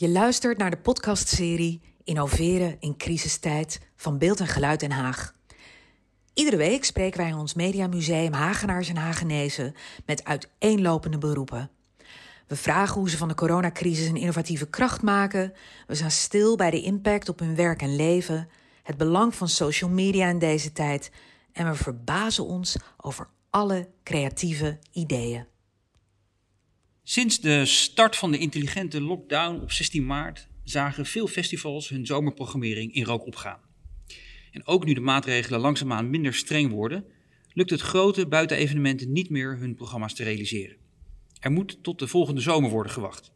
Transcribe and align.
Je 0.00 0.08
luistert 0.08 0.58
naar 0.58 0.70
de 0.70 0.76
podcastserie 0.76 1.80
Innoveren 2.04 2.76
in 2.78 2.96
crisistijd 2.96 3.80
van 3.96 4.18
Beeld 4.18 4.40
en 4.40 4.46
Geluid 4.46 4.80
Den 4.80 4.90
Haag. 4.90 5.34
Iedere 6.34 6.56
week 6.56 6.84
spreken 6.84 7.20
wij 7.20 7.28
in 7.28 7.36
ons 7.36 7.54
Mediamuseum 7.54 8.32
Hagenaars 8.32 8.88
en 8.88 8.96
Hagenezen 8.96 9.74
met 10.06 10.24
uiteenlopende 10.24 11.18
beroepen. 11.18 11.70
We 12.46 12.56
vragen 12.56 12.98
hoe 12.98 13.10
ze 13.10 13.16
van 13.16 13.28
de 13.28 13.34
coronacrisis 13.34 14.06
een 14.06 14.16
innovatieve 14.16 14.68
kracht 14.68 15.02
maken. 15.02 15.52
We 15.86 15.94
staan 15.94 16.10
stil 16.10 16.56
bij 16.56 16.70
de 16.70 16.82
impact 16.82 17.28
op 17.28 17.38
hun 17.38 17.54
werk 17.54 17.82
en 17.82 17.96
leven, 17.96 18.48
het 18.82 18.96
belang 18.96 19.34
van 19.34 19.48
social 19.48 19.90
media 19.90 20.28
in 20.28 20.38
deze 20.38 20.72
tijd 20.72 21.10
en 21.52 21.70
we 21.70 21.74
verbazen 21.74 22.44
ons 22.44 22.76
over 22.96 23.28
alle 23.50 23.88
creatieve 24.04 24.78
ideeën. 24.92 25.46
Sinds 27.10 27.40
de 27.40 27.66
start 27.66 28.16
van 28.16 28.30
de 28.30 28.38
intelligente 28.38 29.00
lockdown 29.00 29.60
op 29.60 29.72
16 29.72 30.06
maart 30.06 30.48
zagen 30.64 31.06
veel 31.06 31.26
festivals 31.26 31.88
hun 31.88 32.06
zomerprogrammering 32.06 32.94
in 32.94 33.04
rook 33.04 33.26
opgaan. 33.26 33.60
En 34.52 34.66
ook 34.66 34.84
nu 34.84 34.92
de 34.92 35.00
maatregelen 35.00 35.60
langzaamaan 35.60 36.10
minder 36.10 36.34
streng 36.34 36.70
worden, 36.70 37.04
lukt 37.52 37.70
het 37.70 37.80
grote 37.80 38.26
buitenevenementen 38.26 39.12
niet 39.12 39.30
meer 39.30 39.58
hun 39.58 39.74
programma's 39.74 40.14
te 40.14 40.24
realiseren. 40.24 40.76
Er 41.40 41.50
moet 41.50 41.78
tot 41.82 41.98
de 41.98 42.08
volgende 42.08 42.40
zomer 42.40 42.70
worden 42.70 42.92
gewacht. 42.92 43.32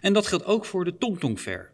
En 0.00 0.12
dat 0.12 0.26
geldt 0.26 0.44
ook 0.44 0.64
voor 0.64 0.84
de 0.84 0.96
Tongtong 0.96 1.40
Fair. 1.40 1.72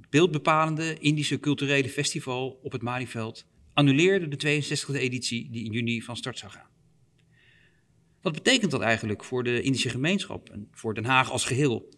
Het 0.00 0.10
beeldbepalende 0.10 0.98
Indische 0.98 1.40
culturele 1.40 1.88
festival 1.88 2.60
op 2.62 2.72
het 2.72 2.82
Malieveld 2.82 3.46
annuleerde 3.74 4.28
de 4.28 4.62
62e 4.62 4.94
editie 4.94 5.50
die 5.50 5.64
in 5.64 5.72
juni 5.72 6.02
van 6.02 6.16
start 6.16 6.38
zou 6.38 6.52
gaan. 6.52 6.70
Wat 8.22 8.32
betekent 8.32 8.70
dat 8.70 8.80
eigenlijk 8.80 9.24
voor 9.24 9.44
de 9.44 9.62
Indische 9.62 9.88
gemeenschap 9.88 10.48
en 10.50 10.68
voor 10.72 10.94
Den 10.94 11.04
Haag 11.04 11.30
als 11.30 11.44
geheel? 11.44 11.88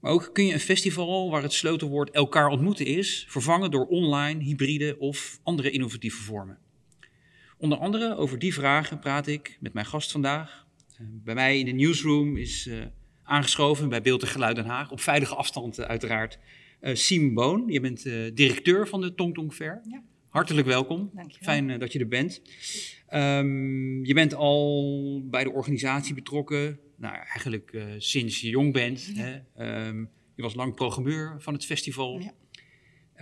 Maar 0.00 0.12
ook 0.12 0.30
kun 0.32 0.46
je 0.46 0.52
een 0.52 0.60
festival 0.60 1.30
waar 1.30 1.42
het 1.42 1.52
sleutelwoord 1.52 2.10
elkaar 2.10 2.48
ontmoeten 2.48 2.86
is, 2.86 3.26
vervangen 3.28 3.70
door 3.70 3.86
online, 3.86 4.42
hybride 4.42 4.98
of 4.98 5.40
andere 5.42 5.70
innovatieve 5.70 6.22
vormen. 6.22 6.58
Onder 7.58 7.78
andere 7.78 8.16
over 8.16 8.38
die 8.38 8.54
vragen 8.54 8.98
praat 8.98 9.26
ik 9.26 9.56
met 9.60 9.72
mijn 9.72 9.86
gast 9.86 10.10
vandaag. 10.10 10.66
Eh, 10.98 11.06
bij 11.10 11.34
mij 11.34 11.58
in 11.58 11.64
de 11.64 11.72
newsroom 11.72 12.36
is 12.36 12.66
uh, 12.66 12.84
aangeschoven 13.22 13.88
bij 13.88 14.02
Beeld 14.02 14.22
en 14.22 14.28
Geluid 14.28 14.56
Den 14.56 14.66
Haag, 14.66 14.90
op 14.90 15.00
veilige 15.00 15.34
afstand 15.34 15.78
uh, 15.78 15.86
uiteraard, 15.86 16.38
uh, 16.80 16.94
Siem 16.94 17.34
Boon. 17.34 17.64
Je 17.66 17.80
bent 17.80 18.02
directeur 18.34 18.88
van 18.88 19.00
de 19.00 19.14
Tong 19.14 19.34
Tong 19.34 19.54
Fair. 19.54 19.80
Ja. 19.88 20.02
Hartelijk 20.30 20.66
welkom. 20.66 21.10
Fijn 21.40 21.78
dat 21.78 21.92
je 21.92 21.98
er 21.98 22.08
bent. 22.08 22.42
Um, 23.14 24.04
je 24.04 24.14
bent 24.14 24.34
al 24.34 25.22
bij 25.30 25.44
de 25.44 25.50
organisatie 25.50 26.14
betrokken, 26.14 26.78
nou, 26.96 27.14
eigenlijk 27.14 27.72
uh, 27.72 27.84
sinds 27.98 28.40
je 28.40 28.48
jong 28.48 28.72
bent. 28.72 29.10
Ja. 29.14 29.44
Hè? 29.54 29.86
Um, 29.88 30.10
je 30.34 30.42
was 30.42 30.54
lang 30.54 30.74
programmeur 30.74 31.36
van 31.38 31.54
het 31.54 31.64
festival. 31.64 32.20
Ja. 32.20 32.34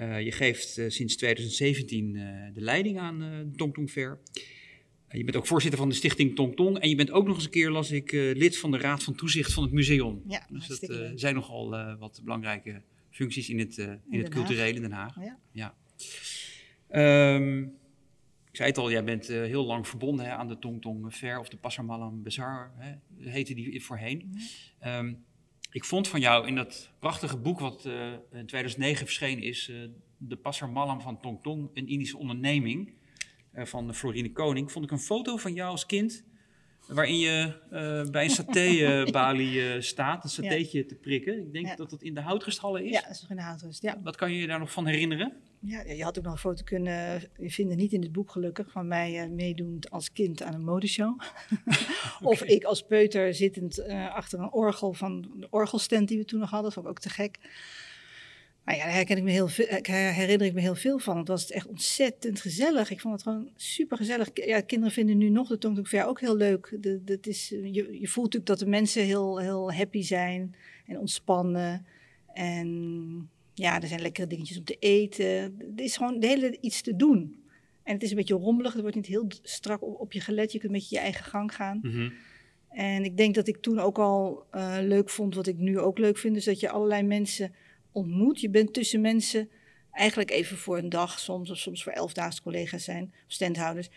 Uh, 0.01 0.23
je 0.23 0.33
geeft 0.33 0.79
uh, 0.79 0.91
sinds 0.91 1.17
2017 1.17 2.13
de 2.55 2.61
leiding 2.61 2.99
aan 2.99 3.19
de 3.19 3.57
Tong 3.57 3.75
Tong 3.75 3.91
Fair. 3.91 4.19
je 5.09 5.25
bent 5.25 5.37
ook 5.37 5.47
voorzitter 5.47 5.79
van 5.79 5.89
de 5.89 5.95
stichting 5.95 6.35
Tong 6.35 6.57
Tong. 6.57 6.79
En 6.79 6.89
je 6.89 6.97
bent 6.97 7.11
ook 7.11 7.27
nog 7.27 7.35
eens 7.35 7.45
een 7.45 7.51
keer, 7.51 7.71
las 7.71 7.91
ik, 7.91 8.13
lid 8.13 8.59
van 8.59 8.71
de 8.71 8.79
Raad 8.79 9.03
van 9.03 9.15
Toezicht 9.15 9.53
van 9.53 9.63
het 9.63 9.73
museum. 9.73 10.23
Ja, 10.27 10.47
dus 10.51 10.67
dat 10.67 11.11
zijn 11.15 11.35
nogal 11.35 11.97
wat 11.99 12.21
belangrijke 12.25 12.83
functies 13.11 13.49
in 13.49 13.59
het, 13.59 13.79
in, 13.79 14.01
in 14.11 14.19
het 14.19 14.29
culturele 14.29 14.75
in 14.75 14.83
Den 14.83 14.93
Haag. 14.93 15.15
Ja. 15.21 15.39
ja. 15.53 15.75
Um, 16.91 17.63
ik 18.51 18.57
zei 18.57 18.69
het 18.69 18.79
al, 18.79 18.91
jij 18.91 19.05
bent 19.05 19.31
uh, 19.31 19.43
heel 19.43 19.65
lang 19.65 19.89
verbonden 19.89 20.27
hè, 20.27 20.33
aan 20.33 20.49
de 20.49 20.59
Tong 20.59 20.83
Tong 20.83 21.15
Fair 21.15 21.39
of 21.39 21.49
de 21.49 21.57
Pasar 21.57 21.85
Malam 21.85 22.23
Bazaar, 22.23 22.73
hè, 22.77 22.95
heette 23.31 23.55
die 23.55 23.85
voorheen. 23.85 24.31
-hmm. 24.79 24.93
um, 24.93 25.25
ik 25.71 25.85
vond 25.85 26.09
van 26.09 26.21
jou 26.21 26.47
in 26.47 26.55
dat 26.55 26.91
prachtige 26.99 27.37
boek 27.37 27.61
wat 27.61 27.87
uh, 27.87 28.13
in 28.13 28.47
2009 28.47 29.07
verschenen 29.07 29.43
is, 29.43 29.69
uh, 29.69 29.89
de 30.17 30.37
Pasar 30.37 30.71
Malam 30.71 31.01
van 31.01 31.21
Tong 31.21 31.43
Tong, 31.43 31.71
een 31.75 31.89
Indische 31.89 32.19
onderneming 32.19 32.93
van 33.53 33.95
Florine 33.95 34.33
Koning, 34.33 34.73
vond 34.73 34.85
ik 34.85 34.91
een 34.91 34.99
foto 34.99 35.37
van 35.37 35.55
jou 35.55 35.71
als 35.71 35.87
kind 35.87 36.25
waarin 36.89 37.19
je 37.19 37.53
uh, 37.73 38.11
bij 38.11 38.25
een 38.25 38.31
satébalie 38.31 39.55
uh, 39.75 39.81
staat, 39.81 40.25
een 40.25 40.31
satéetje 40.31 40.87
te 40.87 40.95
prikken. 40.95 41.39
Ik 41.39 41.53
denk 41.53 41.67
ja. 41.67 41.77
dat 41.77 41.91
dat 41.91 42.03
in 42.03 42.15
de 42.15 42.21
houtrusthallen 42.21 42.85
is. 42.85 42.91
Ja, 42.91 43.01
dat 43.01 43.11
is 43.11 43.21
nog 43.21 43.31
in 43.31 43.37
de 43.37 43.43
houtrust, 43.43 43.83
ja. 43.83 44.01
Wat 44.03 44.17
kan 44.17 44.33
je 44.33 44.41
je 44.41 44.47
daar 44.47 44.59
nog 44.59 44.73
van 44.73 44.87
herinneren? 44.87 45.33
Ja, 45.61 45.83
je 45.83 46.03
had 46.03 46.19
ook 46.19 46.25
nog 46.25 46.33
een 46.33 46.39
foto 46.39 46.65
kunnen 46.65 47.23
vinden, 47.39 47.77
niet 47.77 47.93
in 47.93 48.03
het 48.03 48.13
boek 48.13 48.31
gelukkig, 48.31 48.71
van 48.71 48.89
mij 48.89 49.25
uh, 49.25 49.31
meedoend 49.31 49.91
als 49.91 50.13
kind 50.13 50.43
aan 50.43 50.55
een 50.55 50.65
modeshow. 50.65 51.21
okay. 51.67 51.85
Of 52.33 52.43
ik 52.43 52.65
als 52.65 52.83
peuter 52.83 53.35
zittend 53.35 53.83
achter 53.89 54.39
een 54.39 54.53
orgel 54.53 54.93
van 54.93 55.31
de 55.37 55.47
orgelstand 55.51 56.09
die 56.09 56.19
we 56.19 56.25
toen 56.25 56.41
nog 56.41 56.51
hadden, 56.51 56.73
dat 56.73 56.75
vond 56.75 56.87
ik 56.87 56.93
ook 56.93 57.13
te 57.13 57.23
gek. 57.23 57.39
Maar 58.69 58.77
ja, 58.77 58.85
daar 58.85 58.95
herken 58.95 59.17
ik 59.17 59.23
me 59.23 59.31
heel 59.31 59.49
veel, 59.49 59.67
herinner 59.93 60.47
ik 60.47 60.55
me 60.55 60.61
heel 60.61 60.75
veel 60.75 60.99
van. 60.99 61.19
Het 61.19 61.29
was 61.29 61.51
echt 61.51 61.67
ontzettend 61.67 62.41
gezellig. 62.41 62.91
Ik 62.91 63.01
vond 63.01 63.15
het 63.15 63.23
gewoon 63.23 63.51
super 63.57 63.97
gezellig. 63.97 64.29
Ja, 64.35 64.61
kinderen 64.61 64.95
vinden 64.95 65.19
nu 65.19 65.29
nog 65.29 65.59
de 65.59 65.85
Fair 65.85 66.07
ook 66.07 66.21
heel 66.21 66.37
leuk. 66.37 66.77
De, 66.81 67.05
de, 67.05 67.19
is, 67.23 67.49
je, 67.49 67.99
je 68.01 68.09
voelt 68.09 68.33
natuurlijk 68.33 68.47
dat 68.47 68.59
de 68.59 68.67
mensen 68.67 69.03
heel, 69.03 69.39
heel 69.39 69.73
happy 69.73 70.03
zijn 70.03 70.55
en 70.87 70.99
ontspannen. 70.99 71.87
En 72.35 73.31
ja, 73.55 73.81
er 73.81 73.89
zijn 73.89 74.01
lekkere 74.01 74.27
dingetjes 74.27 74.59
om 74.59 74.65
te 74.65 74.77
eten. 74.79 75.27
Er 75.77 75.85
is 75.85 75.97
gewoon 75.97 76.21
de 76.21 76.27
hele 76.27 76.59
iets 76.61 76.83
te 76.83 76.97
doen. 76.97 77.43
En 77.83 77.93
het 77.95 78.03
is 78.03 78.11
een 78.11 78.17
beetje 78.17 78.35
rommelig. 78.35 78.73
Het 78.73 78.83
wordt 78.83 78.97
niet 78.97 79.07
heel 79.07 79.27
strak 79.43 79.83
op, 79.83 80.01
op 80.01 80.13
je 80.13 80.21
gelet. 80.21 80.53
Je 80.53 80.59
kunt 80.59 80.73
een 80.73 80.79
beetje 80.79 80.97
je 80.97 81.03
eigen 81.03 81.25
gang 81.25 81.55
gaan. 81.55 81.79
Mm 81.83 81.91
-hmm. 81.91 82.13
En 82.69 83.05
ik 83.05 83.17
denk 83.17 83.35
dat 83.35 83.49
ik 83.49 83.57
toen 83.57 83.79
ook 83.79 83.99
al 83.99 84.47
uh, 84.55 84.77
leuk 84.83 85.11
vond, 85.11 85.35
wat 85.35 85.47
ik 85.47 85.57
nu 85.57 85.79
ook 85.79 85.99
leuk 85.99 86.19
vind. 86.19 86.35
Dus 86.35 86.45
dat 86.45 86.61
je 86.61 86.71
allerlei 86.71 87.03
mensen 87.03 87.53
ontmoet. 87.93 88.41
Je 88.41 88.51
bent 88.51 88.73
tussen 88.73 89.01
mensen 89.01 89.49
eigenlijk 89.93 90.31
even 90.31 90.57
voor 90.57 90.79
een 90.79 90.89
dag 90.89 91.19
soms, 91.19 91.51
of 91.51 91.59
soms 91.59 91.83
voor 91.83 91.93
elfdaagse 91.93 92.43
collega's 92.43 92.85
zijn, 92.85 93.05
of 93.05 93.33
standhouders, 93.33 93.89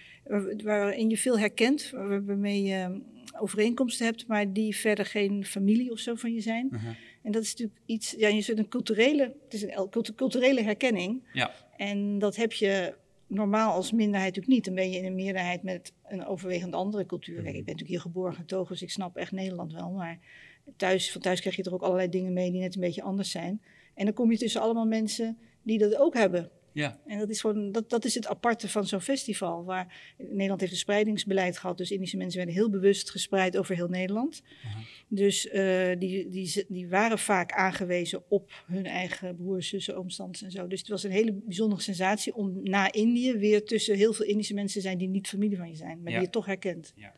waarin 0.63 1.09
je 1.09 1.17
veel 1.17 1.39
herkent, 1.39 1.89
waarmee 2.25 2.63
je 2.63 3.01
overeenkomsten 3.39 4.05
hebt, 4.05 4.27
maar 4.27 4.53
die 4.53 4.75
verder 4.75 5.05
geen 5.05 5.45
familie 5.45 5.91
of 5.91 5.99
zo 5.99 6.15
van 6.15 6.33
je 6.33 6.41
zijn. 6.41 6.69
Uh 6.71 6.83
-huh. 6.83 6.95
En 7.21 7.31
dat 7.31 7.43
is 7.43 7.49
natuurlijk 7.49 7.79
iets, 7.85 8.15
ja, 8.17 8.27
je 8.27 8.41
zit 8.41 8.57
een 8.57 8.67
culturele, 8.67 9.23
het 9.43 9.53
is 9.53 9.63
een 9.63 9.89
culturele 10.15 10.61
herkenning. 10.61 11.23
Ja. 11.33 11.51
En 11.77 12.19
dat 12.19 12.35
heb 12.35 12.53
je 12.53 12.95
normaal 13.27 13.73
als 13.73 13.91
minderheid 13.91 14.35
natuurlijk 14.35 14.53
niet. 14.53 14.65
Dan 14.65 14.75
ben 14.75 14.91
je 14.91 14.97
in 14.97 15.05
een 15.05 15.15
meerderheid 15.15 15.63
met 15.63 15.93
een 16.07 16.25
overwegend 16.25 16.73
andere 16.73 17.05
cultuur. 17.05 17.35
Kijk, 17.35 17.47
ik 17.47 17.65
ben 17.65 17.73
natuurlijk 17.73 17.89
hier 17.89 17.99
geboren 17.99 18.33
getogen, 18.33 18.71
dus 18.71 18.81
ik 18.81 18.91
snap 18.91 19.15
echt 19.15 19.31
Nederland 19.31 19.73
wel, 19.73 19.89
maar 19.89 20.19
thuis, 20.75 21.11
van 21.11 21.21
thuis 21.21 21.39
krijg 21.39 21.55
je 21.55 21.63
toch 21.63 21.73
ook 21.73 21.81
allerlei 21.81 22.09
dingen 22.09 22.33
mee 22.33 22.51
die 22.51 22.61
net 22.61 22.75
een 22.75 22.81
beetje 22.81 23.01
anders 23.01 23.31
zijn. 23.31 23.61
En 24.01 24.07
dan 24.07 24.15
kom 24.15 24.31
je 24.31 24.37
tussen 24.37 24.61
allemaal 24.61 24.85
mensen 24.85 25.37
die 25.63 25.77
dat 25.77 25.95
ook 25.95 26.13
hebben. 26.13 26.49
Ja. 26.73 26.99
En 27.07 27.19
dat 27.19 27.29
is, 27.29 27.39
gewoon, 27.41 27.71
dat, 27.71 27.89
dat 27.89 28.05
is 28.05 28.15
het 28.15 28.27
aparte 28.27 28.69
van 28.69 28.87
zo'n 28.87 29.01
festival. 29.01 29.63
Waar 29.63 30.13
Nederland 30.17 30.59
heeft 30.59 30.71
een 30.71 30.77
spreidingsbeleid 30.77 31.57
gehad. 31.57 31.77
Dus 31.77 31.91
Indische 31.91 32.17
mensen 32.17 32.37
werden 32.37 32.55
heel 32.55 32.69
bewust 32.69 33.09
gespreid 33.09 33.57
over 33.57 33.75
heel 33.75 33.87
Nederland. 33.87 34.41
Uh 34.43 34.73
-huh. 34.73 34.83
Dus 35.07 35.45
uh, 35.45 35.89
die, 35.99 36.29
die, 36.29 36.65
die 36.67 36.87
waren 36.87 37.19
vaak 37.19 37.51
aangewezen 37.51 38.23
op 38.27 38.63
hun 38.65 38.85
eigen 38.85 39.35
broers, 39.35 39.69
zussen, 39.69 39.97
oomstands 39.97 40.41
en 40.41 40.51
zo. 40.51 40.67
Dus 40.67 40.79
het 40.79 40.89
was 40.89 41.03
een 41.03 41.11
hele 41.11 41.33
bijzondere 41.33 41.81
sensatie 41.81 42.35
om 42.35 42.59
na 42.63 42.91
Indië 42.91 43.37
weer 43.37 43.65
tussen 43.65 43.95
heel 43.95 44.13
veel 44.13 44.25
Indische 44.25 44.53
mensen 44.53 44.81
te 44.81 44.87
zijn 44.87 44.97
die 44.97 45.07
niet 45.07 45.27
familie 45.27 45.57
van 45.57 45.69
je 45.69 45.75
zijn, 45.75 46.01
maar 46.01 46.11
ja. 46.11 46.17
die 46.17 46.27
je 46.27 46.33
toch 46.33 46.45
herkent. 46.45 46.93
Ja. 46.95 47.13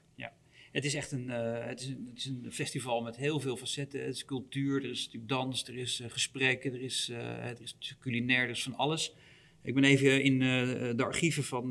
Het 0.74 0.86
is 0.86 0.94
echt 0.94 1.12
een, 1.12 1.28
uh, 1.30 1.66
het 1.66 1.80
is 1.80 1.88
een, 1.88 2.08
het 2.10 2.18
is 2.18 2.26
een 2.26 2.52
festival 2.52 3.02
met 3.02 3.16
heel 3.16 3.40
veel 3.40 3.58
facetten. 3.58 4.06
Het 4.06 4.16
is 4.16 4.26
cultuur, 4.26 4.84
er 4.84 4.90
is 4.90 5.04
natuurlijk 5.06 5.32
dans, 5.32 5.68
er 5.68 5.78
is 5.78 6.00
uh, 6.02 6.08
gesprekken, 6.10 6.74
er 6.74 6.82
is, 6.82 7.10
uh, 7.12 7.18
er 7.18 7.62
is 7.62 7.98
culinair, 8.00 8.44
er 8.44 8.50
is 8.50 8.64
van 8.64 8.76
alles. 8.76 9.16
Ik 9.64 9.74
ben 9.74 9.84
even 9.84 10.24
in 10.24 10.40
de 10.98 11.04
archieven 11.04 11.44
van, 11.44 11.70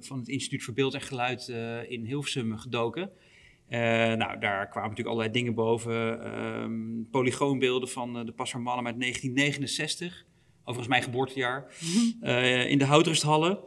van 0.00 0.18
het 0.18 0.28
Instituut 0.28 0.62
voor 0.62 0.74
Beeld 0.74 0.94
en 0.94 1.00
Geluid 1.00 1.48
in 1.88 2.04
Hilversum 2.04 2.58
gedoken. 2.58 3.10
nou, 3.68 4.38
daar 4.38 4.68
kwamen 4.68 4.88
natuurlijk 4.88 5.08
allerlei 5.08 5.30
dingen 5.30 5.54
boven. 5.54 6.36
Um, 6.62 7.08
polygoonbeelden 7.10 7.88
van 7.88 8.26
de 8.26 8.32
Passer 8.32 8.60
Malm 8.60 8.86
uit 8.86 9.00
1969. 9.00 10.24
Overigens 10.60 10.88
mijn 10.88 11.02
geboortejaar. 11.02 11.72
in 12.68 12.78
de 12.78 12.84
Houtrusthallen. 12.84 13.58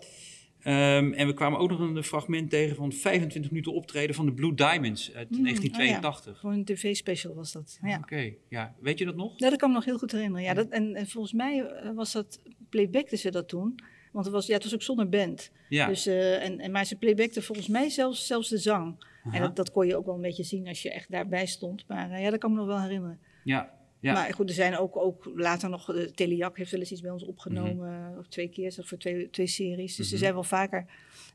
Um, 0.63 1.13
en 1.13 1.27
we 1.27 1.33
kwamen 1.33 1.59
ook 1.59 1.69
nog 1.69 1.79
een 1.79 2.03
fragment 2.03 2.49
tegen 2.49 2.75
van 2.75 2.91
25 2.91 3.51
minuten 3.51 3.73
optreden 3.73 4.15
van 4.15 4.25
de 4.25 4.33
Blue 4.33 4.53
Diamonds 4.53 5.13
uit 5.13 5.29
mm, 5.29 5.43
1982. 5.43 6.27
Oh 6.27 6.33
ja. 6.33 6.39
Voor 6.41 6.51
een 6.51 6.65
tv-special 6.65 7.35
was 7.35 7.51
dat. 7.51 7.79
Ja. 7.81 7.89
Oké, 7.89 8.03
okay. 8.03 8.37
ja. 8.49 8.75
Weet 8.79 8.99
je 8.99 9.05
dat 9.05 9.15
nog? 9.15 9.33
Ja, 9.35 9.49
dat 9.49 9.59
kan 9.59 9.69
ik 9.69 9.75
me 9.75 9.79
nog 9.79 9.85
heel 9.85 9.97
goed 9.97 10.11
herinneren. 10.11 10.43
Ja, 10.43 10.53
dat, 10.53 10.69
en, 10.69 10.95
en 10.95 11.07
volgens 11.07 11.33
mij 11.33 11.65
was 11.95 12.11
dat, 12.11 12.39
playbackten 12.69 13.17
ze 13.17 13.31
dat 13.31 13.47
toen. 13.47 13.75
Want 14.11 14.25
het 14.25 14.33
was, 14.33 14.45
ja, 14.45 14.53
het 14.53 14.63
was 14.63 14.73
ook 14.73 14.81
zonder 14.81 15.09
band. 15.09 15.51
Ja. 15.69 15.87
Dus, 15.87 16.07
uh, 16.07 16.43
en, 16.43 16.59
en, 16.59 16.71
maar 16.71 16.85
ze 16.85 16.95
playbackten 16.95 17.43
volgens 17.43 17.67
mij 17.67 17.89
zelfs, 17.89 18.27
zelfs 18.27 18.49
de 18.49 18.57
zang. 18.57 19.05
Aha. 19.23 19.35
En 19.35 19.41
dat, 19.41 19.55
dat, 19.55 19.71
kon 19.71 19.87
je 19.87 19.95
ook 19.95 20.05
wel 20.05 20.15
een 20.15 20.21
beetje 20.21 20.43
zien 20.43 20.67
als 20.67 20.81
je 20.81 20.91
echt 20.91 21.11
daarbij 21.11 21.45
stond. 21.45 21.87
Maar 21.87 22.11
uh, 22.11 22.21
ja, 22.21 22.29
dat 22.29 22.39
kan 22.39 22.51
me 22.51 22.57
nog 22.57 22.67
wel 22.67 22.81
herinneren. 22.81 23.19
Ja, 23.43 23.73
ja. 24.01 24.13
Maar 24.13 24.33
goed, 24.33 24.49
er 24.49 24.55
zijn 24.55 24.77
ook, 24.77 24.97
ook 24.97 25.31
later 25.35 25.69
nog, 25.69 25.93
Teliak 26.15 26.57
heeft 26.57 26.71
wel 26.71 26.79
eens 26.79 26.91
iets 26.91 27.01
bij 27.01 27.11
ons 27.11 27.25
opgenomen, 27.25 27.99
mm 27.99 28.05
-hmm. 28.09 28.17
of 28.17 28.27
twee 28.27 28.49
keer, 28.49 28.73
voor 28.79 28.97
twee, 28.97 29.29
twee 29.29 29.47
series. 29.47 29.95
Dus 29.95 29.97
mm 29.97 30.03
-hmm. 30.03 30.13
er 30.13 30.19
zijn 30.19 30.33
wel 30.33 30.43
vaker 30.43 30.85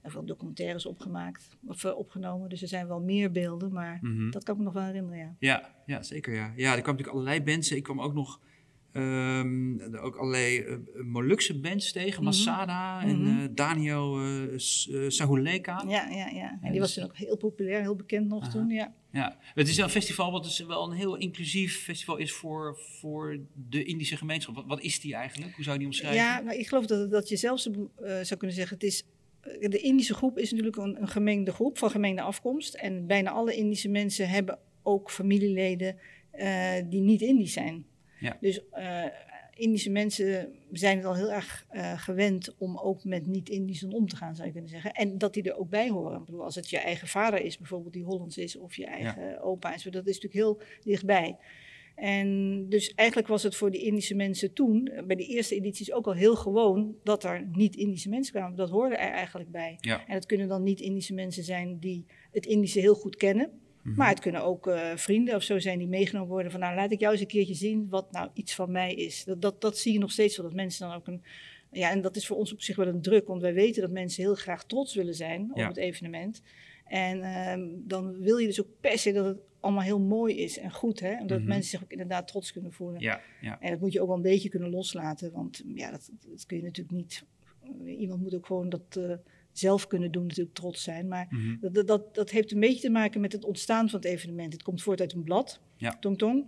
veel 0.04 0.24
documentaires 0.24 0.86
opgemaakt, 0.86 1.48
of 1.66 1.84
uh, 1.84 1.98
opgenomen. 1.98 2.48
Dus 2.48 2.62
er 2.62 2.68
zijn 2.68 2.86
wel 2.86 3.00
meer 3.00 3.30
beelden, 3.32 3.72
maar 3.72 3.98
mm 4.02 4.16
-hmm. 4.16 4.30
dat 4.30 4.44
kan 4.44 4.54
ik 4.54 4.58
me 4.60 4.66
nog 4.66 4.74
wel 4.74 4.84
herinneren, 4.84 5.18
ja. 5.18 5.34
Ja, 5.38 5.74
ja 5.86 6.02
zeker 6.02 6.34
ja. 6.34 6.40
Ja, 6.40 6.46
er 6.48 6.54
kwamen 6.56 6.76
natuurlijk 6.82 7.08
allerlei 7.08 7.40
mensen. 7.40 7.76
Ik 7.76 7.82
kwam 7.82 8.00
ook 8.00 8.14
nog 8.14 8.40
Ehm, 8.96 9.94
ook 9.96 10.16
allerlei 10.16 10.64
uh, 10.64 10.76
Molukse 11.04 11.60
bands 11.60 11.92
tegen, 11.92 12.14
Mhm. 12.14 12.24
Masada 12.24 13.02
en 13.02 13.22
Mhm. 13.22 13.40
eh, 13.40 13.48
Daniel 13.54 14.18
eh, 14.18 14.42
eh, 14.52 14.58
Sahuleka. 15.08 15.84
Ja, 15.88 16.08
ja, 16.08 16.26
ja. 16.28 16.58
En 16.62 16.70
die 16.70 16.80
was 16.80 16.94
dus- 16.94 17.02
toen 17.02 17.12
ook 17.12 17.16
heel 17.16 17.36
populair, 17.36 17.80
heel 17.80 17.96
bekend 17.96 18.28
nog 18.28 18.42
Aha. 18.42 18.50
toen, 18.50 18.68
ja. 18.68 18.94
Ja, 19.16 19.36
het 19.54 19.68
is 19.68 19.76
een 19.76 19.88
festival 19.88 20.32
wat 20.32 20.44
dus 20.44 20.58
wel 20.58 20.84
een 20.90 20.96
heel 20.96 21.16
inclusief 21.16 21.82
festival 21.82 22.16
is 22.16 22.32
voor, 22.32 22.78
voor 22.78 23.38
de 23.54 23.84
Indische 23.84 24.16
gemeenschap. 24.16 24.54
Wat, 24.54 24.64
wat 24.66 24.80
is 24.80 25.00
die 25.00 25.14
eigenlijk? 25.14 25.54
Hoe 25.54 25.64
zou 25.64 25.72
je 25.74 25.78
die 25.78 25.88
omschrijven? 25.90 26.20
Ja, 26.20 26.40
nou, 26.40 26.58
ik 26.58 26.68
geloof 26.68 26.86
dat, 26.86 27.10
dat 27.10 27.28
je 27.28 27.36
zelfs 27.36 27.66
eh, 27.66 27.74
zou 28.04 28.36
kunnen 28.36 28.56
zeggen, 28.56 28.74
het 28.74 28.84
is... 28.84 29.02
eh, 29.40 29.70
De 29.70 29.78
Indische 29.78 30.14
groep 30.14 30.38
is 30.38 30.50
natuurlijk 30.50 30.76
een, 30.76 31.00
een 31.00 31.08
gemengde 31.08 31.52
groep 31.52 31.78
van 31.78 31.90
gemengde 31.90 32.22
afkomst. 32.22 32.74
En 32.74 33.06
bijna 33.06 33.30
alle 33.30 33.54
Indische 33.54 33.88
mensen 33.88 34.28
hebben 34.28 34.58
ook 34.82 35.10
familieleden 35.10 35.96
eh, 36.30 36.72
die 36.88 37.00
niet 37.00 37.20
Indisch 37.20 37.52
zijn. 37.52 37.86
Ja. 38.20 38.36
Dus 38.40 38.60
Indische 39.56 39.91
mensen 39.91 40.53
zijn 40.73 40.97
het 40.97 41.06
al 41.06 41.14
heel 41.14 41.32
erg 41.32 41.67
eh, 41.69 41.99
gewend 41.99 42.55
om 42.58 42.79
ook 42.79 43.05
met 43.05 43.26
niet-Indischen 43.26 43.93
om 43.93 44.08
te 44.08 44.17
gaan, 44.17 44.35
zou 44.35 44.47
je 44.47 44.53
kunnen 44.53 44.70
zeggen. 44.70 44.93
En 44.93 45.19
dat 45.19 45.35
die 45.35 45.43
er 45.43 45.56
ook 45.56 45.70
bij 45.70 45.88
horen. 45.88 46.19
Ik 46.19 46.25
bedoel, 46.25 46.44
als 46.44 46.55
het 46.55 46.70
je 46.70 46.79
eigen 46.79 47.08
vader 47.08 47.41
is, 47.41 47.58
bijvoorbeeld 47.58 47.93
die 47.93 48.05
Hollands 48.05 48.38
is, 48.38 48.56
of 48.56 48.76
je 48.76 48.87
eigen 48.87 49.41
opa 49.41 49.75
is, 49.75 49.82
dat 49.82 50.06
is 50.06 50.20
natuurlijk 50.20 50.35
heel 50.35 50.61
dichtbij. 50.82 51.37
En 51.97 52.64
dus 52.69 52.94
eigenlijk 52.94 53.29
was 53.29 53.43
het 53.43 53.56
voor 53.56 53.70
die 53.70 53.82
Indische 53.82 54.14
mensen 54.14 54.53
toen, 54.53 54.87
eh, 54.87 55.05
bij 55.05 55.17
de 55.17 55.26
eerste 55.26 55.55
edities 55.55 55.93
ook 55.93 56.06
al 56.06 56.14
heel 56.14 56.37
gewoon 56.37 56.97
dat 57.05 57.25
er 57.25 57.49
niet-Indische 57.52 58.09
mensen 58.09 58.32
kwamen. 58.32 58.56
Dat 58.56 58.70
hoorde 58.70 58.97
er 58.97 59.11
eigenlijk 59.11 59.50
bij. 59.50 59.76
Ja. 59.81 60.06
En 60.06 60.14
het 60.14 60.26
kunnen 60.26 60.49
dan 60.49 60.62
niet-Indische 60.62 61.14
mensen 61.14 61.44
zijn 61.44 61.79
die 61.79 62.05
het 62.32 62.47
Indische 62.47 62.81
heel 62.81 62.94
goed 62.94 63.17
kennen. 63.17 63.50
Mhm. 63.87 63.97
Maar 63.97 64.09
het 64.09 64.21
kunnen 64.21 64.43
ook 64.44 64.67
eh, 64.67 64.97
vrienden 64.97 65.35
of 65.35 65.43
zo 65.43 65.59
zijn 65.59 65.79
die 65.79 65.88
meegenomen 65.88 66.29
worden 66.29 66.50
van, 66.50 66.61
nou 66.61 66.75
laat 66.75 66.91
ik 66.93 67.00
jou 67.00 67.12
eens 67.12 67.21
een 67.21 67.27
keertje 67.27 67.55
zien 67.55 67.88
wat 67.88 68.12
nou 68.12 68.31
iets 68.35 68.55
van 68.55 68.71
mij 68.71 68.94
is. 68.94 69.25
Dat, 69.25 69.43
dat, 69.43 69.61
dat 69.61 69.79
zie 69.79 69.93
je 69.93 69.99
nog 69.99 70.11
steeds 70.12 70.37
wel, 70.37 70.47
dat 70.47 70.55
mensen 70.55 70.88
dan 70.88 70.97
ook 70.97 71.06
een, 71.06 71.23
ja, 71.73 71.91
en 71.91 72.00
dat 72.00 72.17
is 72.17 72.27
voor 72.27 72.37
ons 72.37 72.53
op 72.53 72.62
zich 72.62 72.77
wel 72.77 72.87
een 72.87 73.03
druk, 73.03 73.27
want 73.27 73.41
wij 73.43 73.55
weten 73.55 73.83
dat 73.83 73.91
mensen 73.91 74.23
heel 74.23 74.35
graag 74.35 74.65
trots 74.65 74.94
willen 74.94 75.15
zijn 75.15 75.50
op 75.50 75.56
Ja. 75.56 75.69
het 75.69 75.77
evenement. 75.77 76.43
En 76.85 77.23
ehm, 77.23 77.69
dan 77.75 78.19
wil 78.21 78.37
je 78.37 78.47
dus 78.47 78.61
ook 78.61 78.69
per 78.81 78.99
se 78.99 79.12
dat 79.12 79.25
het 79.25 79.38
allemaal 79.61 79.83
heel 79.83 80.00
mooi 80.00 80.35
is 80.37 80.59
en 80.59 80.73
goed, 80.73 81.00
hè? 81.00 81.11
En 81.11 81.27
dat 81.27 81.38
Mhm. 81.38 81.49
mensen 81.49 81.71
zich 81.71 81.83
ook 81.83 81.91
inderdaad 81.91 82.29
trots 82.29 82.53
kunnen 82.53 82.73
voelen. 82.73 83.00
Ja, 83.00 83.21
ja. 83.41 83.61
En 83.61 83.71
dat 83.71 83.81
moet 83.81 83.93
je 83.93 84.00
ook 84.00 84.06
wel 84.06 84.17
een 84.17 84.23
beetje 84.23 84.49
kunnen 84.49 84.71
loslaten, 84.71 85.33
want 85.33 85.62
ja, 85.75 85.91
dat, 85.91 86.11
dat 86.31 86.47
kun 86.47 86.56
je 86.56 86.62
natuurlijk 86.62 86.97
niet. 86.97 87.25
Iemand 87.99 88.23
moet 88.23 88.35
ook 88.35 88.47
gewoon 88.47 88.69
dat 88.69 88.97
eh, 88.97 89.12
zelf 89.58 89.87
kunnen 89.87 90.12
doen, 90.12 90.26
natuurlijk 90.26 90.55
trots 90.56 90.82
zijn. 90.82 91.08
Maar 91.08 91.26
Mhm. 91.31 91.56
dat, 91.61 91.75
dat, 91.75 91.87
dat, 91.87 92.14
dat 92.14 92.31
heeft 92.31 92.53
een 92.53 92.61
beetje 92.61 92.81
te 92.81 92.91
maken 92.91 93.20
met 93.20 93.32
het 93.32 93.44
ontstaan 93.44 93.88
van 93.91 94.00
het 94.00 94.08
evenement. 94.08 94.53
Het 94.53 94.62
komt 94.62 94.82
voort 94.82 95.00
uit 95.00 95.12
een 95.12 95.23
blad, 95.25 95.61
Ja. 95.76 95.97
Tong 96.00 96.19
Tong, 96.19 96.44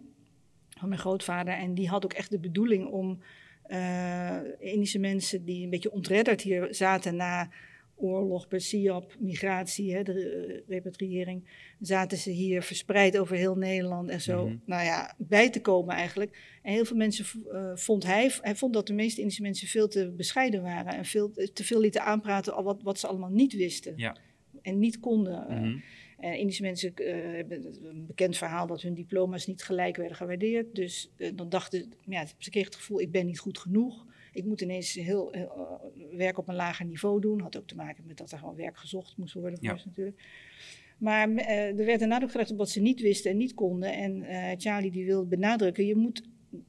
van 0.78 0.88
mijn 0.88 1.00
grootvader. 1.00 1.55
En 1.55 1.75
die 1.75 1.88
had 1.88 2.05
ook 2.05 2.12
echt 2.12 2.31
de 2.31 2.38
bedoeling 2.38 2.87
om 2.87 3.19
eh, 3.62 4.37
Indische 4.58 4.99
mensen 4.99 5.44
die 5.44 5.64
een 5.64 5.70
beetje 5.70 5.93
ontredderd 5.93 6.40
hier 6.40 6.69
zaten 6.75 7.16
na 7.16 7.50
oorlog, 7.98 8.48
Bersiap, 8.48 9.16
migratie, 9.18 9.94
hè, 9.94 10.02
de 10.02 10.12
eh, 10.12 10.68
repatriëring, 10.74 11.48
zaten 11.80 12.18
ze 12.18 12.30
hier 12.30 12.62
verspreid 12.62 13.18
over 13.18 13.36
heel 13.36 13.54
Nederland 13.56 14.08
en 14.08 14.20
zo, 14.20 14.46
Mhm. 14.46 14.56
nou 14.64 14.84
ja, 14.84 15.14
bij 15.18 15.50
te 15.50 15.60
komen 15.60 15.94
eigenlijk. 15.94 16.58
En 16.62 16.72
heel 16.72 16.84
veel 16.84 16.96
mensen 16.96 17.24
eh, 17.52 17.70
vond 17.74 18.04
hij, 18.04 18.30
hij 18.40 18.54
vond 18.56 18.72
dat 18.74 18.86
de 18.86 18.92
meeste 18.92 19.20
Indische 19.20 19.42
mensen 19.42 19.68
veel 19.68 19.88
te 19.88 20.10
bescheiden 20.16 20.62
waren 20.62 20.92
en 20.94 21.04
veel, 21.04 21.32
te 21.52 21.64
veel 21.64 21.80
lieten 21.80 22.02
aanpraten 22.04 22.54
al 22.54 22.62
wat, 22.62 22.82
wat 22.82 22.98
ze 22.98 23.06
allemaal 23.06 23.30
niet 23.30 23.52
wisten 23.52 23.92
Ja. 23.96 24.16
en 24.62 24.78
niet 24.78 25.00
konden. 25.00 25.48
Eh, 25.48 25.60
Mhm. 25.60 25.76
en 26.18 26.38
Indische 26.38 26.62
mensen 26.62 26.94
eh, 26.94 27.14
hebben 27.34 27.64
een 27.82 28.06
bekend 28.06 28.36
verhaal 28.36 28.66
dat 28.66 28.82
hun 28.82 28.94
diploma's 28.94 29.46
niet 29.46 29.62
gelijk 29.62 29.96
werden 29.96 30.16
gewaardeerd. 30.16 30.74
Dus 30.74 31.10
eh, 31.16 31.30
dan 31.34 31.48
dachten 31.48 31.92
ja, 32.06 32.26
ze 32.38 32.50
kregen 32.50 32.68
het 32.70 32.78
gevoel, 32.78 33.00
ik 33.00 33.10
ben 33.10 33.26
niet 33.26 33.38
goed 33.38 33.58
genoeg. 33.58 34.06
Ik 34.38 34.44
moet 34.44 34.61
ineens 34.61 34.93
heel, 34.94 35.32
eh, 35.32 35.43
werk 36.17 36.38
op 36.38 36.49
een 36.49 36.55
lager 36.55 36.87
niveau 36.87 37.20
doen. 37.20 37.40
Had 37.40 37.56
ook 37.56 37.67
te 37.67 37.75
maken 37.75 38.05
met 38.06 38.17
dat 38.17 38.32
er 38.32 38.38
gewoon 38.38 38.56
werk 38.56 38.76
gezocht 38.76 39.17
moest 39.17 39.35
worden 39.35 39.58
voor 39.58 39.69
Ja. 39.76 39.82
natuurlijk. 39.85 40.23
Maar 40.99 41.29
eh, 41.35 41.79
er 41.79 41.85
werd 41.85 42.00
een 42.00 42.08
nadruk 42.08 42.31
gelegd 42.31 42.50
op 42.50 42.58
wat 42.58 42.70
ze 42.70 42.81
niet 42.81 43.00
wisten 43.00 43.31
en 43.31 43.37
niet 43.37 43.55
konden. 43.55 43.93
En 43.93 44.23
eh, 44.23 44.55
Charlie 44.58 44.90
die 44.90 45.05
wil 45.06 45.26
benadrukken, 45.26 45.87
je 45.87 45.96
moet 45.96 46.23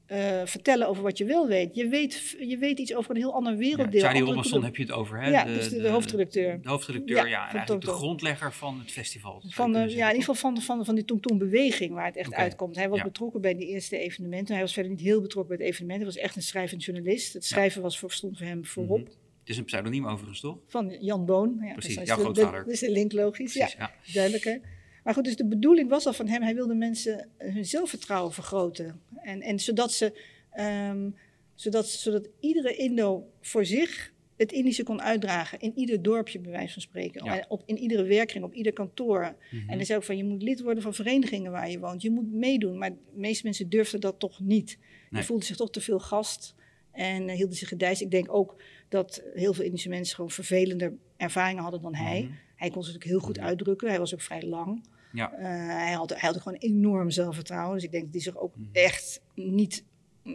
eh, 0.06 0.40
vertellen 0.44 0.88
over 0.88 1.02
wat 1.02 1.18
je 1.18 1.24
wel 1.24 1.46
weet. 1.48 1.74
Je, 1.74 1.88
weet. 1.88 2.36
je 2.40 2.56
weet 2.58 2.78
iets 2.78 2.94
over 2.94 3.10
een 3.10 3.16
heel 3.16 3.34
ander 3.34 3.52
Ja, 3.52 3.58
werelddeel. 3.58 4.00
Charlie 4.00 4.20
andere 4.20 4.36
Robinson 4.36 4.64
heb 4.64 4.76
je 4.76 4.82
het 4.82 4.92
over, 4.92 5.20
hè? 5.22 5.30
Ja, 5.30 5.44
dus 5.44 5.68
de- 5.68 5.80
de 5.82 5.88
hoofdredacteur. 5.88 6.62
De 6.62 6.68
hoofdredacteur, 6.68 7.16
Ja, 7.16 7.24
ja. 7.26 7.48
en 7.48 7.54
eigenlijk 7.56 7.84
de 7.84 7.90
grondlegger 7.92 8.52
van 8.52 8.78
het 8.78 8.90
festival. 8.90 9.42
Van 9.48 9.72
de, 9.72 9.78
ja, 9.78 9.84
in 9.86 9.92
ieder 9.94 10.10
geval 10.14 10.34
van, 10.34 10.54
de- 10.54 10.60
van, 10.60 10.84
van 10.84 10.94
die 10.94 11.04
Tongtong-beweging 11.04 11.92
waar 11.94 12.06
het 12.06 12.16
echt 12.16 12.34
uitkomt. 12.34 12.76
Hij 12.76 12.88
was 12.88 12.98
ja. 12.98 13.04
betrokken 13.04 13.40
bij 13.40 13.54
die 13.54 13.66
eerste 13.66 13.98
evenementen. 13.98 14.54
Hij 14.54 14.62
was 14.62 14.72
verder 14.72 14.90
niet 14.92 15.00
heel 15.00 15.20
betrokken 15.20 15.56
bij 15.56 15.66
het 15.66 15.74
evenement. 15.74 15.98
Hij 16.02 16.12
was 16.12 16.22
echt 16.22 16.36
een 16.36 16.42
schrijvend 16.42 16.84
journalist. 16.84 17.32
Het 17.32 17.44
schrijven 17.44 17.82
was 17.82 17.98
voor, 17.98 18.12
stond 18.12 18.38
voor 18.38 18.46
hem 18.46 18.64
voorop. 18.64 18.98
Mhm. 19.00 19.08
Het 19.40 19.48
is 19.48 19.56
een 19.56 19.64
pseudoniem 19.64 20.06
overigens, 20.06 20.40
toch? 20.40 20.58
Van 20.66 20.96
Jan 21.00 21.24
Boon. 21.26 21.58
Ja, 21.62 21.72
Precies, 21.72 21.94
jouw 21.94 22.16
de- 22.16 22.22
grootvader. 22.22 22.64
Dat 22.64 22.72
is 22.72 22.80
de 22.80 22.90
link 22.90 23.12
logisch, 23.12 23.52
Precies, 23.52 23.72
ja, 23.72 23.90
ja. 24.06 24.12
duidelijker. 24.12 24.60
Maar 25.04 25.14
goed, 25.14 25.24
dus 25.24 25.36
de 25.36 25.46
bedoeling 25.46 25.88
was 25.88 26.06
al 26.06 26.12
van 26.12 26.28
hem, 26.28 26.42
hij 26.42 26.54
wilde 26.54 26.74
mensen 26.74 27.28
hun 27.38 27.64
zelfvertrouwen 27.64 28.32
vergroten. 28.32 29.00
En, 29.16 29.40
en 29.40 29.58
zodat, 29.58 29.92
ze, 29.92 30.20
ehm, 30.50 31.10
zodat, 31.54 31.88
zodat 31.88 32.28
iedere 32.40 32.76
Indo 32.76 33.30
voor 33.40 33.64
zich 33.64 34.12
het 34.40 34.52
Indische 34.52 34.82
kon 34.82 35.02
uitdragen. 35.02 35.60
In 35.60 35.72
ieder 35.74 36.02
dorpje, 36.02 36.38
bij 36.38 36.52
wijze 36.52 36.72
van 36.72 36.82
spreken. 36.82 37.24
Ja. 37.24 37.44
Op, 37.48 37.62
in 37.66 37.78
iedere 37.78 38.02
werkring, 38.02 38.44
op 38.44 38.54
ieder 38.54 38.72
kantoor. 38.72 39.36
Mhm. 39.50 39.70
En 39.70 39.76
hij 39.76 39.84
zei 39.84 39.98
ook 39.98 40.04
van, 40.04 40.16
je 40.16 40.24
moet 40.24 40.42
lid 40.42 40.60
worden 40.60 40.82
van 40.82 40.94
verenigingen 40.94 41.50
waar 41.50 41.70
je 41.70 41.78
woont. 41.78 42.02
Je 42.02 42.10
moet 42.10 42.32
meedoen. 42.32 42.78
Maar 42.78 42.90
de 42.90 42.98
meeste 43.14 43.44
mensen 43.44 43.68
durfden 43.68 44.00
dat 44.00 44.18
toch 44.18 44.40
niet. 44.40 44.78
Nee. 44.78 45.08
Die 45.10 45.22
voelden 45.22 45.46
zich 45.46 45.56
toch 45.56 45.70
te 45.70 45.80
veel 45.80 45.98
gast. 45.98 46.54
En 46.92 47.28
eh, 47.28 47.36
hielden 47.36 47.56
zich 47.56 47.68
gedijst. 47.68 48.00
Ik 48.00 48.10
denk 48.10 48.34
ook 48.34 48.62
dat 48.88 49.22
heel 49.34 49.54
veel 49.54 49.64
Indische 49.64 49.88
mensen 49.88 50.14
gewoon 50.14 50.30
vervelender 50.30 50.92
ervaringen 51.16 51.62
hadden 51.62 51.82
dan 51.82 51.94
hij. 51.94 52.22
Mhm. 52.22 52.32
Hij 52.60 52.70
kon 52.70 52.82
zich 52.82 52.92
natuurlijk 52.92 53.04
heel 53.20 53.28
goed 53.28 53.36
Mhm. 53.36 53.46
uitdrukken. 53.46 53.88
Hij 53.88 53.98
was 53.98 54.14
ook 54.14 54.20
vrij 54.20 54.42
lang. 54.42 54.84
Ja. 55.12 55.32
Eh, 55.32 55.44
hij, 55.84 55.92
had, 55.92 56.10
hij 56.10 56.18
had 56.32 56.40
gewoon 56.40 56.58
enorm 56.58 57.10
zelfvertrouwen. 57.10 57.74
Dus 57.74 57.84
ik 57.84 57.90
denk 57.90 58.04
dat 58.04 58.12
hij 58.12 58.22
zich 58.22 58.36
ook 58.36 58.56
Mhm. 58.56 58.68
echt 58.72 59.20
niet... 59.34 59.84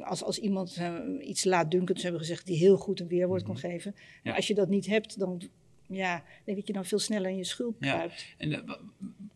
Als, 0.03 0.23
als 0.23 0.39
iemand 0.39 0.75
eh, 0.75 0.93
iets 1.27 1.43
laatdunkends 1.43 2.03
hebben 2.03 2.21
gezegd... 2.21 2.45
die 2.45 2.57
heel 2.57 2.77
goed 2.77 2.99
een 2.99 3.07
weerwoord 3.07 3.43
kon 3.43 3.53
Mhm. 3.53 3.61
geven. 3.61 3.95
Ja. 4.23 4.35
Als 4.35 4.47
je 4.47 4.53
dat 4.53 4.69
niet 4.69 4.85
hebt, 4.85 5.19
dan... 5.19 5.41
Ja, 5.87 6.13
denk 6.15 6.45
ik 6.45 6.55
dat 6.55 6.67
je 6.67 6.73
dan 6.73 6.85
veel 6.85 6.99
sneller 6.99 7.29
in 7.29 7.37
je 7.37 7.43
schuld 7.43 7.75
Ja. 7.79 7.93
kruipt. 7.93 8.25
En 8.37 8.51
eh, 8.53 8.73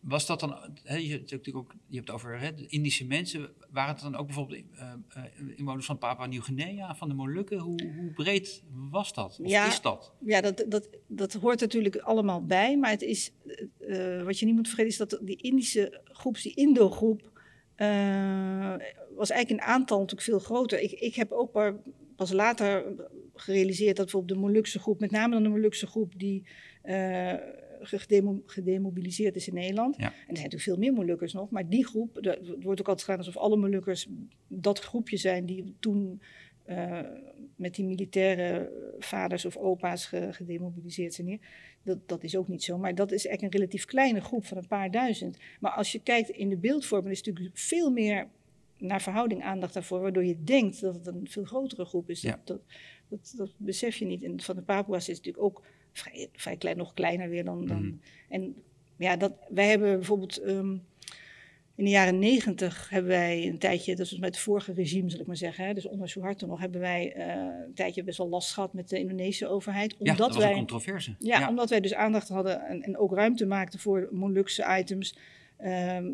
was 0.09 0.25
dat 0.25 0.39
dan, 0.39 0.55
je, 0.83 1.09
hebt 1.09 1.31
natuurlijk 1.31 1.57
ook, 1.57 1.75
je 1.87 1.95
hebt 1.95 2.07
het 2.07 2.15
over 2.15 2.39
hè, 2.39 2.53
de 2.53 2.67
Indische 2.67 3.05
mensen, 3.05 3.49
waren 3.71 3.93
het 3.93 4.03
dan 4.03 4.15
ook 4.15 4.25
bijvoorbeeld 4.25 4.63
eh, 4.75 4.91
eh, 5.09 5.23
inwoners 5.55 5.85
van 5.85 5.97
Papua 5.97 6.25
Nieuw-Guinea, 6.25 6.95
van 6.95 7.09
de 7.09 7.13
Molukken? 7.15 7.57
Hoe, 7.59 7.93
hoe 7.99 8.11
breed 8.13 8.63
was 8.89 9.13
dat? 9.13 9.39
Of 9.39 9.49
Ja. 9.49 9.67
is 9.67 9.81
dat? 9.81 10.13
Ja, 10.19 10.41
dat, 10.41 10.65
dat, 10.67 10.89
dat 11.07 11.33
hoort 11.33 11.59
natuurlijk 11.59 11.95
allemaal 11.95 12.45
bij. 12.45 12.77
Maar 12.77 12.89
het 12.89 13.01
is, 13.01 13.31
eh, 13.79 14.23
wat 14.23 14.39
je 14.39 14.45
niet 14.45 14.55
moet 14.55 14.67
vergeten 14.67 14.91
is 14.91 14.97
dat 14.97 15.19
die 15.21 15.41
Indische 15.41 16.01
groep, 16.03 16.41
die 16.41 16.55
Indo-groep, 16.55 17.37
was 19.15 19.29
eigenlijk 19.29 19.49
in 19.49 19.73
aantal 19.73 19.99
natuurlijk 19.99 20.29
veel 20.29 20.39
groter. 20.39 20.79
Ik, 20.79 20.91
ik 20.91 21.15
heb 21.15 21.31
ook 21.31 21.53
maar 21.53 21.75
pas 22.15 22.31
later 22.31 22.83
gerealiseerd 23.35 23.95
dat 23.95 24.05
bijvoorbeeld 24.05 24.39
de 24.39 24.45
Molukse 24.45 24.79
groep, 24.79 24.99
met 24.99 25.11
name 25.11 25.33
dan 25.33 25.43
de 25.43 25.49
Molukse 25.49 25.87
groep 25.87 26.13
die 26.17 26.47
gedemo- 27.81 28.41
gedemobiliseerd 28.45 29.35
is 29.35 29.47
in 29.47 29.53
Nederland. 29.53 29.95
Ja. 29.97 30.03
En 30.03 30.09
er 30.11 30.15
zijn 30.23 30.27
natuurlijk 30.35 30.61
veel 30.61 30.77
meer 30.77 30.93
Molukkers 30.93 31.33
nog, 31.33 31.49
maar 31.49 31.69
die 31.69 31.85
groep, 31.85 32.17
er 32.25 32.31
het 32.31 32.63
wordt 32.63 32.79
ook 32.79 32.87
altijd 32.87 33.01
gedaan 33.01 33.17
alsof 33.17 33.37
alle 33.37 33.57
Molukkers 33.57 34.07
dat 34.47 34.79
groepje 34.79 35.17
zijn 35.17 35.45
die 35.45 35.75
toen 35.79 36.21
eh, 36.63 36.99
met 37.55 37.75
die 37.75 37.85
militaire 37.85 38.71
vaders 38.99 39.45
of 39.45 39.57
opa's 39.57 40.05
ge- 40.05 40.27
gedemobiliseerd 40.31 41.13
zijn 41.13 41.27
hier. 41.27 41.39
Dat, 41.83 42.07
dat 42.07 42.23
is 42.23 42.35
ook 42.35 42.47
niet 42.47 42.63
zo, 42.63 42.77
maar 42.77 42.95
dat 42.95 43.11
is 43.11 43.25
eigenlijk 43.25 43.53
een 43.55 43.59
relatief 43.59 43.85
kleine 43.85 44.21
groep 44.21 44.45
van 44.45 44.57
een 44.57 44.67
paar 44.67 44.91
duizend. 44.91 45.37
Maar 45.59 45.71
als 45.71 45.91
je 45.91 45.99
kijkt 46.03 46.29
in 46.29 46.49
de 46.49 46.57
beeldvorming, 46.57 47.11
is 47.13 47.23
natuurlijk 47.23 47.57
veel 47.57 47.91
meer 47.91 48.27
naar 48.77 49.01
verhouding 49.01 49.43
aandacht 49.43 49.73
daarvoor, 49.73 49.99
waardoor 50.01 50.25
je 50.25 50.43
denkt 50.43 50.81
dat 50.81 50.95
het 50.95 51.07
een 51.07 51.27
veel 51.29 51.43
grotere 51.43 51.85
groep 51.85 52.09
is. 52.09 52.21
Dat, 52.21 52.31
Ja. 52.31 52.41
dat, 52.45 52.61
dat, 53.07 53.33
dat 53.37 53.51
besef 53.57 53.95
je 53.95 54.05
niet. 54.05 54.23
En 54.23 54.41
van 54.41 54.55
de 54.55 54.61
Papua's 54.61 55.09
is 55.09 55.17
natuurlijk 55.17 55.43
ook 55.43 55.63
vrij, 55.93 56.29
vrij 56.33 56.57
klein, 56.57 56.77
nog 56.77 56.93
kleiner 56.93 57.29
weer 57.29 57.43
dan. 57.43 57.65
dan 57.65 57.85
Mhm. 57.85 57.95
En 58.29 58.55
ja, 58.97 59.15
dat, 59.17 59.33
wij 59.49 59.67
hebben 59.67 59.95
bijvoorbeeld. 59.97 60.37
ehm, 60.37 60.75
in 61.75 61.85
de 61.85 61.91
jaren 61.91 62.19
negentig 62.19 62.89
hebben 62.89 63.09
wij 63.11 63.47
een 63.47 63.57
tijdje, 63.57 63.95
dat 63.95 64.09
was 64.09 64.19
met 64.19 64.35
het 64.35 64.43
vorige 64.43 64.73
regime 64.73 65.09
zal 65.09 65.19
ik 65.19 65.27
maar 65.27 65.37
zeggen, 65.37 65.65
hè, 65.65 65.73
dus 65.73 65.85
onder 65.87 66.09
Suharto 66.09 66.47
nog, 66.47 66.59
hebben 66.59 66.81
wij 66.81 67.13
eh, 67.13 67.33
een 67.65 67.73
tijdje 67.73 68.03
best 68.03 68.17
wel 68.17 68.29
last 68.29 68.53
gehad 68.53 68.73
met 68.73 68.89
de 68.89 68.99
Indonesische 68.99 69.47
overheid. 69.47 69.91
Ja, 69.91 69.97
Omdat 69.99 70.17
dat 70.17 70.27
was 70.27 70.37
wij, 70.37 70.51
een 70.51 70.57
controverse. 70.57 71.15
ja, 71.19 71.49
omdat 71.49 71.69
wij 71.69 71.79
dus 71.79 71.93
aandacht 71.93 72.29
hadden 72.29 72.61
en, 72.65 72.81
en 72.83 72.97
ook 72.97 73.13
ruimte 73.13 73.45
maakten 73.45 73.79
voor 73.79 74.07
Molukse 74.11 74.77
items 74.79 75.17
ehm, 75.57 76.07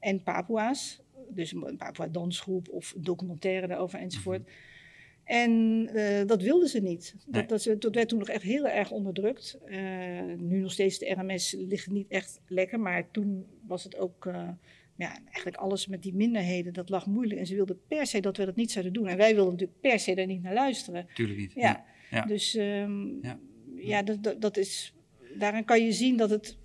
en 0.00 0.22
Papua's. 0.22 1.00
Dus 1.28 1.52
een 1.52 1.76
Papua 1.76 2.06
dansgroep 2.06 2.68
of 2.68 2.94
documentaire 2.96 3.66
daarover 3.66 3.98
enzovoort. 3.98 4.42
Mhm. 4.42 4.50
En 5.24 5.88
eh, 5.94 6.26
dat 6.26 6.42
wilden 6.42 6.68
ze 6.68 6.80
niet. 6.80 7.14
Dat, 7.26 7.48
Nee. 7.48 7.78
dat, 7.78 7.94
werd 7.94 8.08
toen 8.08 8.18
nog 8.18 8.28
echt 8.28 8.42
heel 8.42 8.66
erg 8.68 8.90
onderdrukt. 8.90 9.58
Eh, 9.66 9.78
nu 10.38 10.60
nog 10.60 10.72
steeds, 10.72 10.98
de 10.98 11.10
RMS 11.12 11.52
ligt 11.58 11.90
niet 11.90 12.08
echt 12.08 12.40
lekker, 12.46 12.80
maar 12.80 13.10
toen 13.10 13.46
was 13.66 13.84
het 13.84 13.96
ook, 13.98 14.26
eh, 14.26 14.48
ja, 14.96 15.18
eigenlijk 15.24 15.56
alles 15.56 15.86
met 15.86 16.02
die 16.02 16.14
minderheden, 16.14 16.72
dat 16.72 16.88
lag 16.88 17.06
moeilijk. 17.06 17.40
En 17.40 17.46
ze 17.46 17.54
wilden 17.54 17.80
per 17.88 18.06
se 18.06 18.20
dat 18.20 18.36
we 18.36 18.44
dat 18.44 18.56
niet 18.56 18.70
zouden 18.72 18.92
doen. 18.92 19.06
En 19.08 19.16
wij 19.16 19.34
wilden 19.34 19.52
natuurlijk 19.52 19.80
per 19.80 19.98
se 19.98 20.14
daar 20.14 20.26
niet 20.26 20.42
naar 20.42 20.54
luisteren. 20.54 21.06
Tuurlijk 21.14 21.38
niet. 21.38 21.52
Ja, 21.54 21.84
Ja. 22.10 22.24
dus 22.24 22.54
ehm, 22.54 23.06
Ja. 23.22 23.38
ja, 23.76 24.02
dat, 24.02 24.22
dat, 24.22 24.40
dat 24.40 24.56
is, 24.56 24.94
daaraan 25.38 25.64
kan 25.64 25.84
je 25.84 25.92
zien 25.92 26.16
dat 26.16 26.30
het, 26.30 26.58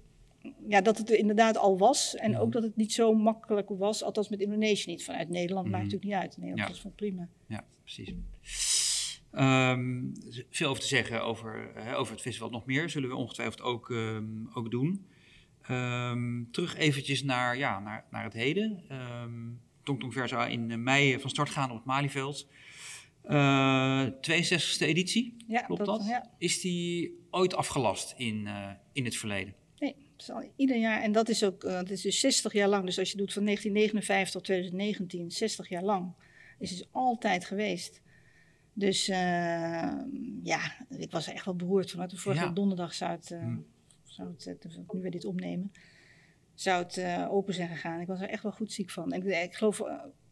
ja, 0.68 0.82
dat 0.82 0.98
het 0.98 1.10
er 1.10 1.18
inderdaad 1.18 1.58
al 1.58 1.78
was. 1.78 2.16
En 2.16 2.32
Mhm. 2.32 2.40
ook 2.40 2.52
dat 2.52 2.64
het 2.64 2.76
niet 2.76 2.94
zo 2.94 3.14
makkelijk 3.14 3.70
was, 3.70 4.04
althans 4.04 4.30
met 4.30 4.40
Indonesië 4.40 4.90
niet. 4.90 5.04
Vanuit 5.04 5.30
Nederland 5.30 5.68
maakt 5.70 5.84
Mhm. 5.84 5.94
het 5.94 6.02
natuurlijk 6.04 6.22
niet 6.24 6.32
uit. 6.32 6.38
Nederland 6.38 6.68
Ja. 6.68 6.74
was 6.74 6.82
van 6.82 6.96
prima. 6.96 7.28
Ja, 7.48 7.66
precies. 7.84 8.14
Ehm, 9.32 10.04
veel 10.50 10.70
over 10.70 10.82
te 10.82 10.88
zeggen 10.88 11.24
over, 11.24 11.72
eh, 11.76 12.00
over 12.00 12.14
het 12.14 12.22
festival 12.22 12.50
nog 12.50 12.66
meer. 12.66 12.90
Zullen 12.90 13.10
we 13.10 13.16
ongetwijfeld 13.16 13.62
ook, 13.62 13.92
ehm, 13.92 14.26
ook 14.54 14.72
doen. 14.72 15.06
Ehm, 15.62 16.44
terug 16.52 16.76
eventjes 16.76 17.24
naar, 17.24 17.58
ja, 17.58 17.80
naar, 17.80 18.06
naar 18.12 18.24
het 18.24 18.34
heden. 18.34 18.84
Ehm 18.88 19.66
Tong 19.88 20.50
in 20.50 20.84
mei 20.84 21.20
van 21.20 21.30
start 21.30 21.50
gaan 21.50 21.70
op 21.70 21.76
het 21.76 21.86
Malieveld. 21.86 22.48
Eh 23.24 24.06
62e 24.22 24.86
editie, 24.86 25.36
Ja, 25.48 25.62
klopt 25.62 25.86
dat? 25.86 26.06
Ja. 26.08 26.32
Is 26.38 26.62
die 26.62 27.20
ooit 27.32 27.56
afgelast 27.56 28.14
in, 28.18 28.48
eh, 28.48 28.70
in 28.92 29.06
het 29.06 29.16
verleden? 29.16 29.54
Nee, 29.78 29.96
het 30.12 30.22
is 30.22 30.30
al 30.30 30.52
ieder 30.56 30.78
jaar. 30.78 31.02
En 31.02 31.12
dat 31.12 31.30
is 31.30 31.44
ook, 31.44 31.64
uh, 31.64 31.74
dat 31.74 31.90
is 31.90 32.02
dus 32.02 32.20
60 32.20 32.54
jaar 32.54 32.68
lang. 32.68 32.86
Dus 32.86 33.00
als 33.00 33.12
je 33.12 33.18
doet 33.18 33.34
van 33.34 33.44
1959 33.44 34.32
tot 34.32 34.44
2019, 34.44 35.32
60 35.32 35.70
jaar 35.70 35.84
lang. 35.84 36.14
Is 36.60 36.70
dus 36.70 36.88
altijd 36.92 37.46
geweest. 37.46 38.02
Dus 38.78 39.10
uh, 39.10 39.16
ja, 40.44 40.60
ik 40.90 41.12
was 41.12 41.28
er 41.28 41.34
echt 41.34 41.46
wel 41.46 41.56
beroerd 41.56 41.92
van. 41.92 42.10
Vorige 42.14 42.44
Ja. 42.44 42.52
donderdag 42.52 42.94
zou 42.94 43.12
het, 43.12 43.32
uh, 43.32 43.40
Hmm. 43.40 43.66
zou 44.04 44.30
het 44.30 44.66
uh, 44.66 44.78
nu 44.94 45.02
we 45.02 45.10
dit 45.10 45.26
opnemen, 45.26 45.72
zou 46.54 46.84
het 46.84 46.98
uh, 46.98 47.28
open 47.32 47.54
zijn 47.54 47.70
gegaan. 47.70 48.00
Ik 48.00 48.08
was 48.08 48.22
er 48.22 48.30
echt 48.30 48.44
wel 48.44 48.52
goed 48.52 48.72
ziek 48.72 48.90
van. 48.90 49.12
En 49.12 49.26
ik, 49.26 49.44
ik 49.44 49.54
geloof 49.54 49.82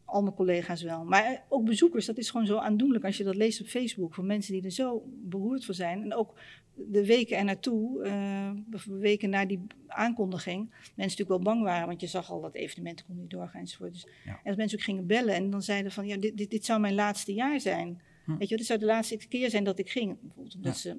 al 0.04 0.22
mijn 0.22 0.34
collega's 0.34 0.82
wel. 0.82 1.04
Maar 1.04 1.44
ook 1.48 1.64
bezoekers, 1.64 2.06
dat 2.06 2.18
is 2.18 2.30
gewoon 2.30 2.46
zo 2.46 2.56
aandoenlijk 2.56 3.04
als 3.04 3.16
je 3.16 3.24
dat 3.24 3.34
leest 3.36 3.60
op 3.60 3.66
Facebook. 3.66 4.14
Van 4.14 4.26
mensen 4.26 4.52
die 4.52 4.62
er 4.64 4.70
zo 4.70 5.02
beroerd 5.06 5.64
van 5.64 5.74
zijn. 5.74 6.02
En 6.02 6.14
ook 6.14 6.38
de 6.74 7.06
weken 7.06 7.36
ernaartoe, 7.36 8.06
uh, 8.06 8.50
weken 8.86 9.30
na 9.30 9.44
die 9.46 9.66
aankondiging, 9.86 10.68
mensen 10.70 10.94
natuurlijk 10.96 11.28
wel 11.28 11.38
bang 11.38 11.62
waren, 11.62 11.86
want 11.86 12.00
je 12.00 12.06
zag 12.06 12.30
al 12.30 12.40
dat 12.40 12.54
evenementen 12.54 13.04
konden 13.04 13.22
niet 13.24 13.32
doorgaan 13.32 13.60
enzovoort. 13.60 13.92
Dus, 13.92 14.06
Ja. 14.24 14.30
En 14.30 14.40
dat 14.44 14.56
mensen 14.56 14.78
ook 14.78 14.84
gingen 14.84 15.06
bellen 15.06 15.34
en 15.34 15.50
dan 15.50 15.62
zeiden 15.62 15.92
van, 15.92 16.06
ja, 16.06 16.16
dit, 16.16 16.36
dit, 16.36 16.50
dit 16.50 16.64
zou 16.64 16.80
mijn 16.80 16.94
laatste 16.94 17.34
jaar 17.34 17.60
zijn. 17.60 18.00
Hm. 18.26 18.36
Weet 18.36 18.48
je, 18.48 18.56
dit 18.56 18.66
zou 18.66 18.78
de 18.78 18.84
laatste 18.84 19.16
keer 19.28 19.50
zijn 19.50 19.64
dat 19.64 19.78
ik 19.78 19.90
ging. 19.90 20.20
Bijvoorbeeld 20.20 20.54
omdat 20.54 20.82
Ja. 20.82 20.90
ze 20.90 20.96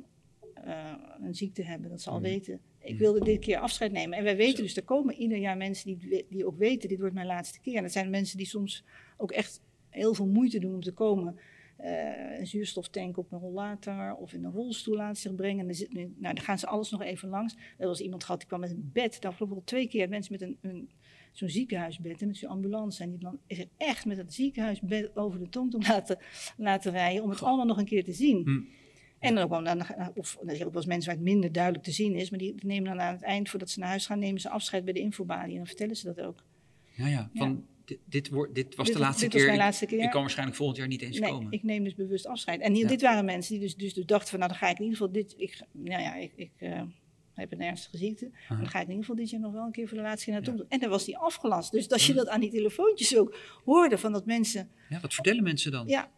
uh, 0.66 0.94
een 1.22 1.36
ziekte 1.36 1.64
hebben, 1.64 1.90
dat 1.90 2.02
ze 2.02 2.10
al 2.10 2.16
Hm. 2.18 2.22
weten. 2.24 2.60
Ik 2.80 2.94
Hm. 2.94 2.98
wilde 2.98 3.24
dit 3.24 3.40
keer 3.40 3.58
afscheid 3.58 3.92
nemen. 3.92 4.18
En 4.18 4.24
wij 4.24 4.36
weten 4.36 4.58
Zo. 4.58 4.64
dus, 4.64 4.76
er 4.78 4.84
komen 4.84 5.16
ieder 5.16 5.38
jaar 5.38 5.58
mensen 5.58 5.98
die, 6.00 6.26
die 6.30 6.46
ook 6.46 6.58
weten, 6.58 6.90
dit 6.90 7.00
wordt 7.00 7.14
mijn 7.14 7.28
laatste 7.28 7.60
keer. 7.60 7.76
En 7.76 7.82
dat 7.84 7.92
zijn 7.92 8.10
mensen 8.10 8.38
die 8.38 8.48
soms 8.48 8.84
ook 9.18 9.32
echt 9.32 9.62
heel 9.90 10.14
veel 10.14 10.28
moeite 10.28 10.60
doen 10.60 10.74
om 10.74 10.82
te 10.82 10.92
komen. 10.94 11.40
Uh, 11.82 12.40
een 12.40 12.48
zuurstoftank 12.48 13.18
op 13.18 13.32
een 13.32 13.40
rollator 13.40 14.16
of 14.16 14.34
in 14.34 14.44
een 14.44 14.52
rolstoel 14.52 14.96
laten 14.96 15.22
zich 15.22 15.36
brengen. 15.36 15.70
En 15.70 15.76
nou, 16.18 16.36
dan 16.36 16.40
gaan 16.40 16.60
ze 16.60 16.68
alles 16.68 16.90
nog 16.92 17.02
even 17.02 17.30
langs. 17.30 17.56
Er 17.78 17.88
was 17.88 18.00
iemand 18.02 18.24
gehad 18.24 18.40
die 18.40 18.48
kwam 18.48 18.60
met 18.60 18.72
een 18.72 18.90
bed. 18.94 19.22
Dan 19.22 19.34
wel 19.38 19.62
twee 19.66 19.88
keer 19.88 20.10
mensen 20.10 20.32
met 20.34 20.42
een, 20.42 20.58
een 20.62 20.90
zo'n 21.38 21.50
ziekenhuisbed 21.50 22.22
en 22.22 22.28
met 22.28 22.38
zo'n 22.38 22.50
ambulance. 22.50 23.04
En 23.04 23.10
die 23.10 23.20
dan 23.20 23.40
is 23.48 23.60
er 23.60 23.68
echt 23.78 24.06
met 24.06 24.18
dat 24.18 24.34
ziekenhuisbed 24.34 25.16
over 25.16 25.40
de 25.40 25.50
tongtong 25.50 25.88
laten, 25.94 26.18
laten 26.58 26.92
rijden 26.92 27.24
om 27.24 27.30
het 27.30 27.40
Goh. 27.40 27.48
allemaal 27.48 27.66
nog 27.66 27.78
een 27.78 27.86
keer 27.86 28.04
te 28.04 28.14
zien. 28.14 28.42
Hm. 28.44 28.62
En 29.20 29.36
dan 29.36 29.44
ook 29.44 29.50
wel, 29.50 29.76
of 30.16 30.38
er 30.46 30.56
zijn 30.56 30.68
ook 30.68 30.74
wel 30.74 30.82
eens 30.82 30.86
mensen 30.86 31.06
waar 31.10 31.16
het 31.16 31.24
minder 31.32 31.52
duidelijk 31.52 31.84
te 31.84 31.92
zien 31.92 32.16
is, 32.16 32.30
maar 32.30 32.40
die 32.40 32.56
nemen 32.64 32.90
dan 32.90 33.02
aan 33.02 33.14
het 33.14 33.24
eind, 33.24 33.50
voordat 33.50 33.70
ze 33.70 33.80
naar 33.80 33.90
huis 33.90 34.06
gaan, 34.06 34.20
nemen 34.20 34.42
ze 34.42 34.50
afscheid 34.50 34.84
bij 34.84 34.94
de 34.94 35.00
infobalie 35.00 35.52
en 35.52 35.58
dan 35.58 35.68
vertellen 35.68 35.96
ze 35.96 36.06
dat 36.14 36.22
ook. 36.26 36.44
Ja, 36.96 37.08
ja. 37.08 37.30
Van, 37.34 37.66
Dit, 37.86 38.00
dit, 38.06 38.30
wordt, 38.30 38.56
dit 38.56 38.76
was 38.76 38.86
Dit- 38.86 38.96
de 38.96 39.02
laatste 39.02 39.22
dit 39.22 39.30
keer. 39.32 39.40
was 39.40 39.48
mijn 39.50 39.60
Ik- 39.60 39.66
laatste 39.66 39.86
keer. 39.86 40.04
Ik 40.04 40.10
kan 40.10 40.22
waarschijnlijk 40.22 40.58
volgend 40.58 40.78
jaar 40.80 40.88
niet 40.88 41.02
eens 41.02 41.20
Nee, 41.20 41.32
komen. 41.32 41.52
ik 41.52 41.64
neem 41.64 41.84
dus 41.84 41.96
bewust 41.96 42.26
afscheid. 42.28 42.62
En 42.62 42.74
hier, 42.74 42.82
Ja. 42.84 42.88
dit 42.90 43.02
waren 43.02 43.26
mensen 43.26 43.54
die 43.54 43.62
dus, 43.64 43.76
dus, 43.76 43.94
dus 43.94 44.06
dachten 44.06 44.30
van, 44.30 44.40
nou 44.40 44.52
dan 44.52 44.60
ga 44.60 44.70
ik 44.70 44.78
in 44.78 44.84
ieder 44.84 44.98
geval 44.98 45.14
dit, 45.14 45.34
ik, 45.38 45.62
nou 45.72 46.02
ja, 46.02 46.16
ik, 46.16 46.32
ik 46.36 46.52
eh, 46.58 46.82
heb 47.44 47.52
een 47.52 47.62
ernstige 47.62 47.98
ziekte, 47.98 48.30
maar 48.50 48.58
dan 48.58 48.68
ga 48.68 48.78
ik 48.80 48.84
in 48.86 48.90
ieder 48.90 49.06
geval 49.06 49.16
dit 49.16 49.30
jaar 49.30 49.40
nog 49.42 49.52
wel 49.54 49.66
een 49.66 49.72
keer 49.72 49.88
voor 49.88 49.98
de 49.98 50.04
laatste 50.04 50.26
keer 50.32 50.34
naartoe. 50.42 50.66
En 50.70 50.80
dan 50.80 50.90
was 50.90 51.06
die 51.06 51.18
afgelast. 51.18 51.72
Dus 51.72 51.90
als 51.90 52.08
je 52.08 52.14
dat 52.14 52.28
aan 52.28 52.40
die 52.40 52.52
telefoontjes 52.52 53.18
ook 53.18 53.36
hoorde, 53.66 53.98
van 53.98 54.12
dat 54.12 54.26
mensen 54.26 54.70
Ja, 54.90 55.00
wat 55.00 55.14
vertellen 55.14 55.44
mensen 55.44 55.72
dan? 55.72 55.88
ja. 55.88 56.12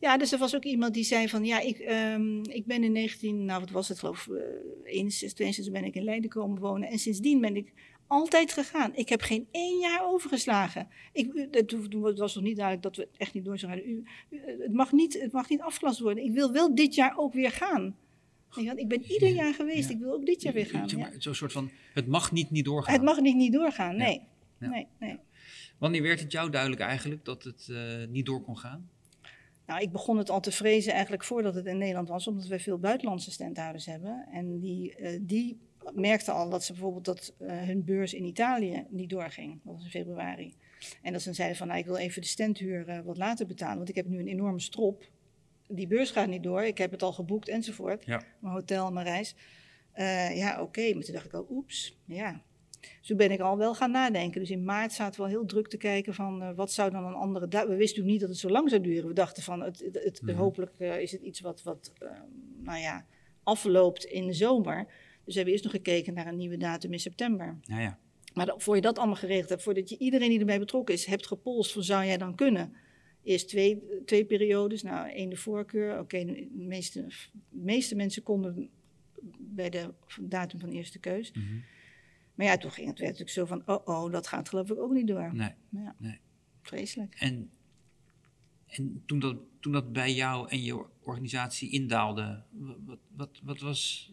Ja, 0.00 0.16
dus 0.18 0.32
er 0.32 0.38
was 0.38 0.54
ook 0.56 0.64
iemand 0.64 0.94
die 0.94 1.04
zei 1.04 1.28
van, 1.28 1.44
ja, 1.44 1.60
ik, 1.60 1.78
ehm, 1.78 2.42
ik 2.42 2.66
ben 2.66 2.84
in 2.84 2.92
19, 2.92 3.44
nou 3.44 3.60
wat 3.60 3.70
was 3.70 3.88
het 3.88 3.98
geloof 3.98 4.26
ik, 4.26 4.32
uh, 4.32 4.40
61, 4.84 5.32
62 5.32 5.72
ben 5.74 5.84
ik 5.84 5.94
in 5.94 6.02
Leiden 6.04 6.30
komen 6.30 6.60
wonen. 6.60 6.88
En 6.88 6.98
sindsdien 6.98 7.40
ben 7.40 7.56
ik 7.56 7.72
altijd 8.06 8.52
gegaan. 8.52 8.94
Ik 8.94 9.08
heb 9.08 9.20
geen 9.20 9.46
één 9.50 9.78
jaar 9.78 10.06
overgeslagen. 10.06 10.88
Ik, 11.12 11.48
het, 11.50 12.16
was 12.18 12.34
nog 12.34 12.44
niet 12.44 12.56
duidelijk 12.56 12.82
dat 12.84 12.96
we 12.96 13.08
echt 13.16 13.34
niet 13.34 13.44
door 13.44 13.58
zouden 13.58 13.82
gaan. 13.84 13.90
U, 13.92 14.04
u- 14.30 14.62
het, 14.62 14.72
mag 14.72 14.92
niet, 14.92 15.20
het 15.20 15.32
mag 15.32 15.48
niet 15.48 15.60
afgelast 15.60 16.00
worden. 16.00 16.24
Ik 16.24 16.32
wil 16.32 16.52
wel 16.52 16.74
dit 16.74 16.94
jaar 16.94 17.16
ook 17.16 17.32
weer 17.32 17.50
gaan. 17.50 17.96
Ik 18.74 18.88
ben 18.88 19.02
ieder 19.02 19.28
jaar 19.28 19.54
geweest, 19.54 19.88
Ja. 19.88 19.94
ik 19.94 20.00
wil 20.00 20.12
ook 20.12 20.26
dit 20.26 20.42
jaar 20.42 20.52
weer 20.52 20.66
gaan. 20.66 20.88
Zeg 20.88 20.98
ja. 20.98 21.08
maar, 21.08 21.14
Zo'n 21.18 21.34
soort 21.34 21.52
van, 21.52 21.70
het 21.94 22.06
mag 22.06 22.32
niet 22.32 22.50
niet 22.50 22.64
doorgaan. 22.64 22.94
Het 22.94 23.02
mag 23.02 23.20
niet, 23.20 23.36
niet 23.36 23.52
doorgaan, 23.52 23.96
nee. 23.96 24.22
Ja. 24.58 24.68
nee, 24.68 24.86
nee. 24.98 25.18
Wanneer 25.78 26.02
werd 26.02 26.20
het 26.20 26.32
jou 26.32 26.50
duidelijk 26.50 26.80
eigenlijk 26.80 27.24
dat 27.24 27.42
het 27.42 27.68
eh, 27.68 28.06
niet 28.08 28.26
door 28.26 28.42
kon 28.42 28.58
gaan? 28.58 28.90
Nou, 29.66 29.80
ik 29.80 29.92
begon 29.92 30.18
het 30.18 30.30
al 30.30 30.40
te 30.40 30.52
vrezen 30.52 30.92
eigenlijk 30.92 31.24
voordat 31.24 31.54
het 31.54 31.66
in 31.66 31.78
Nederland 31.78 32.08
was, 32.08 32.26
omdat 32.26 32.46
wij 32.46 32.60
veel 32.60 32.78
buitenlandse 32.78 33.30
standhouders 33.30 33.86
hebben. 33.86 34.26
En 34.32 34.58
die, 34.58 34.94
eh, 34.94 35.18
die 35.22 35.58
merkten 35.94 36.34
al 36.34 36.50
dat 36.50 36.64
ze 36.64 36.72
bijvoorbeeld 36.72 37.04
dat 37.04 37.34
eh, 37.38 37.62
hun 37.62 37.84
beurs 37.84 38.14
in 38.14 38.24
Italië 38.24 38.86
niet 38.88 39.10
doorging. 39.10 39.60
Dat 39.64 39.74
was 39.74 39.84
in 39.84 39.90
februari. 39.90 40.54
En 41.02 41.12
dat 41.12 41.22
ze 41.22 41.32
zeiden 41.32 41.56
van, 41.56 41.66
nou, 41.66 41.78
ik 41.78 41.86
wil 41.86 41.96
even 41.96 42.22
de 42.22 42.28
standhuur 42.28 42.88
eh, 42.88 43.00
wat 43.00 43.16
later 43.16 43.46
betalen, 43.46 43.76
want 43.76 43.88
ik 43.88 43.94
heb 43.94 44.06
nu 44.06 44.18
een 44.18 44.28
enorme 44.28 44.60
strop. 44.60 45.04
Die 45.68 45.86
beurs 45.86 46.10
gaat 46.10 46.28
niet 46.28 46.42
door, 46.42 46.62
ik 46.64 46.78
heb 46.78 46.90
het 46.90 47.02
al 47.02 47.12
geboekt 47.12 47.48
enzovoort. 47.48 48.04
Ja. 48.04 48.22
Mijn 48.38 48.54
hotel, 48.54 48.92
mijn 48.92 49.06
reis. 49.06 49.34
Eh, 49.92 50.36
ja, 50.36 50.62
oké. 50.62 50.94
Maar 50.94 51.02
toen 51.02 51.14
dacht 51.14 51.26
ik 51.26 51.32
al, 51.34 51.46
oeps, 51.50 51.96
ja. 52.04 52.42
Dus 52.80 53.06
toen 53.08 53.16
ben 53.16 53.30
ik 53.30 53.40
al 53.40 53.56
wel 53.58 53.74
gaan 53.74 53.90
nadenken. 53.90 54.40
Dus 54.40 54.50
in 54.50 54.64
maart 54.64 54.92
zaten 54.92 55.16
we 55.20 55.26
al 55.26 55.32
heel 55.32 55.46
druk 55.46 55.68
te 55.68 55.76
kijken 55.76 56.14
van 56.14 56.42
eh, 56.42 56.50
wat 56.54 56.72
zou 56.72 56.90
dan 56.90 57.04
een 57.04 57.14
andere... 57.14 57.46
We 57.48 57.56
wisten 57.56 57.76
natuurlijk 57.76 58.06
niet 58.06 58.20
dat 58.20 58.28
het 58.28 58.38
zo 58.38 58.48
lang 58.48 58.68
zou 58.70 58.82
duren. 58.82 59.06
We 59.08 59.14
dachten 59.14 59.42
van, 59.42 59.60
het, 59.62 59.78
het, 59.78 60.04
het- 60.04 60.22
Mhm. 60.22 60.36
hopelijk 60.36 60.72
eh, 60.78 61.00
is 61.00 61.12
het 61.12 61.20
iets 61.22 61.40
wat, 61.40 61.62
wat 61.62 61.92
eh, 61.98 62.08
nou 62.62 62.78
ja, 62.78 63.06
afloopt 63.42 64.04
in 64.04 64.26
de 64.26 64.32
zomer. 64.32 64.84
Dus 64.86 64.94
we 65.24 65.32
hebben 65.34 65.52
eerst 65.52 65.64
nog 65.64 65.72
gekeken 65.72 66.14
naar 66.14 66.26
een 66.26 66.36
nieuwe 66.36 66.56
datum 66.56 66.92
in 66.92 67.00
september. 67.00 67.58
Ja, 67.62 67.80
ja. 67.80 67.98
Maar 68.34 68.46
dat- 68.46 68.62
voor 68.62 68.74
je 68.74 68.80
dat 68.80 68.98
allemaal 68.98 69.16
geregeld 69.16 69.48
hebt, 69.48 69.62
voordat 69.62 69.88
je 69.88 69.98
iedereen 69.98 70.28
die 70.28 70.38
erbij 70.38 70.58
betrokken 70.58 70.94
is, 70.94 71.06
hebt 71.06 71.26
gepolst 71.26 71.72
van 71.72 71.82
zou 71.82 72.04
jij 72.04 72.16
dan 72.16 72.34
kunnen? 72.34 72.74
Eerst 73.26 73.48
twee, 73.48 73.82
twee 74.04 74.24
periodes, 74.24 74.82
nou 74.82 75.08
één 75.10 75.28
de 75.28 75.36
voorkeur. 75.36 75.98
Oké, 75.98 76.24
de 76.24 76.48
meeste, 76.52 77.00
de 77.02 77.62
meeste 77.62 77.94
mensen 77.94 78.22
konden 78.22 78.68
bij 79.38 79.70
de 79.70 79.94
datum 80.20 80.60
van 80.60 80.68
eerste 80.68 80.98
keus. 80.98 81.32
Mhm. 81.32 81.44
Maar 82.34 82.46
ja, 82.46 82.56
toen 82.56 82.70
ging 82.70 82.86
het 82.88 82.98
werd 82.98 83.18
natuurlijk 83.18 83.38
zo 83.38 83.44
van, 83.44 83.62
oh 83.66 83.86
oh, 83.88 84.12
dat 84.12 84.26
gaat 84.26 84.48
geloof 84.48 84.70
ik 84.70 84.78
ook 84.78 84.92
niet 84.92 85.06
door. 85.06 85.34
Nee. 85.34 85.50
Ja, 85.68 85.94
Nee. 85.98 86.18
vreselijk. 86.62 87.14
En, 87.14 87.50
en 88.66 89.02
toen, 89.06 89.18
dat, 89.18 89.36
toen 89.60 89.72
dat 89.72 89.92
bij 89.92 90.12
jou 90.14 90.48
en 90.48 90.62
je 90.62 90.84
organisatie 91.06 91.70
indaalde, 91.70 92.42
wa- 92.50 92.76
wat, 92.86 92.98
wat, 93.16 93.40
wat 93.42 93.60
was, 93.60 94.12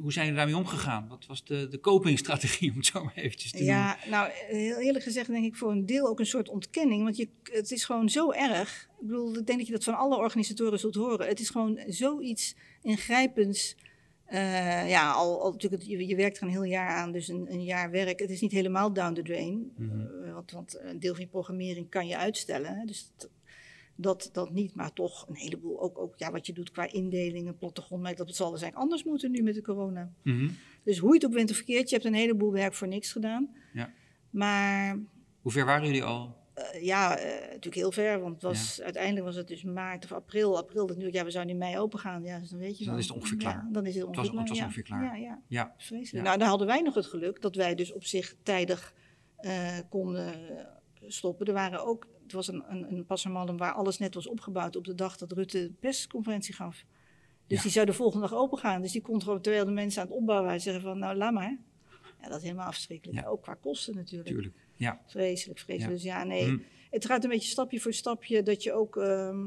hoe 0.00 0.12
zijn 0.12 0.24
jullie 0.24 0.40
daarmee 0.40 0.56
omgegaan? 0.56 1.08
Wat 1.08 1.26
was 1.26 1.44
de, 1.44 1.68
de 1.68 1.80
copingstrategie, 1.80 2.70
om 2.72 2.76
het 2.76 2.86
zo 2.86 3.04
maar 3.04 3.14
eventjes 3.14 3.50
te 3.50 3.56
noemen? 3.56 3.74
Ja, 3.74 3.98
nou 4.10 4.30
heel 4.32 4.78
eerlijk 4.78 5.04
gezegd 5.04 5.28
denk 5.28 5.44
ik 5.44 5.56
voor 5.56 5.70
een 5.70 5.86
deel 5.86 6.06
ook 6.08 6.18
een 6.18 6.26
soort 6.26 6.48
ontkenning. 6.48 7.02
Want 7.02 7.16
je, 7.16 7.28
het 7.42 7.70
is 7.70 7.84
gewoon 7.84 8.08
zo 8.08 8.30
erg. 8.32 8.88
Ik 9.00 9.06
bedoel, 9.06 9.36
ik 9.36 9.46
denk 9.46 9.58
dat 9.58 9.66
je 9.66 9.72
dat 9.72 9.84
van 9.84 9.96
alle 9.96 10.16
organisatoren 10.16 10.78
zult 10.78 10.94
horen. 10.94 11.26
Het 11.28 11.40
is 11.40 11.50
gewoon 11.50 11.80
zoiets 11.86 12.54
ingrijpends. 12.82 13.76
Eh, 14.24 14.88
ja, 14.88 15.12
al, 15.12 15.42
al 15.42 15.50
natuurlijk, 15.52 15.82
je, 15.82 16.06
je 16.06 16.16
werkt 16.16 16.36
er 16.36 16.42
een 16.42 16.48
heel 16.48 16.62
jaar 16.64 16.88
aan, 16.88 17.12
dus 17.12 17.28
een, 17.28 17.46
een 17.52 17.64
jaar 17.64 17.90
werk. 17.90 18.18
Het 18.18 18.30
is 18.30 18.40
niet 18.40 18.52
helemaal 18.52 18.92
down 18.92 19.14
the 19.14 19.22
drain. 19.22 19.72
Mhm. 19.76 20.00
Eh, 20.24 20.32
want, 20.32 20.50
want 20.50 20.78
een 20.80 21.00
deel 21.00 21.12
van 21.14 21.22
je 21.22 21.28
programmering 21.28 21.90
kan 21.90 22.06
je 22.06 22.16
uitstellen. 22.16 22.86
Dus 22.86 23.10
dat, 23.16 23.30
dat, 23.96 24.28
dat 24.32 24.50
niet, 24.50 24.74
maar 24.74 24.92
toch 24.92 25.28
een 25.28 25.34
heleboel. 25.36 25.80
Ook, 25.80 25.98
ook 25.98 26.14
ja, 26.16 26.30
wat 26.30 26.46
je 26.46 26.52
doet 26.52 26.70
qua 26.70 26.92
indelingen, 26.92 27.56
plattegrond. 27.58 28.02
Maar 28.02 28.14
dat 28.14 28.34
zal 28.36 28.50
dus 28.50 28.62
eigenlijk 28.62 28.82
anders 28.82 29.04
moeten 29.04 29.30
nu 29.30 29.42
met 29.42 29.54
de 29.54 29.62
corona. 29.62 30.12
Mhm. 30.22 30.48
Dus 30.84 30.98
hoe 30.98 31.08
je 31.08 31.14
het 31.14 31.24
ook 31.24 31.32
bent 31.32 31.50
of 31.50 31.56
verkeerd, 31.56 31.88
je 31.88 31.94
hebt 31.94 32.06
een 32.08 32.14
heleboel 32.14 32.52
werk 32.52 32.74
voor 32.74 32.88
niks 32.88 33.12
gedaan. 33.12 33.54
Ja. 33.72 33.92
Maar 34.30 34.98
Hoe 35.40 35.52
ver 35.52 35.64
waren 35.64 35.86
jullie 35.86 36.02
al? 36.02 36.36
eh, 36.54 36.82
ja, 36.84 37.16
eh, 37.18 37.40
natuurlijk 37.40 37.74
heel 37.74 37.92
ver, 37.92 38.20
want 38.20 38.42
was, 38.42 38.80
uiteindelijk 38.82 39.24
was 39.24 39.36
het 39.36 39.48
dus 39.48 39.62
maart 39.64 40.04
of 40.04 40.12
april. 40.12 40.56
April, 40.58 40.86
dat 40.86 40.96
nu, 40.96 41.12
ja, 41.12 41.24
we 41.24 41.30
zouden 41.30 41.52
in 41.52 41.58
mei 41.60 41.78
open 41.78 41.98
gaan. 41.98 42.24
Ja, 42.24 42.38
dus 42.38 42.48
dan 42.50 42.58
weet 42.58 42.70
je 42.70 42.76
Dus 42.76 42.84
dan 42.86 42.94
wel. 42.94 43.02
is 43.02 43.08
het 43.08 43.16
ongeveer 43.16 43.40
Ja, 43.40 43.50
klaar. 43.52 43.68
dan 43.72 43.86
is 43.86 43.94
het 43.94 44.04
was- 44.04 44.16
ongeveer 44.16 44.38
het 44.40 44.48
was 44.48 44.58
ja. 44.58 44.64
ongeveer 44.64 44.82
klaar. 44.82 45.02
Ja, 45.04 45.14
ja, 45.14 45.42
Ja. 45.48 45.74
vreselijk. 45.78 46.24
Nou, 46.26 46.38
dan 46.38 46.48
hadden 46.48 46.66
wij 46.66 46.80
nog 46.80 46.94
het 46.94 47.06
geluk 47.06 47.40
dat 47.40 47.54
wij 47.56 47.74
dus 47.74 47.92
op 47.92 48.04
zich 48.04 48.36
tijdig 48.42 48.94
eh, 49.36 49.78
konden 49.88 50.34
stoppen. 51.06 51.46
Er 51.46 51.52
waren 51.52 51.86
ook, 51.86 52.06
was 52.34 52.48
een, 52.48 52.64
een, 52.68 53.04
een 53.28 53.56
waar 53.56 53.72
alles 53.72 53.98
net 53.98 54.14
was 54.14 54.26
opgebouwd 54.26 54.76
op 54.76 54.84
de 54.84 54.94
dag 54.94 55.16
dat 55.16 55.32
Rutte 55.32 55.58
de 55.58 55.72
persconferentie 55.80 56.54
gaf. 56.54 56.84
Dus 57.46 57.56
Ja. 57.56 57.62
die 57.62 57.72
zou 57.72 57.86
de 57.86 57.92
volgende 57.92 58.28
dag 58.28 58.38
open 58.38 58.58
gaan. 58.58 58.82
Dus 58.82 58.92
die 58.92 59.02
kon 59.02 59.22
gewoon, 59.22 59.40
terwijl 59.40 59.64
de 59.64 59.70
mensen 59.70 60.02
aan 60.02 60.08
het 60.08 60.16
opbouwen 60.16 60.46
waren, 60.46 60.62
zeggen 60.62 60.82
van, 60.82 60.98
nou, 60.98 61.16
laat 61.16 61.32
maar. 61.32 61.58
Ja, 62.20 62.28
dat 62.28 62.36
is 62.38 62.42
helemaal 62.42 62.66
afschrikkelijk. 62.66 63.18
Ja. 63.20 63.26
Ook 63.26 63.42
qua 63.42 63.54
kosten 63.54 63.94
natuurlijk. 63.94 64.28
Tuurlijk. 64.30 64.54
Ja. 64.76 65.00
Vreselijk, 65.06 65.58
vreselijk. 65.58 65.90
Ja. 65.90 65.94
Dus 65.96 66.02
ja, 66.04 66.24
nee. 66.24 66.44
Hm. 66.44 66.58
Het 66.90 67.04
gaat 67.06 67.24
een 67.24 67.30
beetje 67.30 67.48
stapje 67.50 67.80
voor 67.80 67.92
stapje 67.92 68.42
dat 68.42 68.62
je 68.62 68.72
ook 68.72 68.96
ehm, 68.96 69.46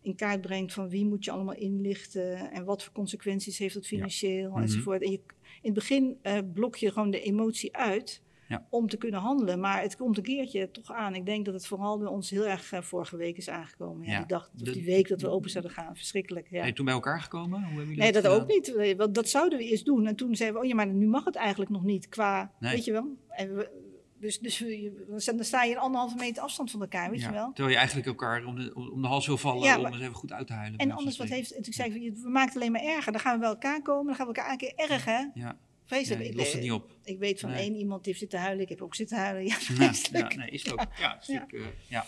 in 0.00 0.14
kaart 0.16 0.40
brengt 0.40 0.72
van 0.72 0.88
wie 0.88 1.04
moet 1.06 1.24
je 1.24 1.30
allemaal 1.30 1.54
inlichten 1.54 2.50
en 2.52 2.64
wat 2.64 2.82
voor 2.82 2.92
consequenties 2.92 3.58
heeft 3.58 3.74
dat 3.74 3.86
financieel 3.86 4.50
Mhm. 4.50 4.60
enzovoort. 4.62 5.02
En 5.02 5.10
je, 5.10 5.20
in 5.42 5.58
het 5.62 5.74
begin 5.74 6.18
eh, 6.22 6.38
blok 6.54 6.76
je 6.76 6.92
gewoon 6.92 7.10
de 7.10 7.20
emotie 7.22 7.76
uit 7.76 8.22
Ja. 8.50 8.66
om 8.70 8.88
te 8.88 8.96
kunnen 8.96 9.20
handelen, 9.20 9.60
maar 9.60 9.82
het 9.82 9.96
komt 9.96 10.16
een 10.16 10.22
keertje 10.22 10.70
toch 10.70 10.92
aan. 10.92 11.14
Ik 11.14 11.26
denk 11.26 11.44
dat 11.44 11.54
het 11.54 11.66
vooral 11.66 11.98
bij 11.98 12.08
ons 12.08 12.30
heel 12.30 12.46
erg 12.46 12.72
eh, 12.72 12.80
vorige 12.82 13.16
week 13.16 13.36
is 13.36 13.48
aangekomen. 13.48 14.06
Ja, 14.06 14.12
Ja. 14.12 14.18
Die 14.18 14.26
dag 14.26 14.50
of 14.54 14.60
De- 14.60 14.72
die 14.72 14.84
week 14.84 15.08
dat 15.08 15.20
we 15.20 15.28
open 15.28 15.50
zouden 15.50 15.72
gaan, 15.72 15.96
verschrikkelijk. 15.96 16.46
Ja. 16.50 16.58
Ben 16.58 16.66
je 16.66 16.72
toen 16.72 16.84
bij 16.84 16.94
elkaar 16.94 17.20
gekomen? 17.20 17.58
Hoe 17.58 17.66
hebben 17.68 17.84
jullie 17.84 17.98
Nee, 18.00 18.12
dat 18.12 18.26
ook 18.26 18.46
niet. 18.46 18.94
Want 18.96 19.14
dat 19.14 19.28
zouden 19.28 19.58
we 19.58 19.64
eerst 19.64 19.84
doen. 19.84 20.06
En 20.06 20.16
toen 20.16 20.36
zeiden 20.36 20.58
we, 20.60 20.64
oh 20.64 20.70
ja, 20.70 20.76
maar 20.76 20.86
nu 20.86 21.06
mag 21.06 21.24
het 21.24 21.36
eigenlijk 21.36 21.70
nog 21.70 21.82
niet 21.84 22.08
qua, 22.08 22.52
Nee. 22.60 22.72
weet 22.74 22.84
je 22.84 22.92
wel. 22.92 23.16
En 23.28 23.54
we, 23.56 23.70
dus 24.20 24.38
dus 24.38 24.58
we- 24.58 24.92
dan 25.24 25.44
sta 25.44 25.62
je 25.62 25.70
in 25.70 25.78
anderhalve 25.78 26.16
meter 26.16 26.42
afstand 26.42 26.70
van 26.70 26.80
elkaar, 26.80 27.10
weet 27.10 27.20
Ja, 27.20 27.26
je 27.28 27.32
wel. 27.34 27.46
Terwijl 27.46 27.68
je 27.68 27.76
eigenlijk 27.76 28.06
elkaar 28.08 28.44
om 28.44 28.56
de, 28.56 28.72
om 28.74 29.02
de 29.02 29.08
hals 29.08 29.26
wil 29.26 29.36
vallen 29.36 29.62
Ja, 29.62 29.78
om 29.78 29.86
eens 29.86 30.00
even 30.00 30.14
goed 30.14 30.32
uit 30.32 30.46
te 30.46 30.52
huilen. 30.52 30.78
En 30.78 30.90
anders, 30.90 31.16
wat 31.18 31.28
heeft, 31.28 31.62
toen 31.64 31.72
zei 31.72 31.94
ik, 31.94 32.14
we 32.22 32.28
maken 32.30 32.48
het 32.48 32.56
alleen 32.56 32.72
maar 32.72 32.82
erger. 32.82 33.12
Dan 33.12 33.20
gaan 33.20 33.34
we 33.34 33.40
bij 33.40 33.48
elkaar 33.48 33.82
komen, 33.82 34.06
dan 34.06 34.14
gaan 34.14 34.26
we 34.26 34.34
elkaar 34.34 34.52
een 34.52 34.58
keer 34.58 34.72
erg, 34.76 35.04
hè. 35.04 35.24
Ja, 35.34 35.56
Vreselijk. 35.90 36.22
ja, 36.24 36.28
ik, 36.30 36.36
lost 36.36 36.52
het 36.52 36.62
niet 36.62 36.72
op. 36.72 36.96
ik 37.04 37.18
weet 37.18 37.40
van 37.40 37.50
Nee. 37.50 37.58
één 37.60 37.74
iemand 37.74 37.98
die 38.04 38.06
heeft 38.12 38.18
zitten 38.18 38.38
huilen, 38.40 38.62
ik 38.62 38.68
heb 38.68 38.82
ook 38.82 38.94
zitten 38.94 39.16
huilen. 39.18 39.44
Ja, 39.48 39.54
Ja, 39.54 39.60
vreselijk. 39.60 40.32
ja, 40.32 40.38
nee, 40.38 40.50
is 40.50 40.62
het 40.62 40.72
ook. 40.72 40.86
Ja, 40.98 41.16
een 41.16 41.22
stuk, 41.22 41.52
eh, 41.52 41.60
ja. 41.88 42.06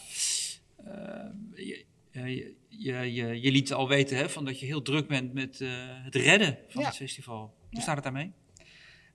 Eh, 0.85 1.67
je, 1.67 1.85
eh, 2.11 2.27
je, 2.69 3.13
je, 3.13 3.41
je, 3.41 3.51
liet 3.51 3.73
al 3.73 3.89
weten 3.89 4.17
hè, 4.17 4.29
van 4.29 4.45
dat 4.45 4.61
je 4.61 4.67
heel 4.67 4.83
druk 4.83 5.09
bent 5.09 5.33
met 5.33 5.61
eh, 5.61 5.69
het 6.05 6.15
redden 6.15 6.59
van 6.69 6.85
het 6.85 6.97
festival. 6.97 7.55
Hoe 7.71 7.81
staat 7.81 7.95
het 7.95 8.05
daarmee? 8.05 8.33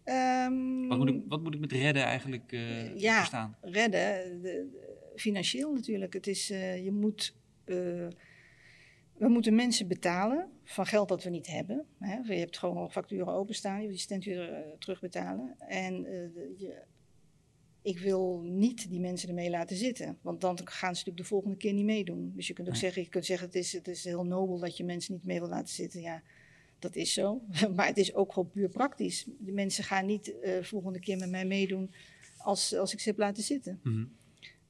Ehm, 0.04 0.88
Wat 0.88 0.98
moet, 0.98 1.10
ik, 1.10 1.22
wat 1.28 1.44
moet 1.44 1.54
ik 1.54 1.60
met 1.60 1.72
redden 1.72 2.04
eigenlijk 2.04 2.52
eh, 2.52 2.98
Ja. 3.00 3.18
verstaan? 3.18 3.58
redden, 3.62 3.92
de- 3.92 4.40
de- 4.42 4.86
financieel 5.16 5.74
natuurlijk. 5.74 6.14
Het 6.14 6.28
is, 6.28 6.50
eh, 6.50 6.84
je 6.84 6.92
moet, 6.92 7.36
eh, 7.66 7.76
we 9.18 9.28
moeten 9.28 9.56
mensen 9.56 9.88
betalen 9.88 10.50
van 10.70 10.86
geld 10.86 11.08
dat 11.08 11.24
we 11.24 11.30
niet 11.30 11.48
hebben. 11.48 11.86
Hè. 12.00 12.34
Je 12.34 12.40
hebt 12.40 12.58
gewoon 12.58 12.92
facturen 12.92 13.28
openstaan, 13.28 13.76
je 13.82 13.82
moet 13.82 13.92
die 13.92 14.00
standuren 14.00 14.50
uh, 14.68 14.74
terugbetalen. 14.80 15.56
En 15.60 15.96
eh, 16.06 16.12
de- 16.34 16.54
je, 16.58 16.82
ik 17.82 18.00
wil 18.00 18.42
niet 18.44 18.90
die 18.90 19.00
mensen 19.00 19.30
ermee 19.30 19.50
laten 19.50 19.76
zitten, 19.76 20.18
want 20.22 20.42
dan 20.42 20.58
gaan 20.64 20.96
ze 20.96 20.98
natuurlijk 21.00 21.18
de 21.18 21.24
volgende 21.24 21.58
keer 21.58 21.74
niet 21.74 21.86
meedoen. 21.86 22.32
Dus 22.36 22.48
je 22.48 22.54
kunt 22.54 22.68
ook 22.68 22.76
zeggen, 22.76 23.02
je 23.02 23.10
kunt 23.10 23.26
zeggen 23.26 23.48
het, 23.48 23.56
is, 23.56 23.74
het 23.74 23.88
is 23.88 24.04
heel 24.04 24.26
nobel 24.26 24.60
dat 24.60 24.78
je 24.78 24.84
mensen 24.84 25.14
niet 25.14 25.24
mee 25.26 25.40
wil 25.40 25.50
laten 25.50 25.74
zitten. 25.76 26.02
Ja, 26.02 26.22
dat 26.80 26.96
is 26.96 27.14
zo. 27.14 27.42
Maar 27.76 27.88
het 27.88 27.98
is 27.98 28.14
ook 28.14 28.34
gewoon 28.34 28.50
puur 28.50 28.70
praktisch. 28.70 29.28
De 29.40 29.52
mensen 29.52 29.84
gaan 29.84 30.06
niet 30.06 30.40
eh 30.40 30.64
volgende 30.64 31.00
keer 31.00 31.18
met 31.18 31.30
mij 31.30 31.46
meedoen 31.46 31.92
als, 32.38 32.76
als 32.76 32.94
ik 32.94 33.00
ze 33.00 33.10
heb 33.10 33.18
laten 33.18 33.44
zitten. 33.44 33.80
Mhm. 33.84 34.06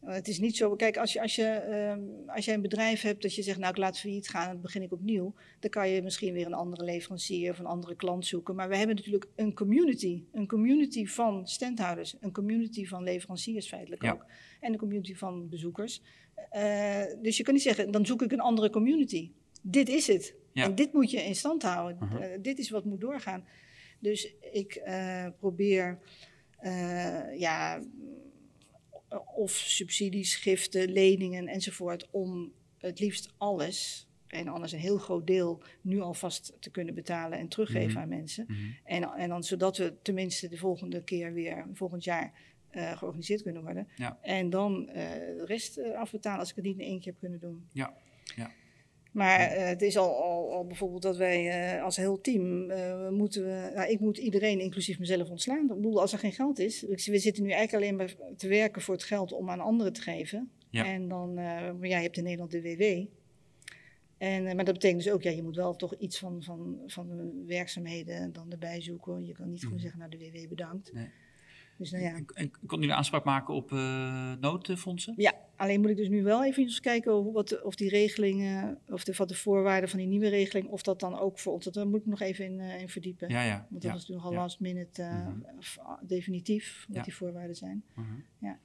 Het 0.06 0.28
is 0.28 0.40
niet 0.40 0.58
zo, 0.58 0.76
kijk, 0.76 0.98
als, 0.98 1.14
je, 1.14 1.22
als, 1.22 1.36
je, 1.36 1.46
ehm, 1.46 2.02
als 2.28 2.46
jij 2.46 2.54
een 2.54 2.62
bedrijf 2.62 3.02
hebt 3.02 3.22
dat 3.22 3.36
je 3.36 3.42
zegt, 3.42 3.58
nou 3.58 3.72
ik 3.72 3.78
laat 3.78 4.00
failliet 4.00 4.30
gaan 4.30 4.46
en 4.46 4.52
dan 4.52 4.62
begin 4.62 4.82
ik 4.82 4.92
opnieuw, 4.92 5.34
dan 5.60 5.70
kan 5.70 5.90
je 5.90 6.02
misschien 6.02 6.34
weer 6.34 6.46
een 6.46 6.54
andere 6.54 6.84
leverancier 6.84 7.52
of 7.52 7.60
een 7.60 7.66
andere 7.66 7.96
klant 7.96 8.26
zoeken. 8.26 8.56
Maar 8.56 8.70
we 8.70 8.78
hebben 8.78 8.96
natuurlijk 8.96 9.28
een 9.36 9.54
community, 9.54 10.24
een 10.32 10.48
community 10.48 11.06
van 11.06 11.48
standhouders, 11.48 12.16
een 12.20 12.32
community 12.32 12.86
van 12.86 13.04
leveranciers 13.04 13.68
feitelijk 13.68 14.02
Ja. 14.02 14.12
ook, 14.12 14.26
en 14.60 14.72
een 14.72 14.80
community 14.80 15.16
van 15.16 15.50
bezoekers. 15.50 16.02
Uh, 16.56 17.04
dus 17.22 17.38
je 17.38 17.44
kan 17.44 17.54
niet 17.54 17.64
zeggen, 17.64 17.92
dan 17.92 18.06
zoek 18.06 18.22
ik 18.22 18.32
een 18.32 18.40
andere 18.40 18.70
community. 18.70 19.32
Dit 19.62 19.90
is 19.90 20.08
het. 20.08 20.36
Ja. 20.54 20.64
En 20.64 20.76
dit 20.76 20.94
moet 20.94 21.12
je 21.12 21.24
in 21.24 21.36
stand 21.36 21.64
houden. 21.64 21.98
Mhm. 22.00 22.24
Uh, 22.24 22.28
dit 22.42 22.60
is 22.60 22.70
wat 22.70 22.86
moet 22.86 23.02
doorgaan. 23.02 23.46
Dus 24.00 24.34
ik 24.52 24.76
eh, 24.76 25.26
probeer, 25.40 26.00
eh, 26.58 27.40
ja 27.40 27.82
of 29.36 29.52
subsidies, 29.52 30.36
giften, 30.36 30.92
leningen 30.92 31.48
enzovoort, 31.48 32.08
om 32.12 32.52
het 32.78 33.00
liefst 33.00 33.34
alles, 33.38 34.08
en 34.28 34.48
anders 34.48 34.72
een 34.72 34.80
heel 34.80 34.98
groot 34.98 35.28
deel, 35.28 35.62
nu 35.82 36.00
alvast 36.00 36.54
te 36.60 36.72
kunnen 36.72 36.94
betalen 36.96 37.38
en 37.38 37.48
teruggeven 37.48 37.90
Mhm. 37.92 37.98
aan 38.00 38.10
mensen. 38.10 38.46
Mhm. 38.48 38.60
En, 38.84 39.04
en 39.04 39.30
dan 39.30 39.44
zodat 39.44 39.78
we 39.78 39.94
tenminste 40.02 40.48
de 40.48 40.58
volgende 40.58 41.04
keer 41.04 41.34
weer, 41.34 41.66
volgend 41.74 42.04
jaar, 42.04 42.34
uh, 42.72 42.98
georganiseerd 42.98 43.42
kunnen 43.42 43.62
worden. 43.64 43.88
Ja. 43.96 44.18
En 44.22 44.50
dan 44.50 44.82
uh, 44.88 44.94
de 44.94 45.44
rest 45.46 45.84
afbetalen 45.94 46.40
als 46.40 46.50
ik 46.50 46.56
het 46.56 46.66
niet 46.66 46.80
in 46.80 46.86
één 46.86 47.00
keer 47.00 47.12
heb 47.12 47.22
kunnen 47.22 47.40
doen. 47.40 47.68
Ja. 47.74 47.94
Maar 49.18 49.40
uh, 49.40 49.66
het 49.66 49.82
is 49.82 49.98
al, 49.98 50.24
al, 50.24 50.54
al, 50.54 50.66
bijvoorbeeld 50.66 51.02
dat 51.02 51.18
wij 51.18 51.76
uh, 51.76 51.84
als 51.84 51.96
heel 51.96 52.22
team 52.22 52.72
uh, 52.72 53.10
moeten 53.10 53.44
we, 53.44 53.72
nou, 53.76 53.90
ik 53.90 54.00
moet 54.00 54.18
iedereen, 54.18 54.60
inclusief 54.60 55.00
mezelf, 55.00 55.30
ontslaan. 55.30 55.62
Ik 55.62 55.76
bedoel, 55.76 56.02
als 56.02 56.14
er 56.14 56.20
geen 56.20 56.32
geld 56.32 56.60
is, 56.60 56.82
we 56.82 57.18
zitten 57.20 57.44
nu 57.44 57.50
eigenlijk 57.52 57.84
alleen 57.84 57.96
maar 57.96 58.36
te 58.38 58.48
werken 58.48 58.82
voor 58.82 58.94
het 58.94 59.04
geld 59.04 59.32
om 59.32 59.50
aan 59.50 59.60
anderen 59.60 59.94
te 59.94 60.02
geven. 60.02 60.52
Ja. 60.70 60.86
En 60.86 61.08
dan, 61.08 61.34
maar 61.34 61.88
ja, 61.88 61.98
je 61.98 62.04
hebt 62.04 62.18
in 62.18 62.24
Nederland 62.24 62.52
de 62.52 62.62
WW. 62.62 63.06
En, 64.18 64.44
maar 64.44 64.66
dat 64.66 64.74
betekent 64.74 65.04
dus 65.04 65.12
ook, 65.12 65.22
ja, 65.22 65.32
je 65.32 65.44
moet 65.44 65.56
wel 65.56 65.76
toch 65.76 65.96
iets 65.96 66.20
van, 66.20 66.44
van, 66.44 66.80
van 66.86 67.08
de 67.08 67.44
werkzaamheden 67.46 68.34
dan 68.34 68.52
erbij 68.52 68.82
zoeken. 68.82 69.26
Je 69.26 69.34
kan 69.34 69.50
niet 69.50 69.64
gewoon 69.64 69.80
zeggen, 69.80 70.00
nou, 70.00 70.12
de 70.12 70.18
WW 70.18 70.48
bedankt. 70.48 70.94
Nee. 70.94 71.10
Dus 71.78 71.92
nou 71.92 72.04
ja. 72.04 72.16
En, 72.16 72.26
en 72.34 72.52
kon 72.66 72.84
u 72.84 72.90
aanspraak 72.90 73.24
maken 73.24 73.54
op 73.54 73.72
uh, 73.72 74.34
noodfondsen? 74.40 75.14
Ja, 75.18 75.34
alleen 75.56 75.82
moet 75.82 75.90
ik 75.90 75.98
dus 75.98 76.10
nu 76.10 76.24
wel 76.24 76.46
even 76.46 76.82
kijken 76.82 77.14
of, 77.14 77.34
wat, 77.34 77.62
of 77.62 77.76
die 77.76 77.90
regelingen, 77.90 78.80
of 78.90 79.04
de, 79.04 79.14
wat 79.18 79.30
de 79.30 79.36
voorwaarden 79.36 79.90
van 79.90 80.00
die 80.00 80.08
nieuwe 80.08 80.30
regeling, 80.30 80.68
of 80.68 80.82
dat 80.82 81.00
dan 81.00 81.20
ook 81.20 81.40
voor 81.40 81.54
ons, 81.54 81.66
dat 81.66 81.86
moet 81.86 82.00
ik 82.00 82.06
nog 82.06 82.20
even 82.20 82.46
in, 82.46 82.60
uh, 82.60 82.82
in 82.82 82.90
verdiepen. 82.90 83.30
Ja, 83.30 83.44
ja. 83.44 83.68
Want 83.70 83.82
dat 83.82 83.92
ja, 83.92 83.92
was 83.92 84.08
nogal 84.08 84.32
ja. 84.32 84.38
last 84.38 84.60
minute 84.60 85.02
uh, 85.02 85.28
mm 85.28 85.44
-hmm. 85.46 86.08
definitief, 86.08 86.86
wat 86.90 87.04
die 87.04 87.16
voorwaarden 87.16 87.56
zijn. 87.56 87.84
-huh. 87.94 88.06
ja. 88.40 88.60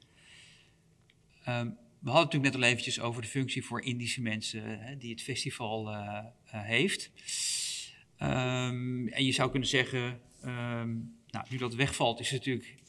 Um, 1.49 1.77
we 2.03 2.11
hadden 2.11 2.25
het 2.25 2.33
natuurlijk 2.33 2.43
net 2.43 2.55
al 2.55 2.69
eventjes 2.69 3.01
over 3.01 3.23
de 3.23 3.29
functie 3.29 3.65
voor 3.65 3.83
Indische 3.83 4.23
mensen 4.23 4.81
hè, 4.81 4.97
die 4.97 5.11
het 5.11 5.23
festival 5.23 5.93
uh, 5.93 6.25
heeft. 6.51 7.11
Um, 8.19 9.09
en 9.09 9.25
je 9.25 9.33
zou 9.33 9.51
kunnen 9.51 9.69
zeggen, 9.69 10.21
um, 10.45 11.17
nou, 11.27 11.47
nu 11.49 11.57
dat 11.57 11.75
wegvalt, 11.75 12.21
is 12.21 12.31
het 12.31 12.39
natuurlijk 12.39 12.82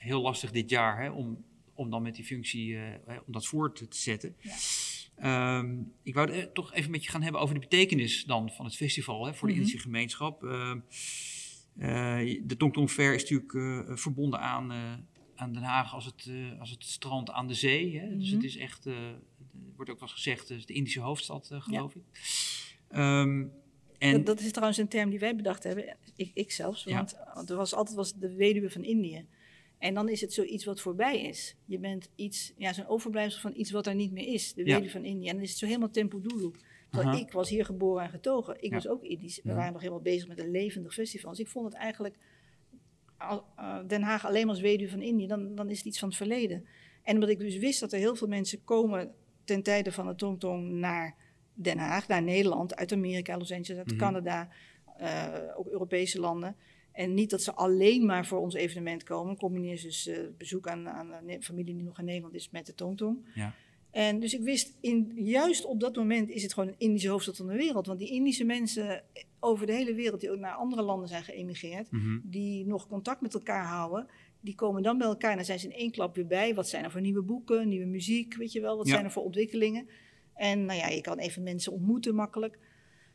heel 0.00 0.20
lastig 0.20 0.50
dit 0.50 0.70
jaar 0.70 1.02
hè, 1.02 1.10
om, 1.10 1.44
om 1.74 1.90
dan 1.90 2.02
met 2.02 2.14
die 2.14 2.24
functie 2.24 2.68
uh, 2.68 2.82
om 3.26 3.32
dat 3.32 3.46
voort 3.46 3.76
te 3.76 3.86
zetten. 3.88 4.36
Ja. 4.38 5.58
Um, 5.58 5.92
ik 6.02 6.14
wou 6.14 6.32
het 6.32 6.54
toch 6.54 6.74
even 6.74 6.90
met 6.90 7.04
je 7.04 7.10
gaan 7.10 7.22
hebben 7.22 7.40
over 7.40 7.54
de 7.54 7.60
betekenis 7.60 8.24
dan 8.24 8.50
van 8.50 8.64
het 8.64 8.76
festival 8.76 9.26
hè, 9.26 9.34
voor 9.34 9.48
de 9.48 9.54
mm 9.54 9.60
-hmm. 9.60 9.66
Indische 9.68 9.88
gemeenschap. 9.88 10.42
Uh, 10.42 10.74
uh, 11.76 12.40
de 12.44 12.56
Tongtong 12.56 12.90
Fair 12.90 13.14
is 13.14 13.30
natuurlijk 13.30 13.98
verbonden 14.00 14.40
aan, 14.40 14.72
aan 15.34 15.52
Den 15.52 15.62
Haag 15.62 15.94
als 15.94 16.04
het, 16.04 16.30
als 16.58 16.70
het 16.70 16.84
strand 16.84 17.30
aan 17.30 17.46
de 17.46 17.54
zee. 17.54 17.98
Hè? 17.98 18.04
Mm 18.04 18.10
-hmm. 18.10 18.18
Dus 18.18 18.30
het 18.30 18.44
is 18.44 18.56
echt, 18.56 18.84
wordt 19.76 19.90
ook 19.90 19.98
wel 20.00 20.08
eens 20.08 20.12
gezegd, 20.12 20.48
de 20.48 20.72
Indische 20.72 21.00
hoofdstad, 21.00 21.50
geloof 21.52 21.94
ja. 21.94 22.00
ik. 22.00 22.98
Um, 22.98 23.52
en 23.98 24.12
dat, 24.12 24.26
dat, 24.26 24.40
is 24.40 24.50
trouwens 24.50 24.78
een 24.78 24.88
term 24.88 25.10
die 25.10 25.18
wij 25.18 25.36
bedacht 25.36 25.62
hebben, 25.62 25.96
ik, 26.16 26.30
ik 26.34 26.52
zelfs. 26.52 26.84
Want 26.84 27.10
ja. 27.10 27.44
er 27.46 27.56
was 27.56 27.74
altijd 27.74 27.96
was 27.96 28.14
de 28.14 28.34
weduwe 28.34 28.70
van 28.70 28.84
Indië. 28.84 29.26
En 29.80 29.94
dan 29.94 30.08
is 30.08 30.20
het 30.20 30.32
zoiets 30.32 30.64
wat 30.64 30.80
voorbij 30.80 31.20
is. 31.20 31.56
Je 31.64 31.78
bent 31.78 32.10
iets, 32.14 32.52
ja, 32.56 32.72
zo'n 32.72 32.86
overblijfsel 32.86 33.40
van 33.40 33.52
iets 33.54 33.70
wat 33.70 33.86
er 33.86 33.94
niet 33.94 34.12
meer 34.12 34.26
is. 34.26 34.54
De 34.54 34.64
ja. 34.64 34.82
van 34.88 35.04
Indië. 35.04 35.28
En 35.28 35.34
dan 35.34 35.42
is 35.42 35.50
het 35.50 35.58
zo 35.58 35.66
helemaal 35.66 35.90
tempo. 35.90 36.20
Terwijl 36.90 37.18
ik 37.18 37.32
was 37.32 37.48
hier 37.48 37.64
geboren 37.64 38.04
en 38.04 38.10
getogen. 38.10 38.54
Ik 38.62 38.68
ja. 38.68 38.74
was 38.74 38.88
ook 38.88 39.02
Indisch. 39.02 39.40
We 39.42 39.54
waren 39.54 39.72
nog 39.72 39.80
helemaal 39.80 40.02
bezig 40.02 40.28
met 40.28 40.38
een 40.38 40.50
levendig 40.50 40.92
festival. 40.92 41.30
Dus 41.30 41.40
ik 41.40 41.48
vond 41.48 41.64
het 41.64 41.74
eigenlijk... 41.74 42.16
Uh, 43.20 43.78
Den 43.86 44.02
Haag 44.02 44.26
alleen 44.26 44.46
maar 44.46 44.54
als 44.54 44.62
weduwe 44.62 44.90
van 44.90 45.02
Indië, 45.02 45.26
dan, 45.26 45.54
dan 45.54 45.70
is 45.70 45.76
het 45.76 45.86
iets 45.86 45.98
van 45.98 46.08
het 46.08 46.16
verleden. 46.16 46.66
En 47.02 47.14
omdat 47.14 47.28
ik 47.28 47.38
dus 47.38 47.56
wist 47.56 47.80
dat 47.80 47.92
er 47.92 47.98
heel 47.98 48.16
veel 48.16 48.28
mensen 48.28 48.64
komen 48.64 49.14
ten 49.44 49.62
tijde 49.62 49.92
van 49.92 50.06
de 50.06 50.14
Tongtong 50.14 50.70
naar 50.70 51.16
Den 51.54 51.78
Haag, 51.78 52.08
naar 52.08 52.22
Nederland, 52.22 52.76
uit 52.76 52.92
Amerika, 52.92 53.36
Los 53.36 53.52
Angeles, 53.52 53.78
uit 53.78 53.90
-hmm. 53.90 53.98
Canada, 53.98 54.48
uh, 55.00 55.34
ook 55.56 55.66
Europese 55.66 56.20
landen. 56.20 56.56
En 56.92 57.14
niet 57.14 57.30
dat 57.30 57.42
ze 57.42 57.54
alleen 57.54 58.06
maar 58.06 58.26
voor 58.26 58.38
ons 58.38 58.54
evenement 58.54 59.02
komen. 59.02 59.36
Combineer 59.36 59.76
ze 59.76 59.86
dus 59.86 60.06
uh, 60.06 60.18
bezoek 60.38 60.68
aan, 60.68 60.88
aan 60.88 61.12
een 61.26 61.42
familie 61.42 61.74
die 61.74 61.84
nog 61.84 61.98
in 61.98 62.04
Nederland 62.04 62.34
is 62.34 62.50
met 62.50 62.66
de 62.66 62.74
Tongtong. 62.74 63.18
Ja. 63.34 63.54
En 63.90 64.20
dus 64.20 64.34
ik 64.34 64.42
wist, 64.42 64.76
in, 64.80 65.12
juist 65.14 65.64
op 65.64 65.80
dat 65.80 65.96
moment 65.96 66.30
is 66.30 66.42
het 66.42 66.52
gewoon 66.52 66.68
een 66.68 66.78
Indische 66.78 67.08
hoofdstad 67.08 67.36
van 67.36 67.46
de 67.46 67.54
wereld. 67.56 67.86
Want 67.86 67.98
die 67.98 68.10
Indische 68.10 68.44
mensen 68.44 69.02
over 69.40 69.66
de 69.66 69.72
hele 69.72 69.94
wereld, 69.94 70.20
die 70.20 70.30
ook 70.30 70.38
naar 70.38 70.54
andere 70.54 70.82
landen 70.82 71.08
zijn 71.08 71.24
geëmigreerd, 71.24 71.90
Mhm. 71.90 72.02
mm 72.02 72.08
-hmm. 72.08 72.30
die 72.30 72.66
nog 72.66 72.88
contact 72.88 73.20
met 73.20 73.34
elkaar 73.34 73.64
houden, 73.66 74.06
die 74.40 74.54
komen 74.54 74.82
dan 74.82 74.98
bij 74.98 75.06
elkaar 75.06 75.30
en 75.30 75.36
dan 75.36 75.44
zijn 75.44 75.58
ze 75.58 75.66
in 75.66 75.74
één 75.74 75.90
klap 75.90 76.14
weer 76.14 76.26
bij. 76.26 76.54
Wat 76.54 76.68
zijn 76.68 76.84
er 76.84 76.90
voor 76.90 77.00
nieuwe 77.00 77.22
boeken, 77.22 77.68
nieuwe 77.68 77.86
muziek, 77.86 78.34
weet 78.34 78.52
je 78.52 78.60
wel? 78.60 78.76
Wat 78.76 78.86
Ja. 78.86 78.92
zijn 78.92 79.04
er 79.04 79.10
voor 79.10 79.24
ontwikkelingen? 79.24 79.88
En 80.34 80.64
nou 80.64 80.78
ja, 80.78 80.88
je 80.88 81.00
kan 81.00 81.18
even 81.18 81.42
mensen 81.42 81.72
ontmoeten 81.72 82.14
makkelijk. 82.14 82.58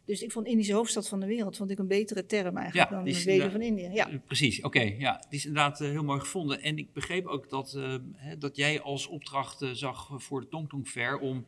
Dus 0.05 0.21
ik 0.21 0.31
vond 0.31 0.47
Indische 0.47 0.73
hoofdstad 0.73 1.07
van 1.07 1.19
de 1.19 1.25
wereld 1.25 1.57
vond 1.57 1.69
ik 1.69 1.79
een 1.79 1.87
betere 1.87 2.25
term 2.25 2.57
eigenlijk 2.57 2.89
Ja, 2.89 2.95
dan 2.95 3.05
de 3.05 3.11
inderdaad- 3.19 3.51
van 3.51 3.61
India. 3.61 3.91
Ja. 3.91 4.09
Eh, 4.09 4.15
Precies, 4.25 4.61
oké. 4.61 4.81
ja, 4.81 5.25
die 5.29 5.37
is 5.39 5.45
inderdaad 5.45 5.81
eh, 5.81 5.89
heel 5.89 6.03
mooi 6.03 6.19
gevonden. 6.19 6.61
En 6.61 6.77
ik 6.77 6.93
begreep 6.93 7.25
ook 7.25 7.49
dat, 7.49 7.73
eh, 7.73 7.95
hè, 8.15 8.37
dat 8.37 8.55
jij 8.55 8.81
als 8.81 9.07
opdracht 9.07 9.65
zag 9.71 10.09
voor 10.23 10.41
de 10.41 10.47
Tongtong 10.47 10.87
Fair 10.87 11.17
om, 11.17 11.45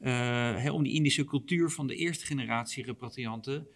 hè, 0.00 0.70
om 0.70 0.82
die 0.82 0.92
Indische 0.92 1.24
cultuur 1.24 1.70
van 1.70 1.86
de 1.86 1.94
eerste 1.94 2.26
generatie 2.26 2.84
repatrianten 2.84 3.66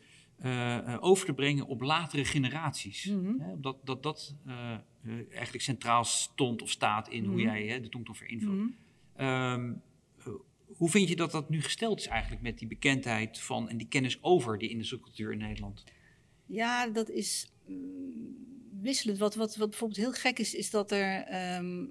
over 1.00 1.26
te 1.26 1.32
brengen 1.32 1.66
op 1.66 1.80
latere 1.80 2.24
generaties. 2.24 3.04
Hè, 3.38 3.60
dat 3.60 3.76
dat, 3.84 4.02
dat 4.02 4.34
eigenlijk 5.30 5.62
centraal 5.64 6.04
stond 6.04 6.62
of 6.62 6.70
staat 6.70 7.08
in 7.08 7.24
hoe 7.24 7.34
Mhm. 7.34 7.42
jij 7.44 7.66
hè, 7.66 7.80
de 7.80 7.88
tongtong 7.88 8.18
invult. 8.26 8.54
Mhm. 8.56 8.66
Ehm, 9.16 9.68
eh, 9.70 9.76
hoe 10.80 10.90
vind 10.90 11.08
je 11.08 11.16
dat 11.16 11.30
dat 11.32 11.48
nu 11.50 11.62
gesteld 11.62 12.00
is 12.00 12.06
eigenlijk 12.06 12.42
met 12.42 12.58
die 12.58 12.68
bekendheid 12.68 13.38
van 13.38 13.68
en 13.68 13.76
die 13.76 13.88
kennis 13.88 14.22
over 14.22 14.58
die 14.58 14.68
Indische 14.68 15.00
cultuur 15.00 15.32
in 15.32 15.38
Nederland? 15.38 15.84
Ja, 16.46 16.86
dat 16.88 17.10
is 17.10 17.50
mm, 17.66 18.36
wisselend. 18.82 19.18
Wat, 19.18 19.34
wat, 19.34 19.56
wat 19.56 19.68
bijvoorbeeld 19.70 20.00
heel 20.00 20.12
gek 20.12 20.38
is, 20.38 20.54
is 20.54 20.70
dat 20.70 20.90
er. 20.90 21.24
ehm, 21.24 21.84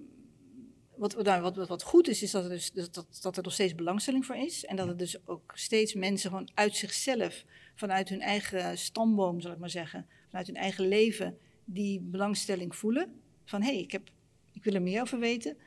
wat, 0.96 1.24
nou, 1.24 1.42
wat, 1.42 1.56
wat, 1.56 1.68
wat 1.68 1.84
goed 1.84 2.08
is, 2.08 2.24
is 2.24 2.32
dat 2.32 2.44
er, 2.44 2.50
dus, 2.50 2.72
dat, 2.72 2.94
dat, 2.94 3.20
dat 3.22 3.38
er 3.38 3.44
nog 3.44 3.54
steeds 3.54 3.76
belangstelling 3.76 4.26
voor 4.26 4.36
is. 4.36 4.66
En 4.66 4.76
dat 4.76 4.88
er 4.88 4.98
dus 4.98 5.28
ook 5.28 5.52
steeds 5.56 5.94
mensen 5.94 6.30
gewoon 6.30 6.50
uit 6.54 6.76
zichzelf, 6.76 7.46
vanuit 7.76 8.10
hun 8.10 8.22
eigen 8.22 8.78
stamboom, 8.78 9.42
zal 9.42 9.52
ik 9.52 9.58
maar 9.58 9.70
zeggen, 9.70 10.06
vanuit 10.30 10.48
hun 10.48 10.56
eigen 10.56 10.88
leven, 10.88 11.38
die 11.66 12.00
belangstelling 12.00 12.76
voelen. 12.76 13.14
Van 13.46 13.62
hé, 13.62 13.72
hey, 13.72 13.80
ik, 13.82 13.92
heb- 13.92 14.10
ik 14.54 14.64
wil 14.64 14.74
er 14.74 14.82
meer 14.82 15.02
over 15.02 15.20
weten. 15.20 15.58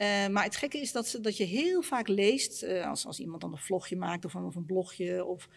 Eh, 0.00 0.28
maar 0.28 0.44
het 0.44 0.56
gekke 0.56 0.80
is 0.80 0.92
dat, 0.92 1.06
ze, 1.06 1.20
dat 1.20 1.36
je 1.36 1.44
heel 1.44 1.82
vaak 1.82 2.08
leest, 2.08 2.62
eh, 2.62 2.88
als, 2.88 3.06
als 3.06 3.20
iemand 3.20 3.40
dan 3.40 3.52
een 3.52 3.58
vlogje 3.58 3.96
maakt 3.96 4.24
of 4.24 4.34
een, 4.34 4.44
of 4.44 4.54
een 4.54 4.66
blogje, 4.66 5.24
of 5.24 5.48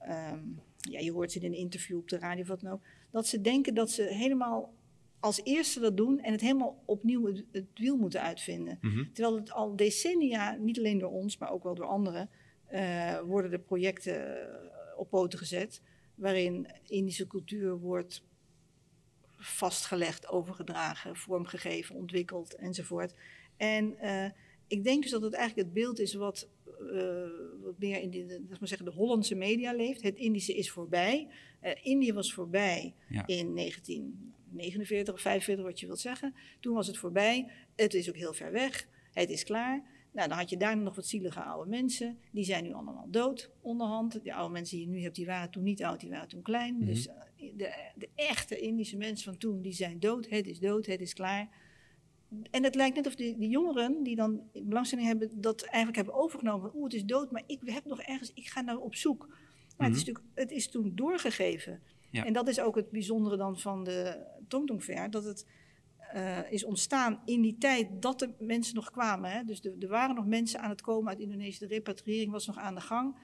ehm, 0.00 0.40
ja, 0.80 0.98
je 0.98 1.12
hoort 1.12 1.32
ze 1.32 1.38
in 1.38 1.44
een 1.44 1.58
interview 1.58 1.98
op 1.98 2.08
de 2.08 2.18
radio 2.18 2.42
of 2.42 2.48
wat 2.48 2.60
dan 2.60 2.72
ook, 2.72 2.82
dat 3.10 3.26
ze 3.26 3.40
denken 3.40 3.74
dat 3.74 3.90
ze 3.90 4.02
helemaal 4.02 4.74
als 5.20 5.40
eerste 5.44 5.80
dat 5.80 5.96
doen 5.96 6.20
en 6.20 6.32
het 6.32 6.40
helemaal 6.40 6.82
opnieuw 6.84 7.26
het, 7.26 7.44
het 7.52 7.64
wiel 7.74 7.96
moeten 7.96 8.22
uitvinden. 8.22 8.78
Terwijl 9.12 9.36
het 9.36 9.52
al 9.52 9.76
decennia, 9.76 10.56
niet 10.60 10.78
alleen 10.78 10.98
door 10.98 11.10
ons, 11.10 11.38
maar 11.38 11.50
ook 11.50 11.62
wel 11.62 11.74
door 11.74 11.86
anderen, 11.86 12.30
eh, 12.66 13.20
worden 13.20 13.52
er 13.52 13.60
projecten 13.60 14.48
op 14.96 15.10
poten 15.10 15.38
gezet. 15.38 15.82
Waarin 16.14 16.68
Indische 16.86 17.26
cultuur 17.26 17.78
wordt 17.78 18.24
vastgelegd, 19.36 20.28
overgedragen, 20.28 21.16
vormgegeven, 21.16 21.94
ontwikkeld 21.94 22.54
enzovoort. 22.54 23.14
En 23.58 23.98
eh, 23.98 24.30
ik 24.66 24.84
denk 24.84 25.02
dus 25.02 25.10
dat 25.10 25.22
het 25.22 25.32
eigenlijk 25.34 25.66
het 25.68 25.74
beeld 25.76 25.98
is 25.98 26.14
wat, 26.14 26.48
eh, 26.64 27.28
wat 27.62 27.78
meer 27.78 28.00
in 28.00 28.10
de, 28.10 28.24
de, 28.26 28.44
laat 28.48 28.58
maar 28.58 28.68
zeggen, 28.68 28.86
de 28.86 28.92
Hollandse 28.92 29.34
media 29.34 29.72
leeft. 29.72 30.02
Het 30.02 30.16
Indische 30.16 30.54
is 30.54 30.70
voorbij. 30.70 31.28
Eh 31.60 31.72
Indië 31.82 32.12
was 32.12 32.32
voorbij 32.32 32.94
Ja. 33.08 33.26
in 33.26 33.54
1949 33.54 35.14
of 35.14 35.20
45, 35.20 35.64
wat 35.64 35.80
je 35.80 35.86
wilt 35.86 36.00
zeggen. 36.00 36.34
Toen 36.60 36.74
was 36.74 36.86
het 36.86 36.98
voorbij. 36.98 37.50
Het 37.76 37.94
is 37.94 38.08
ook 38.08 38.16
heel 38.16 38.32
ver 38.32 38.52
weg. 38.52 38.88
Het 39.12 39.30
is 39.30 39.44
klaar. 39.44 39.82
Nou, 40.12 40.28
dan 40.28 40.38
had 40.38 40.50
je 40.50 40.56
daar 40.56 40.76
nog 40.76 40.94
wat 40.94 41.06
zielige 41.06 41.40
oude 41.40 41.70
mensen. 41.70 42.18
Die 42.32 42.44
zijn 42.44 42.64
nu 42.64 42.72
allemaal 42.72 43.06
dood 43.10 43.50
onderhand. 43.60 44.22
Die 44.22 44.34
oude 44.34 44.52
mensen 44.52 44.76
die 44.76 44.86
je 44.86 44.92
nu 44.92 45.00
hebt, 45.02 45.14
die 45.16 45.26
waren 45.26 45.50
toen 45.50 45.62
niet 45.62 45.82
oud, 45.82 46.00
die 46.00 46.10
waren 46.10 46.28
toen 46.28 46.42
klein. 46.42 46.74
Mhm. 46.76 46.84
Dus 46.86 47.08
de, 47.36 47.90
de 47.96 48.08
echte 48.14 48.58
Indische 48.58 48.96
mensen 48.96 49.24
van 49.24 49.36
toen, 49.38 49.62
die 49.62 49.72
zijn 49.72 50.00
dood. 50.00 50.28
Het 50.28 50.46
is 50.46 50.58
dood, 50.58 50.86
het 50.86 51.00
is 51.00 51.12
klaar. 51.12 51.48
En 52.50 52.64
het 52.64 52.74
lijkt 52.74 52.96
net 52.96 53.06
of 53.06 53.14
die 53.14 53.48
jongeren 53.48 54.02
die 54.02 54.16
dan 54.16 54.40
belangstelling 54.52 55.06
hebben, 55.08 55.30
dat 55.40 55.62
eigenlijk 55.62 55.96
hebben 55.96 56.14
overgenomen. 56.14 56.70
Oeh, 56.74 56.84
het 56.84 56.94
is 56.94 57.04
dood, 57.04 57.30
maar 57.30 57.42
ik 57.46 57.60
heb 57.64 57.84
nog 57.84 58.00
ergens, 58.00 58.32
ik 58.34 58.46
ga 58.46 58.60
nou 58.60 58.80
op 58.80 58.94
zoek. 58.94 59.26
Maar 59.76 59.86
het, 59.88 59.96
is 59.96 60.04
Mhm. 60.04 60.12
natuurlijk, 60.12 60.24
het 60.34 60.50
is 60.50 60.70
toen 60.70 60.92
doorgegeven. 60.94 61.80
Ja. 62.10 62.24
En 62.24 62.32
dat 62.32 62.48
is 62.48 62.60
ook 62.60 62.74
het 62.76 62.90
bijzondere 62.90 63.36
dan 63.36 63.58
van 63.58 63.84
de 63.84 64.26
Tongtong 64.48 64.82
Fair, 64.82 65.10
dat 65.10 65.24
het 65.24 65.46
eh, 66.12 66.52
is 66.52 66.64
ontstaan 66.64 67.22
in 67.24 67.40
die 67.40 67.56
tijd 67.58 67.88
dat 68.02 68.18
de 68.18 68.30
mensen 68.38 68.74
nog 68.74 68.90
kwamen. 68.90 69.30
Hè? 69.30 69.44
Dus 69.44 69.64
er 69.64 69.72
er 69.78 69.88
waren 69.88 70.14
nog 70.14 70.26
mensen 70.26 70.60
aan 70.60 70.70
het 70.70 70.80
komen 70.80 71.08
uit 71.08 71.18
Indonesië, 71.20 71.58
de 71.58 71.66
repatriëring 71.66 72.30
was 72.32 72.46
nog 72.46 72.56
aan 72.56 72.74
de 72.74 72.80
gang. 72.80 73.16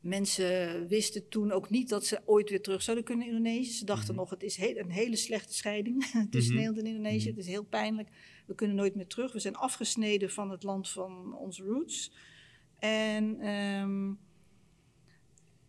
Mensen 0.00 0.86
wisten 0.88 1.28
toen 1.28 1.52
ook 1.52 1.70
niet 1.70 1.88
dat 1.88 2.06
ze 2.06 2.20
ooit 2.24 2.50
weer 2.50 2.62
terug 2.62 2.82
zouden 2.82 3.04
kunnen 3.04 3.26
in 3.26 3.32
Indonesië. 3.36 3.72
Ze 3.72 3.84
dachten 3.84 4.14
nog, 4.14 4.30
het 4.30 4.42
is 4.42 4.56
he- 4.56 4.78
een 4.78 4.90
hele 4.90 5.16
slechte 5.16 5.54
scheiding 5.54 6.04
tussen 6.30 6.54
Mhm. 6.54 6.62
Nederland 6.62 6.78
en 6.78 6.86
Indonesië. 6.86 7.28
Mhm. 7.28 7.36
Het 7.36 7.44
is 7.46 7.50
heel 7.50 7.64
pijnlijk. 7.64 8.08
We 8.46 8.54
kunnen 8.54 8.76
nooit 8.76 8.94
meer 8.94 9.06
terug. 9.06 9.32
We 9.32 9.38
zijn 9.38 9.56
afgesneden 9.56 10.30
van 10.30 10.50
het 10.50 10.62
land 10.62 10.88
van 10.88 11.34
onze 11.34 11.62
roots. 11.64 12.12
En 12.78 13.40
ehm, 13.40 14.12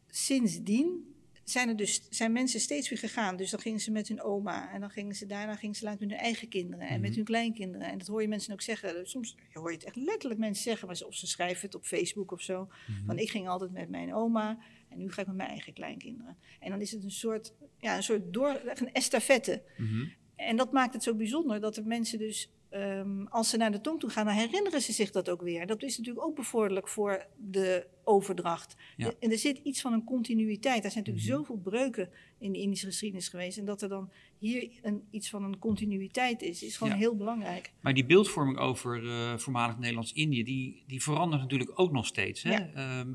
sindsdien 0.07 1.10
zijn, 1.51 1.69
er 1.69 1.75
dus, 1.75 2.01
zijn 2.09 2.31
mensen 2.31 2.59
steeds 2.59 2.89
weer 2.89 2.99
gegaan. 2.99 3.35
Dus 3.35 3.49
dan 3.49 3.59
gingen 3.59 3.79
ze 3.79 3.91
met 3.91 4.07
hun 4.07 4.21
oma 4.21 4.71
en 4.73 4.79
dan 4.79 4.89
gingen 4.89 5.15
ze 5.15 5.25
daarna 5.25 5.55
gingen 5.55 5.75
ze 5.75 5.83
later 5.83 5.99
met 5.99 6.09
hun 6.09 6.19
eigen 6.19 6.47
kinderen 6.47 6.87
en 6.87 6.99
met 6.99 7.09
Mhm. 7.09 7.15
hun 7.17 7.25
kleinkinderen. 7.25 7.87
En 7.87 7.97
dat 7.97 8.07
hoor 8.07 8.21
je 8.21 8.27
mensen 8.27 8.53
ook 8.53 8.61
zeggen. 8.61 9.07
Soms 9.07 9.35
hoor 9.53 9.69
je 9.71 9.75
het 9.77 9.85
echt 9.85 9.95
letterlijk 9.95 10.39
mensen 10.39 10.63
zeggen, 10.63 10.87
maar 10.87 10.95
ze, 10.97 11.07
of 11.07 11.15
ze 11.15 11.27
schrijven 11.27 11.65
het 11.65 11.75
op 11.75 11.85
Facebook 11.85 12.31
of 12.31 12.41
zo. 12.41 12.67
Mhm. 12.87 13.05
Van 13.05 13.17
ik 13.17 13.29
ging 13.29 13.47
altijd 13.47 13.71
met 13.71 13.89
mijn 13.89 14.13
oma 14.13 14.57
en 14.89 14.97
nu 14.97 15.11
ga 15.11 15.21
ik 15.21 15.27
met 15.27 15.35
mijn 15.35 15.49
eigen 15.49 15.73
kleinkinderen. 15.73 16.37
En 16.59 16.69
dan 16.69 16.81
is 16.81 16.91
het 16.91 17.03
een 17.03 17.11
soort, 17.11 17.53
ja, 17.79 17.95
een 17.95 18.03
soort 18.03 18.33
door, 18.33 18.61
een 18.73 18.91
estafette. 18.93 19.61
Mhm. 19.77 20.05
En 20.35 20.55
dat 20.55 20.71
maakt 20.71 20.93
het 20.93 21.03
zo 21.03 21.15
bijzonder 21.15 21.59
dat 21.59 21.75
de 21.75 21.83
mensen 21.83 22.17
dus, 22.19 22.49
ehm, 22.71 23.25
als 23.25 23.49
ze 23.49 23.57
naar 23.57 23.71
de 23.71 23.81
tong 23.81 23.99
toe 23.99 24.09
gaan, 24.09 24.25
dan 24.25 24.33
herinneren 24.35 24.81
ze 24.81 24.91
zich 24.93 25.11
dat 25.11 25.29
ook 25.29 25.41
weer. 25.41 25.67
Dat 25.67 25.83
is 25.83 25.97
natuurlijk 25.97 26.25
ook 26.25 26.35
bevorderlijk 26.35 26.87
voor 26.87 27.25
de 27.37 27.87
overdracht. 28.03 28.75
Ja. 28.97 29.07
De- 29.09 29.15
en 29.19 29.31
er 29.31 29.37
zit 29.37 29.57
iets 29.57 29.81
van 29.81 29.93
een 29.93 30.03
continuïteit. 30.03 30.83
Er 30.85 30.91
zijn 30.91 31.03
natuurlijk 31.03 31.25
Mhm. 31.33 31.37
zoveel 31.37 31.57
breuken 31.57 32.09
in 32.39 32.51
de 32.51 32.59
Indische 32.59 32.85
geschiedenis 32.85 33.27
geweest. 33.27 33.57
En 33.57 33.65
dat 33.65 33.81
er 33.81 33.89
dan 33.89 34.11
hier 34.37 34.69
een, 34.81 35.03
iets 35.11 35.29
van 35.29 35.43
een 35.43 35.59
continuïteit 35.59 36.41
is, 36.41 36.63
is 36.63 36.77
gewoon 36.77 36.93
Ja. 36.93 36.99
heel 36.99 37.15
belangrijk. 37.15 37.71
Maar 37.81 37.93
die 37.93 38.05
beeldvorming 38.05 38.57
over 38.57 39.05
eh, 39.09 39.37
voormalig 39.37 39.77
Nederlands-Indië, 39.77 40.43
die, 40.43 40.83
die 40.87 41.01
verandert 41.03 41.41
natuurlijk 41.41 41.79
ook 41.79 41.91
nog 41.91 42.05
steeds. 42.05 42.43
Hè? 42.43 42.51
Ja. 42.51 42.69
Ehm, 42.73 43.11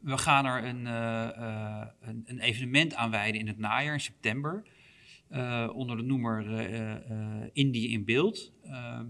we 0.00 0.18
gaan 0.18 0.46
er 0.46 0.64
een, 0.64 0.86
eh, 0.86 1.28
eh, 1.36 1.86
een, 2.00 2.22
een 2.26 2.40
evenement 2.40 2.94
aan 2.94 3.10
wijden 3.10 3.40
in 3.40 3.46
het 3.46 3.58
najaar, 3.58 3.92
in 3.92 4.00
september. 4.00 4.62
Eh, 5.28 5.70
onder 5.74 5.96
de 5.96 6.02
noemer 6.02 6.54
eh, 6.58 6.92
eh, 6.94 7.50
Indië 7.52 7.88
in 7.92 8.04
beeld. 8.04 8.52
Ehm, 8.62 9.06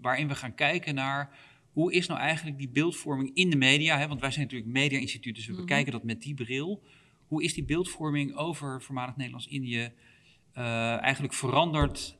waarin 0.00 0.28
we 0.28 0.34
gaan 0.34 0.54
kijken 0.54 0.94
naar 0.94 1.38
hoe 1.72 1.92
is 1.92 2.06
nou 2.06 2.20
eigenlijk 2.20 2.58
die 2.58 2.68
beeldvorming 2.68 3.30
in 3.34 3.50
de 3.50 3.56
media. 3.56 3.98
Hè? 3.98 4.08
Want 4.08 4.20
wij 4.20 4.30
zijn 4.30 4.44
natuurlijk 4.44 4.70
media-instituut, 4.72 5.34
dus 5.34 5.46
we 5.46 5.52
Mhm. 5.52 5.60
bekijken 5.60 5.92
dat 5.92 6.04
met 6.04 6.22
die 6.22 6.34
bril. 6.34 6.82
Hoe 7.26 7.42
is 7.44 7.54
die 7.54 7.64
beeldvorming 7.64 8.34
over 8.36 8.82
voormalig 8.82 9.16
Nederlands-Indië 9.16 9.92
eigenlijk 10.52 11.34
veranderd 11.34 12.18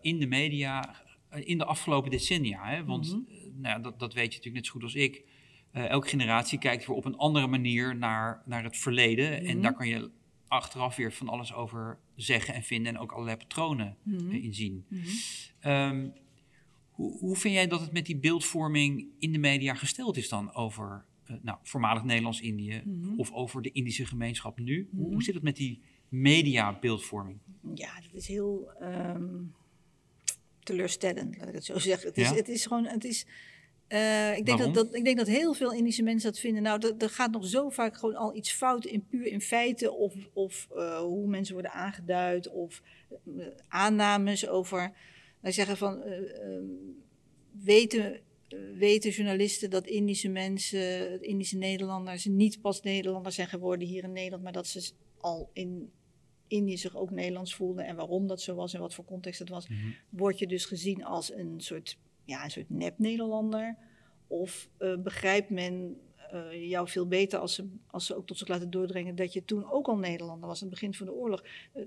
in 0.00 0.18
de 0.18 0.26
media 0.26 0.94
in 1.34 1.58
de 1.58 1.64
afgelopen 1.64 2.10
decennia. 2.10 2.64
Hè? 2.64 2.84
Want 2.84 3.06
Mhm. 3.12 3.60
nou 3.60 3.82
dat, 3.82 3.98
dat 3.98 4.14
weet 4.14 4.32
je 4.32 4.36
natuurlijk 4.38 4.54
net 4.54 4.66
zo 4.66 4.72
goed 4.72 4.82
als 4.82 4.94
ik. 4.94 5.24
Elke 5.72 6.08
generatie 6.08 6.58
kijkt 6.58 6.86
weer 6.86 6.96
op 6.96 7.04
een 7.04 7.16
andere 7.16 7.46
manier 7.46 7.96
naar, 7.96 8.42
naar 8.46 8.62
het 8.64 8.76
verleden. 8.76 9.44
En 9.44 9.52
Mhm. 9.54 9.62
daar 9.62 9.74
kan 9.74 9.88
je 9.88 10.10
achteraf 10.52 10.96
weer 10.96 11.12
van 11.12 11.28
alles 11.28 11.52
over 11.54 11.98
zeggen 12.16 12.54
en 12.54 12.62
vinden. 12.62 12.94
En 12.94 13.00
ook 13.00 13.12
allerlei 13.12 13.36
patronen 13.36 13.96
Mhm. 14.02 14.30
eh, 14.30 14.44
in 14.44 14.54
zien. 14.54 14.84
Mhm. 14.88 15.06
Ehm, 15.60 16.08
hoe, 16.90 17.18
hoe 17.18 17.36
vind 17.36 17.54
jij 17.54 17.66
dat 17.66 17.80
het 17.80 17.92
met 17.92 18.06
die 18.06 18.16
beeldvorming 18.16 19.06
in 19.18 19.32
de 19.32 19.38
media 19.38 19.74
gesteld 19.74 20.16
is 20.16 20.28
dan 20.28 20.54
over 20.54 21.04
eh, 21.24 21.36
nou, 21.42 21.58
voormalig 21.62 22.04
Nederlands-Indië 22.04 22.82
Mhm. 22.84 23.14
of 23.18 23.32
over 23.32 23.62
de 23.62 23.70
Indische 23.72 24.06
gemeenschap 24.06 24.58
nu? 24.58 24.88
Hoe, 24.92 25.12
hoe 25.12 25.22
zit 25.22 25.34
het 25.34 25.42
met 25.42 25.56
die 25.56 25.80
media-beeldvorming? 26.08 27.38
Ja, 27.74 28.00
dat 28.00 28.14
is 28.14 28.26
heel 28.26 28.70
ehm, 28.80 29.24
teleurstellend, 30.62 31.36
laat 31.38 31.48
ik 31.48 31.54
het 31.54 31.64
zo 31.64 31.78
zeggen. 31.78 32.08
Het 32.08 32.18
is, 32.18 32.28
Ja? 32.28 32.34
het 32.34 32.48
is 32.48 32.66
gewoon, 32.66 32.84
het 32.86 33.04
is... 33.04 33.26
eh, 33.92 34.36
ik, 34.36 34.46
denk 34.46 34.58
dat, 34.58 34.74
dat, 34.74 34.94
ik 34.94 35.04
denk 35.04 35.16
dat 35.16 35.26
heel 35.26 35.54
veel 35.54 35.72
Indische 35.72 36.02
mensen 36.02 36.30
dat 36.30 36.40
vinden. 36.40 36.62
Nou, 36.62 36.94
er- 36.98 37.10
gaat 37.10 37.30
nog 37.32 37.46
zo 37.46 37.68
vaak 37.70 37.96
gewoon 37.96 38.14
al 38.16 38.34
iets 38.36 38.52
fout 38.52 38.84
in 38.84 39.06
puur 39.06 39.26
in 39.26 39.40
feiten. 39.40 39.96
Of, 39.96 40.14
of 40.32 40.68
eh, 40.76 40.98
hoe 40.98 41.26
mensen 41.28 41.54
worden 41.54 41.72
aangeduid. 41.72 42.48
Of 42.48 42.82
eh, 43.38 43.46
aannames 43.68 44.48
over. 44.48 44.92
Wij 45.40 45.52
zeggen 45.52 45.76
van. 45.76 46.02
eh, 46.02 46.40
ehm, 46.40 46.64
weten, 47.64 48.20
weten 48.74 49.10
journalisten 49.10 49.70
dat 49.70 49.86
Indische 49.86 50.28
mensen, 50.28 51.22
Indische 51.22 51.56
Nederlanders, 51.56 52.24
niet 52.24 52.60
pas 52.60 52.82
Nederlanders 52.82 53.34
zijn 53.34 53.48
geworden 53.48 53.88
hier 53.88 54.04
in 54.04 54.12
Nederland. 54.12 54.42
Maar 54.42 54.52
dat 54.52 54.66
ze 54.66 54.90
al 55.20 55.50
in 55.52 55.90
Indië 56.46 56.76
zich 56.78 56.96
ook 56.96 57.10
Nederlands 57.10 57.54
voelden. 57.54 57.84
En 57.86 57.96
waarom 57.96 58.26
dat 58.26 58.40
zo 58.40 58.54
was 58.54 58.74
en 58.74 58.80
wat 58.80 58.94
voor 58.94 59.04
context 59.04 59.38
het 59.38 59.48
was 59.48 59.66
word 60.10 60.38
je 60.38 60.46
dus 60.46 60.64
gezien 60.64 61.04
als 61.04 61.32
een 61.32 61.54
soort, 61.60 61.98
ja, 62.32 62.44
een 62.44 62.50
soort 62.50 62.70
nep-Nederlander? 62.70 63.76
Of 64.26 64.68
eh, 64.78 64.96
begrijpt 64.96 65.50
men 65.50 66.00
eh, 66.32 66.68
jou 66.68 66.88
veel 66.88 67.06
beter 67.06 67.38
als 67.38 67.54
ze, 67.54 67.68
als 67.86 68.06
ze 68.06 68.16
ook 68.16 68.26
tot 68.26 68.38
zich 68.38 68.48
laten 68.48 68.70
doordringen 68.70 69.14
dat 69.14 69.32
je 69.32 69.44
toen 69.44 69.70
ook 69.70 69.86
al 69.86 69.96
Nederlander 69.96 70.48
was 70.48 70.62
aan 70.62 70.68
het 70.68 70.80
begin 70.80 70.94
van 70.94 71.06
de 71.06 71.12
oorlog? 71.12 71.44
Eh, 71.72 71.82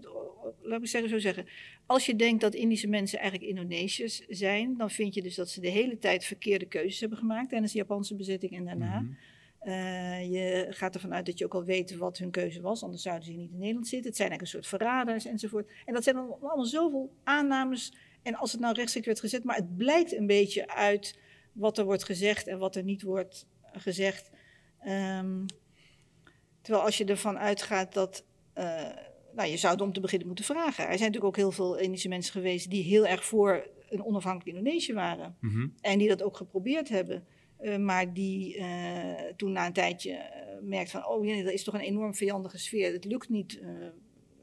laat 0.62 0.82
ik 0.82 0.88
zeggen, 0.88 1.10
zo 1.10 1.20
zeggen. 1.20 1.46
Als 1.86 2.06
je 2.06 2.16
denkt 2.16 2.42
dat 2.42 2.54
Indische 2.54 2.88
mensen 2.88 3.20
eigenlijk 3.20 3.50
Indonesiërs 3.50 4.26
zijn, 4.28 4.78
dan 4.78 4.90
vind 4.90 5.14
je 5.14 5.22
dus 5.22 5.36
dat 5.36 5.50
ze 5.50 5.62
de 5.62 5.70
hele 5.70 5.98
tijd 5.98 6.26
verkeerde 6.26 6.66
keuzes 6.66 7.00
hebben 7.00 7.18
gemaakt 7.18 7.50
tijdens 7.50 7.72
de 7.72 7.78
Japanse 7.78 8.16
bezetting 8.16 8.56
en 8.56 8.66
daarna. 8.66 9.00
Mhm. 9.00 9.14
Je 10.32 10.68
gaat 10.70 10.96
ervan 10.96 11.14
uit 11.14 11.26
dat 11.26 11.38
je 11.38 11.46
ook 11.46 11.54
al 11.54 11.64
weet 11.64 11.96
wat 11.96 12.18
hun 12.18 12.32
keuze 12.32 12.62
was, 12.62 12.84
anders 12.84 13.02
zouden 13.02 13.26
ze 13.26 13.32
niet 13.32 13.52
in 13.52 13.58
Nederland 13.58 13.88
zitten. 13.88 14.08
Het 14.08 14.18
zijn 14.18 14.30
eigenlijk 14.30 14.42
een 14.42 14.64
soort 14.64 14.82
verraders 14.82 15.26
enzovoort. 15.26 15.72
En 15.86 15.94
dat 15.94 16.04
zijn 16.04 16.16
allemaal 16.16 16.66
zoveel 16.66 17.14
aannames. 17.24 17.94
En 18.26 18.36
als 18.36 18.52
het 18.52 18.62
nou 18.62 18.74
rechtstreeks 18.74 19.06
werd 19.08 19.20
gezet, 19.20 19.44
maar 19.44 19.56
het 19.56 19.78
blijkt 19.78 20.14
een 20.18 20.28
beetje 20.28 20.68
uit 20.68 21.20
wat 21.52 21.78
er 21.78 21.86
wordt 21.86 22.04
gezegd 22.04 22.48
en 22.48 22.58
wat 22.58 22.76
er 22.76 22.84
niet 22.84 23.02
wordt 23.02 23.48
gezegd. 23.74 24.30
Ehm, 24.80 25.46
Terwijl 26.62 26.86
als 26.86 26.98
je 26.98 27.06
ervan 27.06 27.38
uitgaat 27.38 27.94
dat. 27.94 28.26
eh, 28.54 28.90
nou, 29.36 29.50
je 29.50 29.58
zou 29.58 29.74
het 29.74 29.82
om 29.82 29.94
te 29.94 30.00
beginnen 30.00 30.28
moeten 30.28 30.46
vragen. 30.46 30.84
Er 30.84 30.98
zijn 30.98 31.12
natuurlijk 31.12 31.26
ook 31.26 31.36
heel 31.36 31.52
veel 31.52 31.78
Indische 31.78 32.08
mensen 32.08 32.32
geweest 32.32 32.70
die 32.70 32.84
heel 32.84 33.06
erg 33.08 33.26
voor 33.26 33.68
een 33.90 34.04
onafhankelijk 34.06 34.58
Indonesië 34.58 34.94
waren. 34.94 35.36
Mhm. 35.42 35.68
En 35.82 35.98
die 35.98 36.08
dat 36.08 36.24
ook 36.24 36.38
geprobeerd 36.38 36.90
hebben. 36.90 37.26
Eh, 37.58 37.78
maar 37.78 38.14
die 38.14 38.58
eh, 38.58 39.24
toen 39.36 39.52
na 39.52 39.66
een 39.66 39.74
tijdje 39.74 40.12
uh, 40.12 40.68
merkt 40.70 40.92
van, 40.92 41.08
oh 41.08 41.26
ja, 41.26 41.44
dat 41.44 41.54
is 41.54 41.64
toch 41.64 41.74
een 41.74 41.80
enorm 41.80 42.16
vijandige 42.16 42.58
sfeer. 42.58 42.94
Het 42.94 43.06
lukt 43.06 43.30
niet. 43.30 43.60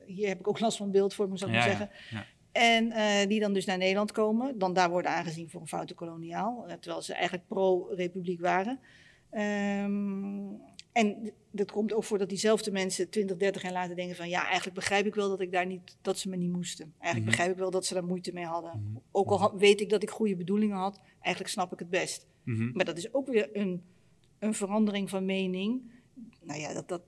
Hier 0.07 0.29
heb 0.29 0.39
ik 0.39 0.49
ook 0.49 0.61
last 0.61 0.77
van 0.77 0.91
beeldvorming, 0.91 1.39
zou 1.39 1.51
ik 1.51 1.57
Ja, 1.57 1.63
maar 1.63 1.73
ja, 1.73 1.79
zeggen. 1.79 1.97
ja. 2.11 2.27
En 2.53 2.87
uh, 2.87 3.27
die 3.29 3.41
dan 3.41 3.53
dus 3.53 3.65
naar 3.65 3.79
Nederland 3.79 4.13
komen, 4.13 4.59
dan 4.59 4.73
daar 4.73 4.91
worden 4.91 5.11
aangezien 5.11 5.51
voor 5.51 5.61
een 5.61 5.67
foute 5.69 5.95
koloniaal, 5.95 6.65
uh, 6.69 6.73
terwijl 6.75 7.03
ze 7.03 7.15
eigenlijk 7.15 7.47
pro-republiek 7.49 8.41
waren. 8.41 8.81
Um, 9.31 10.61
en 10.93 11.33
dat 11.51 11.71
komt 11.71 11.93
ook 11.93 12.05
voor 12.05 12.19
dat 12.19 12.29
diezelfde 12.29 12.71
mensen 12.71 13.11
20, 13.11 13.37
30 13.37 13.63
jaar 13.63 13.73
later 13.73 13.97
denken 13.97 14.17
van 14.17 14.29
ja, 14.29 14.45
eigenlijk 14.45 14.75
begrijp 14.75 15.07
ik 15.07 15.15
wel 15.15 15.29
dat 15.29 15.41
ik 15.41 15.53
daar 15.53 15.67
niet, 15.67 15.97
dat 16.03 16.19
ze 16.19 16.29
me 16.29 16.37
niet 16.37 16.53
moesten. 16.53 16.85
Eigenlijk 16.99 17.21
Mhm. 17.21 17.31
begrijp 17.31 17.51
ik 17.51 17.59
wel 17.59 17.71
dat 17.71 17.87
ze 17.87 17.95
daar 17.95 18.05
moeite 18.05 18.33
mee 18.33 18.45
hadden. 18.45 18.71
Mhm. 18.89 18.97
Ook 19.11 19.29
al 19.31 19.39
had- 19.41 19.55
weet 19.57 19.81
ik 19.81 19.89
dat 19.89 20.03
ik 20.03 20.11
goede 20.11 20.37
bedoelingen 20.37 20.77
had, 20.77 21.01
eigenlijk 21.21 21.55
snap 21.55 21.73
ik 21.73 21.79
het 21.79 21.91
best. 21.91 22.27
Mhm. 22.45 22.71
Maar 22.73 22.85
dat 22.85 22.97
is 22.97 23.15
ook 23.15 23.27
weer 23.27 23.49
een, 23.53 23.83
een 24.39 24.55
verandering 24.55 25.11
van 25.11 25.25
mening. 25.25 25.83
Nou 26.43 26.61
ja, 26.61 26.73
dat, 26.73 26.89
dat, 26.89 27.03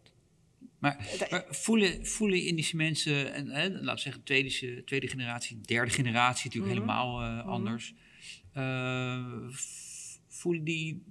Maar, 0.84 1.16
dat- 1.18 1.30
maar 1.30 1.44
voelen, 1.48 2.06
voelen 2.06 2.42
Indische 2.42 2.76
mensen, 2.76 3.32
en, 3.34 3.48
hè, 3.50 3.68
laten 3.68 3.94
we 3.94 4.00
zeggen 4.00 4.22
tweede, 4.22 4.82
tweede 4.84 5.08
generatie, 5.08 5.60
derde 5.60 5.90
generatie 5.90 6.44
natuurlijk 6.44 6.74
Mhm. 6.74 6.82
helemaal 6.82 7.20
eh, 7.22 7.38
Mhm. 7.38 7.48
anders. 7.48 7.94
Eh, 8.52 9.48
voelen 10.28 10.64
die 10.64 11.02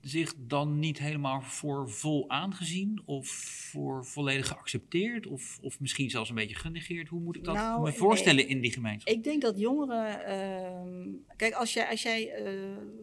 zich 0.00 0.34
dan 0.38 0.78
niet 0.78 0.98
helemaal 0.98 1.40
voor 1.42 1.90
vol 1.90 2.30
aangezien 2.30 3.02
of 3.04 3.28
voor 3.70 4.04
volledig 4.06 4.46
geaccepteerd 4.48 5.26
of, 5.26 5.58
of 5.62 5.80
misschien 5.80 6.10
zelfs 6.10 6.28
een 6.28 6.34
beetje 6.34 6.54
genegeerd? 6.54 7.08
Hoe 7.08 7.20
moet 7.20 7.36
ik 7.36 7.44
dat 7.44 7.54
Nou, 7.54 7.80
me 7.82 7.88
nee. 7.88 7.98
voorstellen 7.98 8.48
in 8.48 8.60
die 8.60 8.72
gemeenschap? 8.72 9.14
Ik 9.14 9.24
denk 9.24 9.42
dat 9.42 9.58
jongeren. 9.58 10.24
ehm, 10.26 11.08
kijk, 11.36 11.54
als 11.54 11.72
jij, 11.72 11.88
als 11.88 12.02
jij 12.02 12.30
eh, 12.30 12.52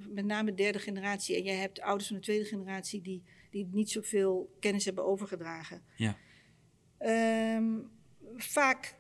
met 0.10 0.26
name 0.26 0.54
derde 0.54 0.80
generatie 0.80 1.36
en 1.36 1.44
jij 1.44 1.56
hebt 1.56 1.82
ouders 1.82 2.08
van 2.08 2.16
de 2.18 2.22
tweede 2.24 2.46
generatie 2.46 3.02
die, 3.02 3.24
die 3.54 3.70
niet 3.72 3.90
zoveel 3.90 4.56
kennis 4.60 4.86
hebben 4.86 5.06
overgedragen. 5.06 5.82
Ja. 5.96 6.18
Ehm, 6.98 7.80
vaak 8.36 8.96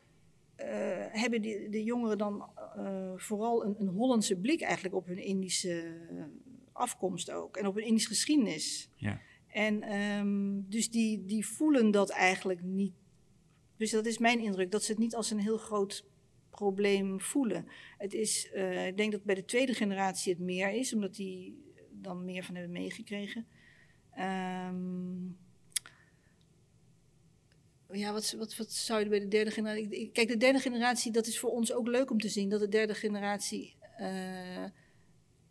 eh, 0.55 1.05
hebben 1.09 1.41
die, 1.41 1.69
de 1.69 1.83
jongeren 1.83 2.17
dan 2.17 2.49
eh, 2.75 3.13
vooral 3.15 3.65
een, 3.65 3.75
een 3.79 3.87
Hollandse 3.87 4.35
blik 4.35 4.61
eigenlijk 4.61 4.95
op 4.95 5.05
hun 5.05 5.17
Indische 5.17 6.05
eh, 6.09 6.23
afkomst 6.71 7.31
ook 7.31 7.57
en 7.57 7.67
op 7.67 7.75
hun 7.75 7.85
Indische 7.85 8.07
geschiedenis. 8.07 8.89
Ja. 8.95 9.21
En 9.47 9.81
ehm, 9.81 10.61
dus 10.69 10.89
die, 10.89 11.25
die 11.25 11.45
voelen 11.45 11.91
dat 11.91 12.09
eigenlijk 12.09 12.63
niet. 12.63 12.93
Dus 13.77 13.91
dat 13.91 14.05
is 14.05 14.17
mijn 14.17 14.39
indruk, 14.39 14.71
dat 14.71 14.83
ze 14.83 14.91
het 14.91 14.99
niet 14.99 15.15
als 15.15 15.31
een 15.31 15.39
heel 15.39 15.57
groot 15.57 16.05
probleem 16.49 17.21
voelen. 17.21 17.67
Het 17.97 18.13
is, 18.13 18.51
ik 18.87 18.97
denk 18.97 19.11
dat 19.11 19.23
bij 19.23 19.35
de 19.35 19.45
tweede 19.45 19.73
generatie 19.73 20.33
het 20.33 20.41
meer 20.41 20.69
is, 20.69 20.93
omdat 20.93 21.15
die 21.15 21.63
dan 21.91 22.25
meer 22.25 22.43
van 22.43 22.55
hebben 22.55 22.73
meegekregen. 22.73 23.47
Ehm, 24.15 25.25
ja, 27.91 28.11
wat, 28.11 28.35
wat, 28.37 28.55
wat 28.55 28.71
zou 28.71 28.99
je 28.99 29.09
bij 29.09 29.19
de 29.19 29.27
derde 29.27 29.51
generatie... 29.51 30.09
Kijk, 30.11 30.27
de 30.27 30.37
derde 30.37 30.59
generatie, 30.59 31.11
dat 31.11 31.27
is 31.27 31.39
voor 31.39 31.49
ons 31.49 31.73
ook 31.73 31.87
leuk 31.87 32.11
om 32.11 32.19
te 32.19 32.29
zien... 32.29 32.49
dat 32.49 32.59
de 32.59 32.67
derde 32.67 32.93
generatie, 32.93 33.75
eh, 33.97 34.65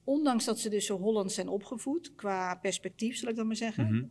ondanks 0.05 0.45
dat 0.45 0.59
ze 0.59 0.69
dus 0.69 0.87
zo 0.87 0.99
Hollands 0.99 1.35
zijn 1.35 1.49
opgevoed... 1.49 2.15
qua 2.15 2.55
perspectief, 2.55 3.17
zal 3.17 3.29
ik 3.29 3.37
dan 3.37 3.47
maar 3.47 3.57
zeggen... 3.57 3.85
Mhm. 3.87 4.05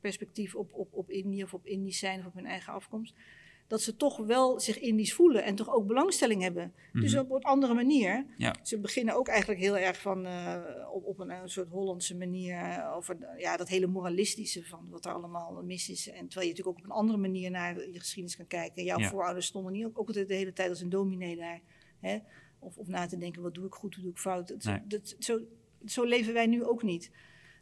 perspectief 0.00 0.54
op, 0.54 0.74
op, 0.74 0.92
op 0.92 1.10
Indië 1.10 1.42
of 1.42 1.54
op 1.54 1.66
Indisch 1.66 1.98
zijn 1.98 2.20
of 2.20 2.26
op 2.26 2.34
hun 2.34 2.46
eigen 2.46 2.72
afkomst... 2.72 3.14
dat 3.66 3.82
ze 3.82 3.96
toch 3.96 4.16
wel 4.16 4.60
zich 4.60 4.78
Indisch 4.78 5.14
voelen 5.14 5.44
en 5.44 5.54
toch 5.54 5.70
ook 5.74 5.86
belangstelling 5.86 6.42
hebben. 6.42 6.72
Dus 6.92 7.12
Mhm. 7.14 7.20
op 7.24 7.30
een 7.30 7.42
andere 7.42 7.74
manier. 7.74 8.26
Ja. 8.36 8.54
Ze 8.62 8.78
beginnen 8.78 9.14
ook 9.14 9.28
eigenlijk 9.28 9.60
heel 9.60 9.76
erg 9.78 10.00
van, 10.00 10.26
eh, 10.26 10.62
op, 10.92 11.04
op 11.04 11.18
een, 11.18 11.30
een 11.30 11.48
soort 11.48 11.68
Hollandse 11.68 12.16
manier 12.16 12.56
eh, 12.56 12.96
over 12.96 13.16
ja, 13.38 13.56
dat 13.56 13.68
hele 13.68 13.86
moralistische 13.86 14.64
van 14.64 14.86
wat 14.90 15.04
er 15.04 15.12
allemaal 15.12 15.62
mis 15.62 15.88
is. 15.88 16.08
En 16.08 16.28
terwijl 16.28 16.46
je 16.46 16.52
natuurlijk 16.52 16.68
ook 16.68 16.78
op 16.78 16.84
een 16.84 16.96
andere 16.96 17.18
manier 17.18 17.50
naar 17.50 17.90
je 17.90 17.98
geschiedenis 17.98 18.36
kan 18.36 18.46
kijken. 18.46 18.84
Jouw 18.84 18.98
Ja. 18.98 19.08
voorouders 19.08 19.46
stonden 19.46 19.72
niet 19.72 19.84
ook, 19.84 19.98
ook 19.98 20.06
altijd 20.06 20.28
de 20.28 20.34
hele 20.34 20.52
tijd 20.52 20.68
als 20.70 20.80
een 20.80 20.88
dominee 20.88 21.36
daar. 21.36 21.60
Hè? 22.00 22.18
Of, 22.58 22.76
of 22.78 22.86
na 22.86 23.06
te 23.06 23.18
denken, 23.18 23.42
wat 23.42 23.54
doe 23.54 23.66
ik 23.66 23.74
goed, 23.74 23.94
wat 23.94 24.02
doe 24.04 24.12
ik 24.12 24.18
fout. 24.18 24.48
Dat, 24.48 24.64
Nee. 24.64 24.80
dat, 24.86 25.16
zo, 25.18 25.40
zo 25.84 26.04
leven 26.04 26.32
wij 26.34 26.46
nu 26.46 26.64
ook 26.64 26.82
niet. 26.82 27.10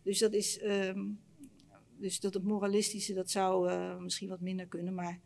Dus 0.03 0.19
dat 0.19 0.33
is... 0.33 0.59
ehm, 0.59 1.01
dus 1.97 2.21
dat 2.21 2.35
het 2.35 2.43
moralistische, 2.43 3.15
dat 3.15 3.31
zou 3.31 3.69
eh, 3.71 3.99
misschien 3.99 4.29
wat 4.29 4.41
minder 4.41 4.67
kunnen. 4.67 4.95
Maar 4.95 5.21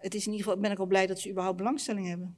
het 0.00 0.14
is 0.14 0.26
in 0.26 0.32
ieder 0.32 0.46
geval, 0.46 0.60
ben 0.60 0.70
ik 0.70 0.78
al 0.78 0.86
blij 0.86 1.06
dat 1.06 1.20
ze 1.20 1.30
überhaupt 1.30 1.56
belangstelling 1.56 2.06
hebben. 2.08 2.36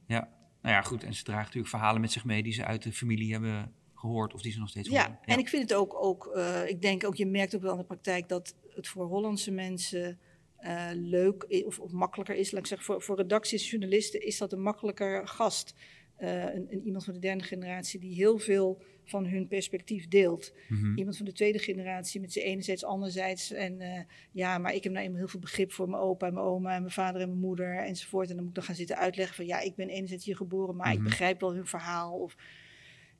Nou 0.61 0.75
ja, 0.75 0.81
goed. 0.81 1.03
En 1.03 1.13
ze 1.13 1.23
dragen 1.23 1.43
natuurlijk 1.43 1.69
verhalen 1.69 2.01
met 2.01 2.11
zich 2.11 2.25
mee 2.25 2.43
die 2.43 2.53
ze 2.53 2.65
uit 2.65 2.83
de 2.83 2.91
familie 2.91 3.31
hebben 3.31 3.73
gehoord 3.93 4.33
of 4.33 4.41
die 4.41 4.51
ze 4.51 4.59
nog 4.59 4.69
steeds 4.69 4.89
horen. 4.89 5.03
Ja, 5.03 5.19
en 5.25 5.39
ik 5.39 5.49
vind 5.49 5.61
het 5.61 5.73
ook, 5.73 6.03
ook 6.03 6.27
eh, 6.27 6.67
ik 6.67 6.81
denk 6.81 7.05
ook, 7.05 7.15
je 7.15 7.25
merkt 7.25 7.55
ook 7.55 7.61
wel 7.61 7.71
in 7.71 7.77
de 7.77 7.83
praktijk 7.83 8.29
dat 8.29 8.55
het 8.75 8.87
voor 8.87 9.05
Hollandse 9.05 9.51
mensen 9.51 10.19
eh, 10.57 10.89
leuk 10.93 11.63
of, 11.65 11.79
of 11.79 11.91
makkelijker 11.91 12.35
is. 12.35 12.51
Laat 12.51 12.61
ik 12.61 12.67
zeggen, 12.67 12.85
voor, 12.87 13.01
voor 13.01 13.15
redacties, 13.15 13.69
journalisten 13.69 14.25
is 14.25 14.37
dat 14.37 14.53
een 14.53 14.61
makkelijker 14.61 15.27
gast. 15.27 15.73
Een, 16.17 16.67
een 16.69 16.81
iemand 16.85 17.03
van 17.03 17.13
de 17.13 17.19
derde 17.19 17.43
generatie 17.43 17.99
die 17.99 18.15
heel 18.15 18.37
veel 18.37 18.81
van 19.05 19.25
hun 19.25 19.47
perspectief 19.47 20.07
deelt. 20.07 20.53
Mhm. 20.69 20.97
Iemand 20.97 21.17
van 21.17 21.25
de 21.25 21.31
tweede 21.31 21.59
generatie 21.59 22.21
met 22.21 22.33
zijn 22.33 22.45
enerzijds, 22.45 22.83
anderzijds. 22.83 23.51
En 23.51 23.81
eh, 23.81 24.01
ja, 24.31 24.57
maar 24.57 24.73
ik 24.75 24.83
heb 24.83 24.93
nou 24.93 25.05
eenmaal 25.05 25.19
heel 25.19 25.27
veel 25.27 25.39
begrip 25.39 25.71
voor 25.71 25.89
mijn 25.89 26.01
opa 26.01 26.27
en 26.27 26.33
mijn 26.33 26.45
oma 26.45 26.75
en 26.75 26.81
mijn 26.81 26.93
vader 26.93 27.21
en 27.21 27.27
mijn 27.27 27.39
moeder 27.39 27.77
enzovoort. 27.77 28.29
En 28.29 28.35
dan 28.35 28.43
moet 28.43 28.49
ik 28.49 28.55
dan 28.55 28.63
gaan 28.63 28.75
zitten 28.75 28.97
uitleggen 28.97 29.35
van 29.35 29.45
ja, 29.45 29.59
ik 29.59 29.75
ben 29.75 29.89
enerzijds 29.89 30.25
hier 30.25 30.35
geboren, 30.35 30.75
maar 30.75 30.87
Mhm. 30.87 30.97
ik 30.97 31.03
begrijp 31.03 31.39
wel 31.39 31.53
hun 31.53 31.65
verhaal. 31.67 32.19
Of 32.19 32.35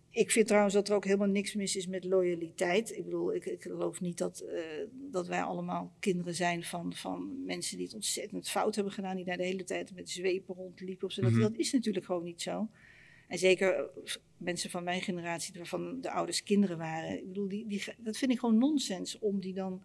ik 0.10 0.32
vind 0.32 0.48
trouwens 0.48 0.74
dat 0.74 0.90
er 0.90 0.96
ook 0.96 1.06
helemaal 1.06 1.28
niks 1.28 1.54
mis 1.56 1.76
is 1.76 1.88
met 1.88 2.04
loyaliteit. 2.04 2.96
Ik 2.98 3.04
bedoel, 3.04 3.34
ik, 3.34 3.46
ik 3.46 3.62
geloof 3.62 4.02
niet 4.02 4.18
dat, 4.18 4.40
eh, 4.40 4.62
dat 5.12 5.28
wij 5.28 5.42
allemaal 5.42 5.94
kinderen 6.00 6.36
zijn 6.36 6.64
van, 6.64 6.94
van 6.94 7.46
mensen 7.46 7.78
die 7.78 7.86
het 7.86 7.96
ontzettend 7.96 8.50
fout 8.50 8.76
hebben 8.76 8.94
gedaan, 8.94 9.16
die 9.16 9.26
daar 9.26 9.38
de 9.38 9.44
hele 9.44 9.64
tijd 9.64 9.96
met 9.96 10.10
zwepen 10.10 10.56
rondliepen. 10.56 11.08
Of 11.08 11.14
zo. 11.14 11.22
Dat, 11.22 11.32
Mhm. 11.32 11.42
dat 11.42 11.56
is 11.56 11.72
natuurlijk 11.72 12.06
gewoon 12.06 12.24
niet 12.24 12.42
zo. 12.42 12.68
En 13.28 13.38
zeker 13.38 13.74
eh, 13.76 13.84
mensen 14.44 14.70
van 14.70 14.84
mijn 14.84 15.02
generatie, 15.02 15.54
waarvan 15.58 16.02
de 16.02 16.12
ouders 16.12 16.44
kinderen 16.44 16.78
waren. 16.78 17.18
Ik 17.18 17.28
bedoel, 17.28 17.48
die, 17.48 17.68
die, 17.68 17.84
dat 17.98 18.18
vind 18.18 18.32
ik 18.32 18.40
gewoon 18.40 18.58
nonsens 18.58 19.20
om 19.20 19.40
die 19.40 19.54
dan 19.54 19.84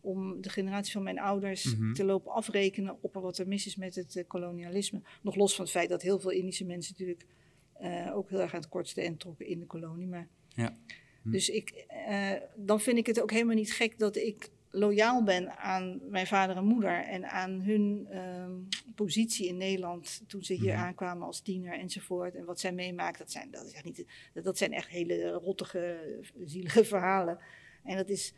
om 0.00 0.40
de 0.40 0.48
generatie 0.48 0.92
van 0.92 1.02
mijn 1.02 1.18
ouders 1.20 1.76
Mhm. 1.76 1.92
te 1.92 2.04
lopen 2.04 2.32
afrekenen 2.32 2.96
op 3.00 3.14
wat 3.14 3.38
er 3.38 3.48
mis 3.48 3.66
is 3.66 3.76
met 3.76 3.94
het 3.94 4.16
eh, 4.16 4.24
kolonialisme. 4.26 5.02
Nog 5.22 5.36
los 5.36 5.54
van 5.54 5.64
het 5.64 5.74
feit 5.74 5.88
dat 5.88 6.02
heel 6.02 6.18
veel 6.18 6.30
Indische 6.30 6.64
mensen 6.64 6.92
natuurlijk 6.98 7.26
eh, 7.72 8.16
ook 8.16 8.30
heel 8.30 8.40
erg 8.40 8.54
aan 8.54 8.60
het 8.60 8.68
kortste 8.68 9.00
eind 9.00 9.20
trokken 9.20 9.46
in 9.46 9.58
de 9.58 9.66
kolonie. 9.66 10.06
Maar 10.06 10.28
Ja. 10.48 10.78
Hm. 11.22 11.30
Dus 11.30 11.48
ik, 11.48 11.70
eh, 11.88 12.32
dan 12.56 12.80
vind 12.80 12.98
ik 12.98 13.06
het 13.06 13.20
ook 13.20 13.30
helemaal 13.30 13.54
niet 13.54 13.72
gek 13.72 13.98
dat 13.98 14.16
ik 14.16 14.48
loyaal 14.78 15.22
ben 15.22 15.58
aan 15.58 16.00
mijn 16.10 16.26
vader 16.26 16.56
en 16.56 16.64
moeder 16.64 17.04
en 17.04 17.30
aan 17.30 17.60
hun 17.60 18.06
ehm, 18.10 18.52
positie 18.94 19.46
in 19.48 19.56
Nederland 19.56 20.22
toen 20.26 20.42
ze 20.42 20.52
hier 20.54 20.72
Mhm. 20.72 20.82
aankwamen 20.82 21.26
als 21.26 21.40
tiener 21.40 21.72
enzovoort. 21.78 22.34
En 22.34 22.44
wat 22.44 22.60
zij 22.60 22.72
meemaakt, 22.72 23.18
dat 23.18 23.30
zijn, 23.32 23.50
dat 23.50 23.64
is 23.66 23.72
echt 23.72 23.84
niet, 23.84 24.06
dat, 24.34 24.44
dat 24.44 24.58
zijn 24.58 24.72
echt 24.72 24.88
hele 24.88 25.30
rottige, 25.30 25.98
zielige 26.44 26.84
verhalen. 26.94 27.38
En 27.84 27.96
dat 27.96 28.08
is, 28.08 28.32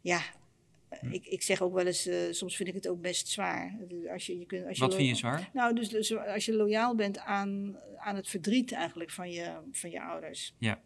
ja, 0.00 0.20
ik, 1.10 1.26
ik 1.26 1.42
zeg 1.42 1.62
ook 1.62 1.74
wel 1.74 1.86
eens, 1.86 2.06
eh, 2.06 2.16
soms 2.30 2.56
vind 2.56 2.68
ik 2.68 2.74
het 2.74 2.88
ook 2.88 3.00
best 3.00 3.28
zwaar. 3.28 3.78
Als 4.12 4.26
je, 4.26 4.38
je 4.38 4.46
kunt, 4.46 4.66
als 4.66 4.76
je 4.78 4.84
Wat 4.84 4.94
vind 4.94 5.08
je 5.08 5.14
zwaar? 5.14 5.50
nou, 5.52 5.74
dus, 5.74 5.88
dus 5.88 6.16
als 6.16 6.44
je 6.44 6.54
loyaal 6.54 6.94
bent 6.94 7.18
aan, 7.18 7.78
aan 7.96 8.16
het 8.16 8.28
verdriet 8.28 8.72
eigenlijk 8.72 9.10
van 9.10 9.30
je, 9.30 9.52
van 9.72 9.90
je 9.90 10.02
ouders. 10.02 10.54
Ja. 10.58 10.80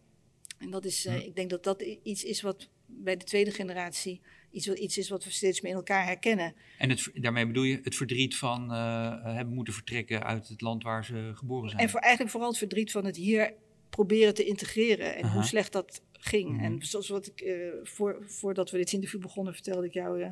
En 0.58 0.70
dat 0.70 0.84
is, 0.84 1.06
eh, 1.06 1.26
ik 1.26 1.36
denk 1.36 1.50
dat 1.50 1.64
dat 1.64 1.82
iets 1.82 2.24
is 2.24 2.40
wat 2.40 2.68
bij 2.86 3.16
de 3.16 3.24
tweede 3.24 3.50
generatie 3.50 4.20
iets, 4.54 4.66
wat- 4.66 4.78
iets 4.78 4.98
is 4.98 5.08
wat 5.08 5.24
we 5.24 5.30
steeds 5.30 5.60
meer 5.60 5.70
in 5.70 5.76
elkaar 5.76 6.04
herkennen. 6.04 6.54
En 6.78 6.90
het, 6.90 7.10
daarmee 7.14 7.46
bedoel 7.46 7.62
je 7.62 7.80
het 7.82 7.94
verdriet 7.96 8.36
van 8.36 8.72
eh, 8.72 9.22
hebben 9.24 9.54
moeten 9.54 9.74
vertrekken 9.74 10.24
uit 10.24 10.48
het 10.48 10.60
land 10.60 10.82
waar 10.82 11.04
ze 11.04 11.32
geboren 11.34 11.68
zijn. 11.70 11.82
En 11.82 11.88
voor, 11.88 12.00
eigenlijk 12.00 12.30
vooral 12.32 12.48
het 12.50 12.58
verdriet 12.58 12.90
van 12.90 13.04
het 13.04 13.16
hier 13.16 13.54
proberen 13.90 14.34
te 14.34 14.44
integreren 14.44 15.16
en 15.16 15.30
hoe 15.30 15.42
slecht 15.42 15.72
dat 15.72 16.02
ging. 16.24 16.50
Mhm. 16.50 16.64
En 16.64 16.82
zoals 16.82 17.08
wat 17.08 17.26
ik, 17.26 17.40
eh, 17.40 17.56
voor, 17.82 18.16
voordat 18.26 18.70
we 18.70 18.76
dit 18.76 18.92
interview 18.92 19.20
begonnen, 19.20 19.54
vertelde 19.54 19.86
ik 19.86 19.92
jou 19.92 20.22
eh, 20.22 20.28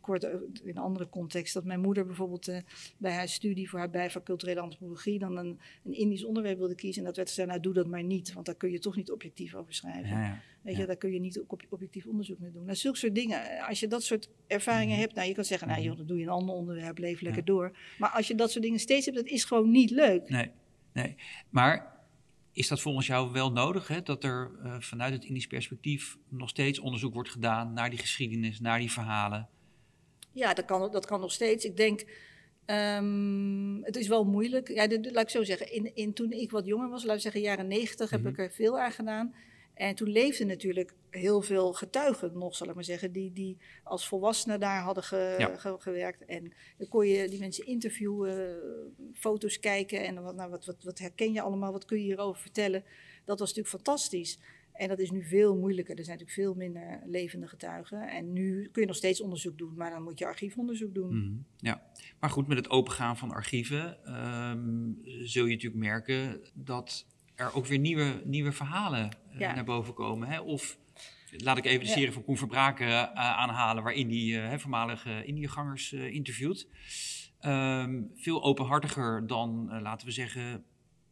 kort 0.00 0.24
eh, 0.24 0.30
in 0.62 0.68
een 0.68 0.76
andere 0.78 1.08
context, 1.08 1.54
dat 1.54 1.64
mijn 1.64 1.80
moeder 1.80 2.06
bijvoorbeeld 2.06 2.50
bij 2.96 3.12
haar 3.12 3.28
studie 3.28 3.68
voor 3.70 3.78
haar 3.78 3.90
bijvak 3.90 4.24
culturele 4.24 4.60
antropologie 4.60 5.18
dan 5.18 5.36
een, 5.36 5.58
een 5.84 5.92
Indisch 5.92 6.24
onderwerp 6.24 6.58
wilde 6.58 6.74
kiezen. 6.74 7.00
En 7.00 7.06
dat 7.06 7.16
werd 7.16 7.28
gezegd, 7.28 7.48
nou 7.48 7.60
doe 7.60 7.72
dat 7.72 7.86
maar 7.86 8.02
niet, 8.04 8.32
want 8.32 8.46
daar 8.46 8.54
kun 8.54 8.70
je 8.70 8.78
toch 8.78 8.96
niet 8.96 9.10
objectief 9.10 9.54
over 9.54 9.74
schrijven. 9.74 10.08
ja, 10.08 10.22
ja. 10.22 10.40
Weet 10.62 10.74
Ja. 10.74 10.80
je, 10.80 10.86
daar 10.86 10.96
kun 10.96 11.12
je 11.12 11.20
niet 11.20 11.38
ook 11.40 11.52
ob- 11.52 11.66
objectief 11.68 12.06
onderzoek 12.06 12.38
mee 12.38 12.50
doen. 12.50 12.64
Nou, 12.64 12.76
zulke 12.76 12.98
soort 12.98 13.14
dingen, 13.14 13.60
als 13.68 13.80
je 13.80 13.88
dat 13.88 14.02
soort 14.02 14.28
ervaringen 14.46 14.92
Mhm. 14.92 15.00
hebt, 15.00 15.14
nou, 15.14 15.28
je 15.28 15.34
kan 15.34 15.44
zeggen, 15.44 15.68
nou 15.68 15.78
Mhm. 15.80 15.88
joh, 15.88 15.96
dan 15.98 16.06
doe 16.06 16.16
je 16.18 16.22
een 16.22 16.28
ander 16.30 16.54
onderwerp, 16.54 16.98
leef 16.98 17.20
lekker 17.20 17.44
door. 17.44 17.76
Maar 17.98 18.10
als 18.10 18.28
je 18.28 18.34
dat 18.34 18.50
soort 18.50 18.64
dingen 18.64 18.78
steeds 18.78 19.04
hebt, 19.06 19.16
dat 19.18 19.26
is 19.26 19.44
gewoon 19.44 19.70
niet 19.70 19.90
leuk. 19.90 20.28
Nee, 20.28 20.50
nee. 20.92 21.14
Maar 21.50 21.92
is 22.54 22.68
dat 22.68 22.80
volgens 22.80 23.06
jou 23.06 23.32
wel 23.32 23.52
nodig, 23.52 23.88
hè? 23.88 24.02
dat 24.02 24.24
er 24.24 24.50
eh, 24.62 24.76
vanuit 24.80 25.12
het 25.12 25.24
Indisch 25.24 25.46
perspectief 25.46 26.16
nog 26.28 26.48
steeds 26.48 26.78
onderzoek 26.78 27.14
wordt 27.14 27.30
gedaan 27.30 27.72
naar 27.72 27.90
die 27.90 27.98
geschiedenis, 27.98 28.60
naar 28.60 28.78
die 28.78 28.92
verhalen? 28.92 29.48
Ja, 30.32 30.54
dat 30.54 30.64
kan, 30.64 30.92
dat 30.92 31.06
kan 31.06 31.20
nog 31.20 31.32
steeds. 31.32 31.64
Ik 31.64 31.76
denk, 31.76 32.04
ehm, 32.64 33.82
het 33.82 33.96
is 33.96 34.08
wel 34.08 34.24
moeilijk. 34.24 34.68
Ja, 34.68 34.86
dit, 34.86 35.10
laat 35.12 35.22
ik 35.22 35.28
zo 35.30 35.42
zeggen, 35.44 35.72
in, 35.72 35.94
in, 35.94 36.12
toen 36.12 36.30
ik 36.32 36.50
wat 36.50 36.66
jonger 36.66 36.88
was, 36.88 37.00
laten 37.00 37.16
we 37.16 37.20
zeggen 37.22 37.40
jaren 37.40 37.68
negentig, 37.68 38.10
heb 38.10 38.20
Mhm. 38.20 38.28
ik 38.28 38.38
er 38.38 38.50
veel 38.50 38.80
aan 38.80 38.92
gedaan. 38.92 39.34
En 39.74 39.94
toen 39.94 40.08
leefden 40.08 40.46
natuurlijk 40.46 40.94
heel 41.10 41.42
veel 41.42 41.72
getuigen 41.72 42.38
nog, 42.38 42.56
zal 42.56 42.68
ik 42.68 42.74
maar 42.74 42.84
zeggen, 42.84 43.12
die, 43.12 43.32
die 43.32 43.56
als 43.84 44.08
volwassenen 44.08 44.60
daar 44.60 44.82
hadden 44.82 45.02
ge- 45.04 45.34
Ja. 45.38 45.56
ge- 45.56 45.76
gewerkt. 45.78 46.24
En 46.24 46.52
dan 46.78 46.88
kon 46.88 47.06
je 47.06 47.28
die 47.28 47.38
mensen 47.38 47.66
interviewen, 47.66 48.58
foto's 49.14 49.60
kijken 49.60 50.04
en 50.06 50.22
wat, 50.22 50.34
nou, 50.34 50.50
wat, 50.50 50.64
wat, 50.64 50.82
wat 50.84 50.98
herken 50.98 51.32
je 51.32 51.40
allemaal, 51.40 51.72
wat 51.72 51.84
kun 51.84 51.98
je 51.98 52.04
hierover 52.04 52.40
vertellen. 52.40 52.84
Dat 53.24 53.38
was 53.38 53.48
natuurlijk 53.54 53.74
fantastisch. 53.84 54.38
En 54.72 54.88
dat 54.88 54.98
is 54.98 55.10
nu 55.10 55.24
veel 55.24 55.56
moeilijker. 55.56 55.98
Er 55.98 56.04
zijn 56.04 56.18
natuurlijk 56.18 56.46
veel 56.46 56.54
minder 56.64 57.00
levende 57.06 57.46
getuigen. 57.48 58.08
En 58.08 58.32
nu 58.32 58.68
kun 58.72 58.82
je 58.82 58.88
nog 58.88 58.96
steeds 58.96 59.20
onderzoek 59.20 59.58
doen, 59.58 59.74
maar 59.76 59.90
dan 59.90 60.02
moet 60.02 60.18
je 60.18 60.26
archiefonderzoek 60.26 60.94
doen. 60.94 61.16
Mhm, 61.18 61.34
Ja, 61.56 61.82
maar 62.20 62.30
goed, 62.30 62.46
met 62.46 62.56
het 62.56 62.70
opengaan 62.70 63.16
van 63.16 63.30
archieven 63.30 64.04
ehm, 64.04 64.92
zul 65.24 65.44
je 65.44 65.52
natuurlijk 65.54 65.82
merken 65.84 66.40
dat 66.54 67.06
er 67.34 67.54
ook 67.54 67.66
weer 67.66 67.78
nieuwe, 67.78 68.22
nieuwe 68.24 68.52
verhalen 68.52 69.10
eh, 69.32 69.38
Ja. 69.38 69.54
naar 69.54 69.64
boven 69.64 69.94
komen. 69.94 70.28
Hè? 70.28 70.40
Of 70.40 70.78
laat 71.30 71.56
ik 71.58 71.64
even 71.64 71.80
de 71.80 71.86
Ja. 71.86 71.92
serie 71.92 72.12
van 72.12 72.24
Koen 72.24 72.36
Verbraken 72.36 72.86
eh, 72.88 73.12
aanhalen, 73.14 73.82
waarin 73.82 74.08
die 74.08 74.40
eh, 74.40 74.58
voormalige 74.58 75.24
Indiëgangers 75.24 75.92
eh, 75.92 76.12
interviewt. 76.14 76.68
Ehm, 77.40 78.02
veel 78.14 78.42
openhartiger 78.42 79.26
dan, 79.26 79.80
laten 79.82 80.06
we 80.06 80.12
zeggen, 80.12 80.64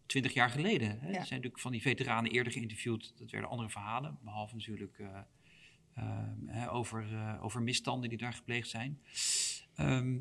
twintig 0.07 0.33
jaar 0.35 0.51
geleden. 0.51 0.89
Hè? 0.89 1.07
Er 1.07 1.13
zijn 1.13 1.29
natuurlijk 1.29 1.59
van 1.59 1.73
die 1.73 1.81
veteranen 1.83 2.31
eerder 2.31 2.53
geïnterviewd. 2.53 3.13
Dat 3.19 3.31
werden 3.31 3.51
andere 3.51 3.69
verhalen, 3.69 4.19
behalve 4.23 4.55
natuurlijk 4.55 4.99
eh, 4.99 5.19
ehm, 5.95 6.69
over, 6.69 7.05
over 7.41 7.63
misstanden 7.63 8.09
die 8.09 8.19
daar 8.19 8.33
gepleegd 8.33 8.69
zijn. 8.69 9.01
Ehm, 9.75 10.19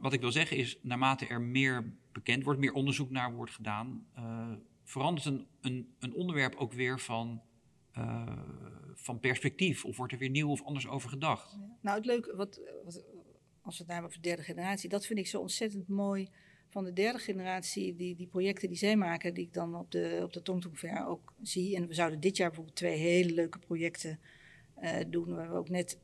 wat 0.00 0.12
ik 0.12 0.20
wil 0.20 0.32
zeggen 0.32 0.56
is, 0.56 0.78
naarmate 0.82 1.26
er 1.26 1.40
meer 1.40 1.92
bekend 2.12 2.44
wordt, 2.44 2.60
meer 2.60 2.72
onderzoek 2.72 3.10
naar 3.10 3.32
wordt 3.34 3.52
gedaan, 3.52 4.06
verandert 4.88 5.26
een, 5.60 5.94
een, 5.98 6.14
onderwerp 6.14 6.54
ook 6.54 6.72
weer 6.72 7.00
van, 7.00 7.42
eh, 7.92 8.38
van 8.94 9.20
perspectief. 9.20 9.84
Of 9.84 9.96
wordt 9.96 10.12
er 10.12 10.18
weer 10.18 10.30
nieuw 10.30 10.50
of 10.50 10.62
anders 10.62 10.88
over 10.88 11.10
gedacht. 11.10 11.58
Nou, 11.80 11.96
het 11.96 12.06
leuke, 12.06 12.36
wat, 12.36 12.60
wat, 12.84 13.04
als 13.62 13.76
we 13.78 13.82
het 13.82 13.92
hebben 13.92 14.10
over 14.10 14.22
de 14.22 14.28
derde 14.28 14.42
generatie, 14.42 14.88
dat 14.88 15.06
vind 15.06 15.18
ik 15.18 15.26
zo 15.26 15.40
ontzettend 15.40 15.88
mooi 15.88 16.28
van 16.68 16.84
de 16.84 16.92
derde 16.92 17.18
generatie. 17.18 17.96
Die, 17.96 18.16
die 18.16 18.26
projecten 18.26 18.68
die 18.68 18.78
zij 18.78 18.96
maken, 18.96 19.34
die 19.34 19.44
ik 19.44 19.54
dan 19.54 19.74
op 19.74 19.90
de, 19.90 20.20
op 20.22 20.32
de 20.32 21.06
ook 21.06 21.34
zie. 21.42 21.76
En 21.76 21.86
we 21.86 21.94
zouden 21.94 22.20
dit 22.20 22.36
jaar 22.36 22.48
bijvoorbeeld 22.48 22.76
twee 22.76 22.96
hele 22.96 23.32
leuke 23.32 23.58
projecten 23.58 24.20
eh, 24.74 25.04
doen, 25.08 25.34
waar 25.34 25.50
we 25.50 25.56
ook 25.56 25.68
net 25.68 25.98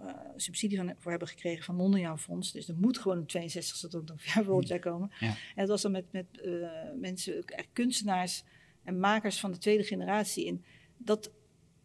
eh, 0.00 0.14
subsidie 0.36 0.76
van, 0.76 0.94
voor 0.98 1.10
hebben 1.10 1.28
gekregen 1.28 1.64
van 1.64 1.74
Mondriaan 1.74 2.18
Fonds. 2.18 2.52
Dus 2.52 2.68
er 2.68 2.74
moet 2.78 2.98
gewoon 2.98 3.26
een 3.26 3.50
62e 3.50 3.88
Tongtong 3.88 4.20
Fair 4.20 4.44
volgend 4.44 4.68
jaar 4.68 4.78
komen. 4.78 5.10
Ja. 5.20 5.26
En 5.28 5.36
dat 5.54 5.68
was 5.68 5.82
dan 5.82 5.92
met, 5.92 6.12
met 6.12 6.26
eh, 6.40 6.52
mensen, 7.00 7.44
kunstenaars 7.72 8.44
en 8.84 9.00
makers 9.00 9.40
van 9.40 9.52
de 9.52 9.58
tweede 9.58 9.84
generatie. 9.84 10.48
En 10.48 10.64
dat 10.96 11.30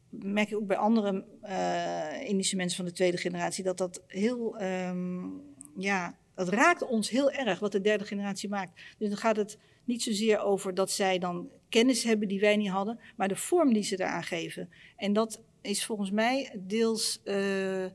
merk 0.10 0.50
ik 0.50 0.58
ook 0.58 0.68
bij 0.68 0.78
andere 0.78 1.26
eh, 1.42 2.30
Indische 2.30 2.56
mensen 2.56 2.78
van 2.78 2.86
de 2.86 2.92
tweede 2.92 3.18
generatie, 3.18 3.64
dat 3.64 3.78
dat 3.78 4.04
heel, 4.08 4.58
ehm, 4.58 5.26
ja, 5.78 6.18
dat 6.36 6.50
raakt 6.50 6.82
ons 6.82 7.10
heel 7.10 7.32
erg 7.32 7.60
wat 7.60 7.72
de 7.72 7.82
derde 7.82 8.06
generatie 8.06 8.50
maakt. 8.50 8.82
Dus 8.98 9.10
dan 9.10 9.18
gaat 9.18 9.36
het 9.36 9.58
niet 9.84 10.04
zozeer 10.04 10.40
over 10.40 10.74
dat 10.74 10.92
zij 10.92 11.20
dan 11.20 11.50
kennis 11.70 12.04
hebben 12.04 12.28
die 12.28 12.40
wij 12.40 12.58
niet 12.58 12.70
hadden, 12.70 13.00
maar 13.16 13.28
de 13.28 13.36
vorm 13.36 13.74
die 13.74 13.84
ze 13.84 14.00
eraan 14.00 14.24
geven. 14.24 14.70
En 14.96 15.14
dat 15.14 15.42
is 15.64 15.86
volgens 15.86 16.12
mij 16.12 16.60
deels 16.60 17.22
eh, 17.24 17.86
eh, 17.86 17.92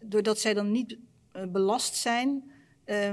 doordat 0.00 0.40
zij 0.40 0.54
dan 0.54 0.72
niet 0.72 0.98
eh, 1.32 1.46
belast 1.46 1.94
zijn 1.94 2.50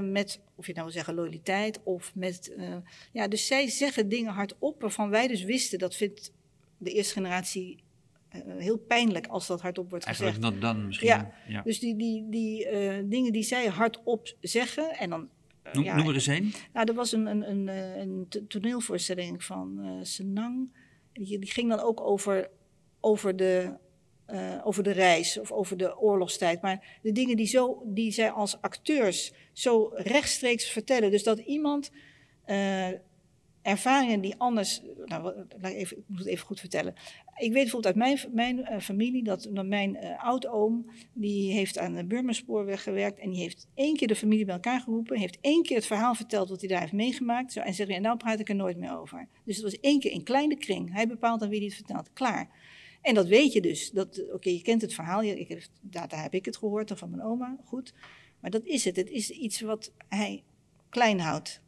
met, 0.02 0.40
of 0.54 0.66
je 0.66 0.72
nou 0.72 0.84
wil 0.84 0.94
zeggen, 0.94 1.14
loyaliteit 1.14 1.82
of 1.82 2.14
met. 2.14 2.56
ja, 3.12 3.28
dus 3.28 3.46
zij 3.46 3.68
zeggen 3.68 4.08
dingen 4.08 4.32
hardop 4.32 4.80
waarvan 4.80 5.10
wij 5.10 5.28
dus 5.28 5.42
wisten, 5.42 5.78
dat 5.78 5.96
vindt 5.96 6.32
de 6.78 6.90
eerste 6.90 7.12
generatie 7.12 7.82
heel 8.58 8.78
pijnlijk 8.78 9.26
als 9.26 9.46
dat 9.46 9.60
hardop 9.60 9.90
wordt 9.90 10.06
gezegd. 10.06 10.22
Eigenlijk 10.22 10.60
dan, 10.60 10.74
dan 10.74 10.86
misschien. 10.86 11.08
Ja. 11.08 11.34
ja. 11.48 11.62
Dus 11.62 11.80
die, 11.80 11.96
die, 11.96 12.26
die 12.28 12.66
dingen 13.08 13.32
die 13.32 13.42
zij 13.42 13.66
hardop 13.66 14.34
zeggen 14.40 14.90
en 14.98 15.10
dan. 15.10 15.28
Noem, 15.72 15.84
ja, 15.84 15.96
noem 15.96 16.08
er 16.08 16.14
eens 16.14 16.26
een. 16.26 16.52
nou, 16.72 16.88
er 16.88 16.94
was 16.94 17.12
een, 17.12 17.26
een, 17.26 17.50
een, 17.50 17.68
een 18.00 18.26
to- 18.28 18.46
toneelvoorstelling 18.46 19.44
van 19.44 19.80
eh 19.80 19.98
Senang. 20.02 20.68
Die, 21.12 21.38
die 21.38 21.50
ging 21.50 21.68
dan 21.68 21.80
ook 21.80 22.00
over, 22.00 22.50
over, 23.00 23.36
de, 23.36 23.76
eh, 24.26 24.60
over 24.64 24.82
de 24.82 24.90
reis 24.90 25.38
of 25.38 25.52
over 25.52 25.76
de 25.76 25.98
oorlogstijd. 25.98 26.62
Maar 26.62 26.98
de 27.02 27.12
dingen 27.12 27.36
die, 27.36 27.46
zo, 27.46 27.82
die 27.86 28.12
zij 28.12 28.30
als 28.30 28.60
acteurs 28.60 29.32
zo 29.52 29.90
rechtstreeks 29.94 30.70
vertellen. 30.70 31.10
Dus 31.10 31.22
dat 31.22 31.38
iemand 31.38 31.90
eh, 32.44 32.88
ervaringen 33.62 34.20
die 34.20 34.34
anders. 34.38 34.82
Nou, 35.04 35.22
laat 35.60 35.72
ik, 35.72 35.76
even, 35.76 35.96
ik 35.96 36.04
moet 36.06 36.18
het 36.18 36.28
even 36.28 36.46
goed 36.46 36.60
vertellen. 36.60 36.94
Ik 37.36 37.52
weet 37.52 37.62
bijvoorbeeld 37.62 37.96
uit 37.96 37.96
mijn, 37.96 38.34
mijn 38.34 38.64
eh, 38.64 38.80
familie 38.80 39.24
dat, 39.24 39.48
dat 39.50 39.66
mijn 39.66 39.98
oudoom. 40.16 40.90
die 41.12 41.52
heeft 41.52 41.78
aan 41.78 41.94
de 41.94 42.04
Burmerspoorweg 42.04 42.82
gewerkt. 42.82 43.18
en 43.18 43.30
die 43.30 43.40
heeft 43.40 43.66
één 43.74 43.96
keer 43.96 44.08
de 44.08 44.16
familie 44.16 44.44
bij 44.44 44.54
elkaar 44.54 44.80
geroepen. 44.80 45.18
heeft 45.18 45.38
één 45.40 45.62
keer 45.62 45.76
het 45.76 45.86
verhaal 45.86 46.14
verteld 46.14 46.48
wat 46.48 46.60
hij 46.60 46.68
daar 46.68 46.80
heeft 46.80 46.92
meegemaakt. 46.92 47.52
Zo, 47.52 47.60
en 47.60 47.74
zegt: 47.74 47.90
En 47.90 48.02
nou 48.02 48.16
praat 48.16 48.40
ik 48.40 48.48
er 48.48 48.54
nooit 48.54 48.76
meer 48.76 48.98
over. 48.98 49.28
Dus 49.44 49.54
het 49.54 49.64
was 49.64 49.80
één 49.80 50.00
keer 50.00 50.10
in 50.10 50.22
kleine 50.22 50.56
kring. 50.56 50.92
Hij 50.92 51.06
bepaalt 51.06 51.40
dan 51.40 51.48
wie 51.48 51.58
hij 51.58 51.66
het 51.66 51.76
vertelt. 51.76 52.12
Klaar. 52.12 52.48
En 53.00 53.14
dat 53.14 53.26
weet 53.26 53.52
je 53.52 53.60
dus. 53.60 53.92
Oké, 54.32 54.48
je 54.50 54.62
kent 54.62 54.82
het 54.82 54.94
verhaal. 54.94 55.22
Ik, 55.22 55.48
heb- 55.48 55.62
daar, 55.80 56.22
heb 56.22 56.34
ik 56.34 56.44
het 56.44 56.56
gehoord 56.56 56.92
van 56.94 57.10
mijn 57.10 57.22
oma. 57.22 57.58
Goed. 57.64 57.94
Maar 58.40 58.50
dat 58.50 58.64
is 58.64 58.84
het. 58.84 58.96
Het 58.96 59.10
is 59.10 59.30
iets 59.30 59.60
wat 59.60 59.92
hij 60.08 60.42
klein 60.88 61.20
houdt. 61.20 61.60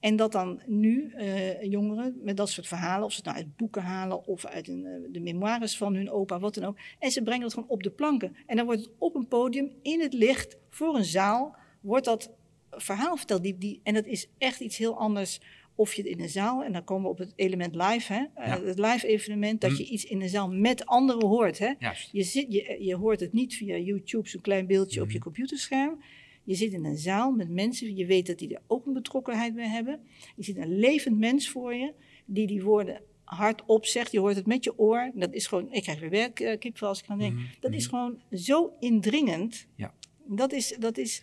En 0.00 0.16
dat 0.16 0.32
dan 0.32 0.62
nu 0.66 1.12
eh, 1.12 1.62
jongeren 1.62 2.18
met 2.22 2.36
dat 2.36 2.50
soort 2.50 2.66
verhalen, 2.66 3.04
of 3.04 3.10
ze 3.10 3.16
het 3.16 3.26
nou 3.26 3.36
uit 3.36 3.56
boeken 3.56 3.82
halen 3.82 4.26
of 4.26 4.44
uit 4.44 4.68
een, 4.68 4.86
eh, 4.86 5.12
de 5.12 5.20
memoires 5.20 5.76
van 5.76 5.94
hun 5.94 6.10
opa, 6.10 6.38
wat 6.38 6.54
dan 6.54 6.64
ook. 6.64 6.78
En 6.98 7.10
ze 7.10 7.22
brengen 7.22 7.42
dat 7.42 7.54
gewoon 7.54 7.68
op 7.68 7.82
de 7.82 7.90
planken. 7.90 8.36
En 8.46 8.56
dan 8.56 8.64
wordt 8.66 8.80
het 8.80 8.90
op 8.98 9.14
een 9.14 9.28
podium, 9.28 9.72
in 9.82 10.00
het 10.00 10.12
licht, 10.12 10.56
voor 10.70 10.96
een 10.96 11.04
zaal, 11.04 11.56
wordt 11.80 12.04
dat 12.04 12.30
verhaal 12.70 13.16
verteld. 13.16 13.42
Die, 13.42 13.58
die, 13.58 13.80
en 13.82 13.94
dat 13.94 14.06
is 14.06 14.28
echt 14.38 14.60
iets 14.60 14.76
heel 14.76 14.98
anders 14.98 15.40
of 15.78 15.94
je 15.94 16.02
het 16.02 16.10
in 16.10 16.20
een 16.20 16.28
zaal, 16.28 16.64
en 16.64 16.72
dan 16.72 16.84
komen 16.84 17.02
we 17.04 17.08
op 17.10 17.18
het 17.18 17.32
element 17.36 17.74
live, 17.74 18.12
hè, 18.12 18.24
eh, 18.34 18.50
het 18.64 18.78
live 18.78 19.06
evenement, 19.06 19.60
dat 19.60 19.70
Hm. 19.70 19.76
je 19.76 19.84
iets 19.84 20.04
in 20.04 20.22
een 20.22 20.28
zaal 20.28 20.50
met 20.50 20.86
anderen 20.86 21.26
hoort. 21.28 21.58
Hè. 21.58 21.72
Juist. 21.78 22.08
Je, 22.12 22.22
zit, 22.22 22.46
je, 22.52 22.76
je 22.80 22.94
hoort 22.96 23.20
het 23.20 23.32
niet 23.32 23.54
via 23.54 23.76
YouTube, 23.76 24.28
zo'n 24.28 24.40
klein 24.40 24.66
beeldje 24.66 25.00
op 25.00 25.06
je 25.08 25.14
Mhm. 25.14 25.22
computerscherm. 25.22 26.02
Je 26.44 26.54
zit 26.54 26.72
in 26.72 26.84
een 26.84 26.96
zaal 26.98 27.30
met 27.30 27.48
mensen, 27.50 27.96
je 27.96 28.06
weet 28.06 28.26
dat 28.26 28.38
die 28.38 28.54
er 28.54 28.60
ook 28.66 28.86
een 28.86 28.92
betrokkenheid 28.92 29.54
bij 29.54 29.68
hebben. 29.68 30.00
Je 30.36 30.42
ziet 30.44 30.56
een 30.56 30.78
levend 30.78 31.18
mens 31.18 31.48
voor 31.48 31.74
je, 31.74 31.92
die 32.24 32.46
die 32.46 32.62
woorden 32.62 33.00
hardop 33.24 33.86
zegt. 33.86 34.12
Je 34.12 34.18
hoort 34.20 34.36
het 34.36 34.46
met 34.46 34.64
je 34.64 34.78
oor. 34.78 35.10
Dat 35.14 35.32
is 35.34 35.46
gewoon, 35.46 35.72
ik 35.72 35.82
krijg 35.82 36.00
weer 36.00 36.10
werkkip 36.10 36.82
als 36.82 37.02
ik 37.02 37.08
aan 37.08 37.18
denk. 37.18 37.32
Mhm, 37.34 37.42
Dat 37.60 37.72
is 37.72 37.86
gewoon 37.86 38.18
zo 38.32 38.72
indringend. 38.80 39.66
Ja. 39.74 39.94
Dat 40.26 40.52
is, 40.52 40.76
dat 40.78 40.98
is, 40.98 41.22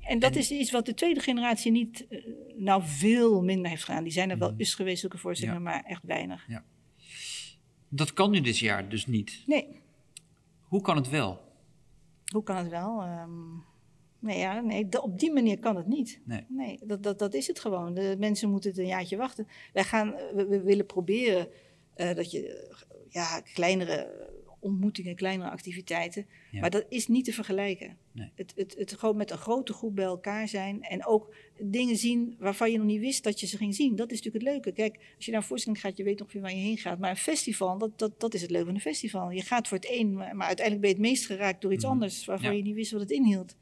en 0.00 0.18
dat 0.18 0.32
En- 0.32 0.38
is 0.38 0.50
iets 0.50 0.70
wat 0.70 0.86
de 0.86 0.94
tweede 0.94 1.20
generatie 1.20 1.70
niet, 1.72 2.06
eh, 2.08 2.26
nou 2.56 2.82
veel 2.84 3.42
minder 3.42 3.70
heeft 3.70 3.84
gedaan. 3.84 4.02
Die 4.02 4.12
zijn 4.12 4.30
er 4.30 4.38
wel 4.38 4.54
eens 4.56 4.74
geweest, 4.74 5.00
zulke 5.00 5.18
maar 5.60 5.84
echt 5.84 6.02
weinig. 6.04 6.46
Dat 7.88 8.12
kan 8.12 8.30
nu 8.30 8.40
dit 8.40 8.58
jaar 8.58 8.88
dus 8.88 9.06
niet. 9.06 9.42
Nee, 9.46 9.78
Hoe 10.62 10.80
kan 10.82 10.96
het 10.96 11.08
wel? 11.08 11.40
Hoe 12.32 12.42
kan 12.42 12.56
het 12.56 12.68
wel? 12.68 13.02
Ehm, 13.02 13.30
nee, 14.18 14.38
ja, 14.38 14.60
nee, 14.60 15.02
op 15.02 15.18
die 15.18 15.32
manier 15.32 15.58
kan 15.58 15.76
het 15.76 15.86
niet. 15.86 16.20
Nee. 16.48 16.78
dat, 16.84 17.02
dat, 17.02 17.18
dat 17.18 17.34
is 17.34 17.46
het 17.46 17.60
gewoon. 17.60 17.94
De 17.94 18.16
mensen 18.18 18.50
moeten 18.50 18.70
het 18.70 18.78
een 18.78 18.86
jaartje 18.86 19.16
wachten. 19.16 19.46
Wij 19.72 19.84
gaan, 19.84 20.14
eh, 20.14 20.34
we, 20.34 20.46
we 20.46 20.60
willen 20.60 20.86
proberen 20.86 21.48
eh, 21.94 22.14
dat 22.14 22.30
je 22.30 22.72
ja, 23.08 23.40
kleinere 23.40 24.28
ontmoetingen, 24.60 25.14
kleinere 25.14 25.50
activiteiten. 25.50 26.26
Ja. 26.50 26.60
Maar 26.60 26.70
dat 26.70 26.84
is 26.88 27.08
niet 27.08 27.24
te 27.24 27.32
vergelijken. 27.32 27.96
Nee. 28.12 28.30
Het, 28.34 28.52
het, 28.56 28.74
het 28.78 28.92
gewoon 28.98 29.16
met 29.16 29.30
een 29.30 29.38
grote 29.38 29.72
groep 29.72 29.94
bij 29.94 30.04
elkaar 30.04 30.48
zijn 30.48 30.82
en 30.82 31.06
ook 31.06 31.34
dingen 31.62 31.96
zien 31.96 32.36
waarvan 32.38 32.70
je 32.70 32.76
nog 32.76 32.86
niet 32.86 33.00
wist 33.00 33.24
dat 33.24 33.40
je 33.40 33.46
ze 33.46 33.56
ging 33.56 33.74
zien. 33.74 33.96
Dat 33.96 34.10
is 34.10 34.16
natuurlijk 34.22 34.44
het 34.44 34.52
leuke. 34.54 34.72
Kijk, 34.72 35.12
als 35.16 35.24
je 35.24 35.30
naar 35.30 35.40
een 35.40 35.46
voorstelling 35.46 35.80
gaat, 35.80 35.96
je 35.96 36.04
weet 36.04 36.20
ongeveer 36.20 36.40
waar 36.40 36.50
je 36.54 36.56
heen 36.56 36.78
gaat. 36.78 36.98
Maar 36.98 37.10
een 37.10 37.16
festival, 37.16 37.78
dat, 37.78 37.98
dat, 37.98 38.20
dat 38.20 38.34
is 38.34 38.42
het 38.42 38.50
leuke 38.50 38.66
van 38.66 38.74
een 38.74 38.80
festival. 38.80 39.30
Je 39.30 39.42
gaat 39.42 39.68
voor 39.68 39.76
het 39.78 39.88
een, 39.90 40.12
maar, 40.14 40.36
maar 40.36 40.46
uiteindelijk 40.46 40.86
ben 40.86 40.96
je 40.96 41.02
het 41.02 41.12
meest 41.12 41.26
geraakt 41.26 41.60
door 41.62 41.72
iets 41.72 41.84
Mhm. 41.84 41.92
anders 41.92 42.24
waarvan 42.24 42.50
Ja. 42.50 42.56
je 42.56 42.62
niet 42.62 42.74
wist 42.74 42.92
wat 42.92 43.00
het 43.00 43.10
inhield. 43.10 43.56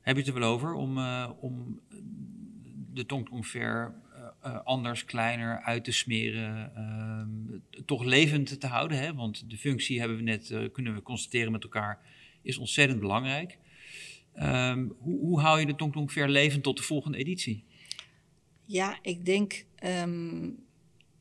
Heb 0.00 0.16
je 0.16 0.22
het 0.22 0.34
er 0.34 0.40
wel 0.40 0.52
over 0.52 0.72
om, 0.74 0.98
eh, 0.98 1.30
om 1.40 1.80
de 2.92 3.06
tongtong 3.06 3.46
ver 3.46 3.94
eh, 4.42 4.60
anders, 4.64 5.04
kleiner 5.04 5.60
uit 5.60 5.84
te 5.84 5.92
smeren, 5.92 6.72
ehm, 6.74 7.84
toch 7.84 8.04
levend 8.04 8.60
te 8.60 8.66
houden? 8.66 8.98
Hè? 8.98 9.14
Want 9.14 9.50
de 9.50 9.56
functie 9.58 9.98
hebben 9.98 10.16
we 10.16 10.22
net, 10.22 10.50
eh, 10.50 10.64
kunnen 10.72 10.94
we 10.94 11.02
constateren 11.02 11.52
met 11.52 11.62
elkaar, 11.62 11.98
is 12.42 12.58
ontzettend 12.58 13.00
belangrijk. 13.00 13.58
Ehm, 14.34 14.86
hoe, 14.98 15.18
hoe 15.20 15.40
hou 15.40 15.60
je 15.60 15.66
de 15.66 15.74
tongtong 15.74 16.12
ver 16.12 16.28
levend 16.28 16.62
tot 16.62 16.76
de 16.76 16.82
volgende 16.82 17.18
editie? 17.18 17.64
Ja, 18.64 18.98
ik 19.02 19.24
denk. 19.24 19.64
ehm, 19.76 20.44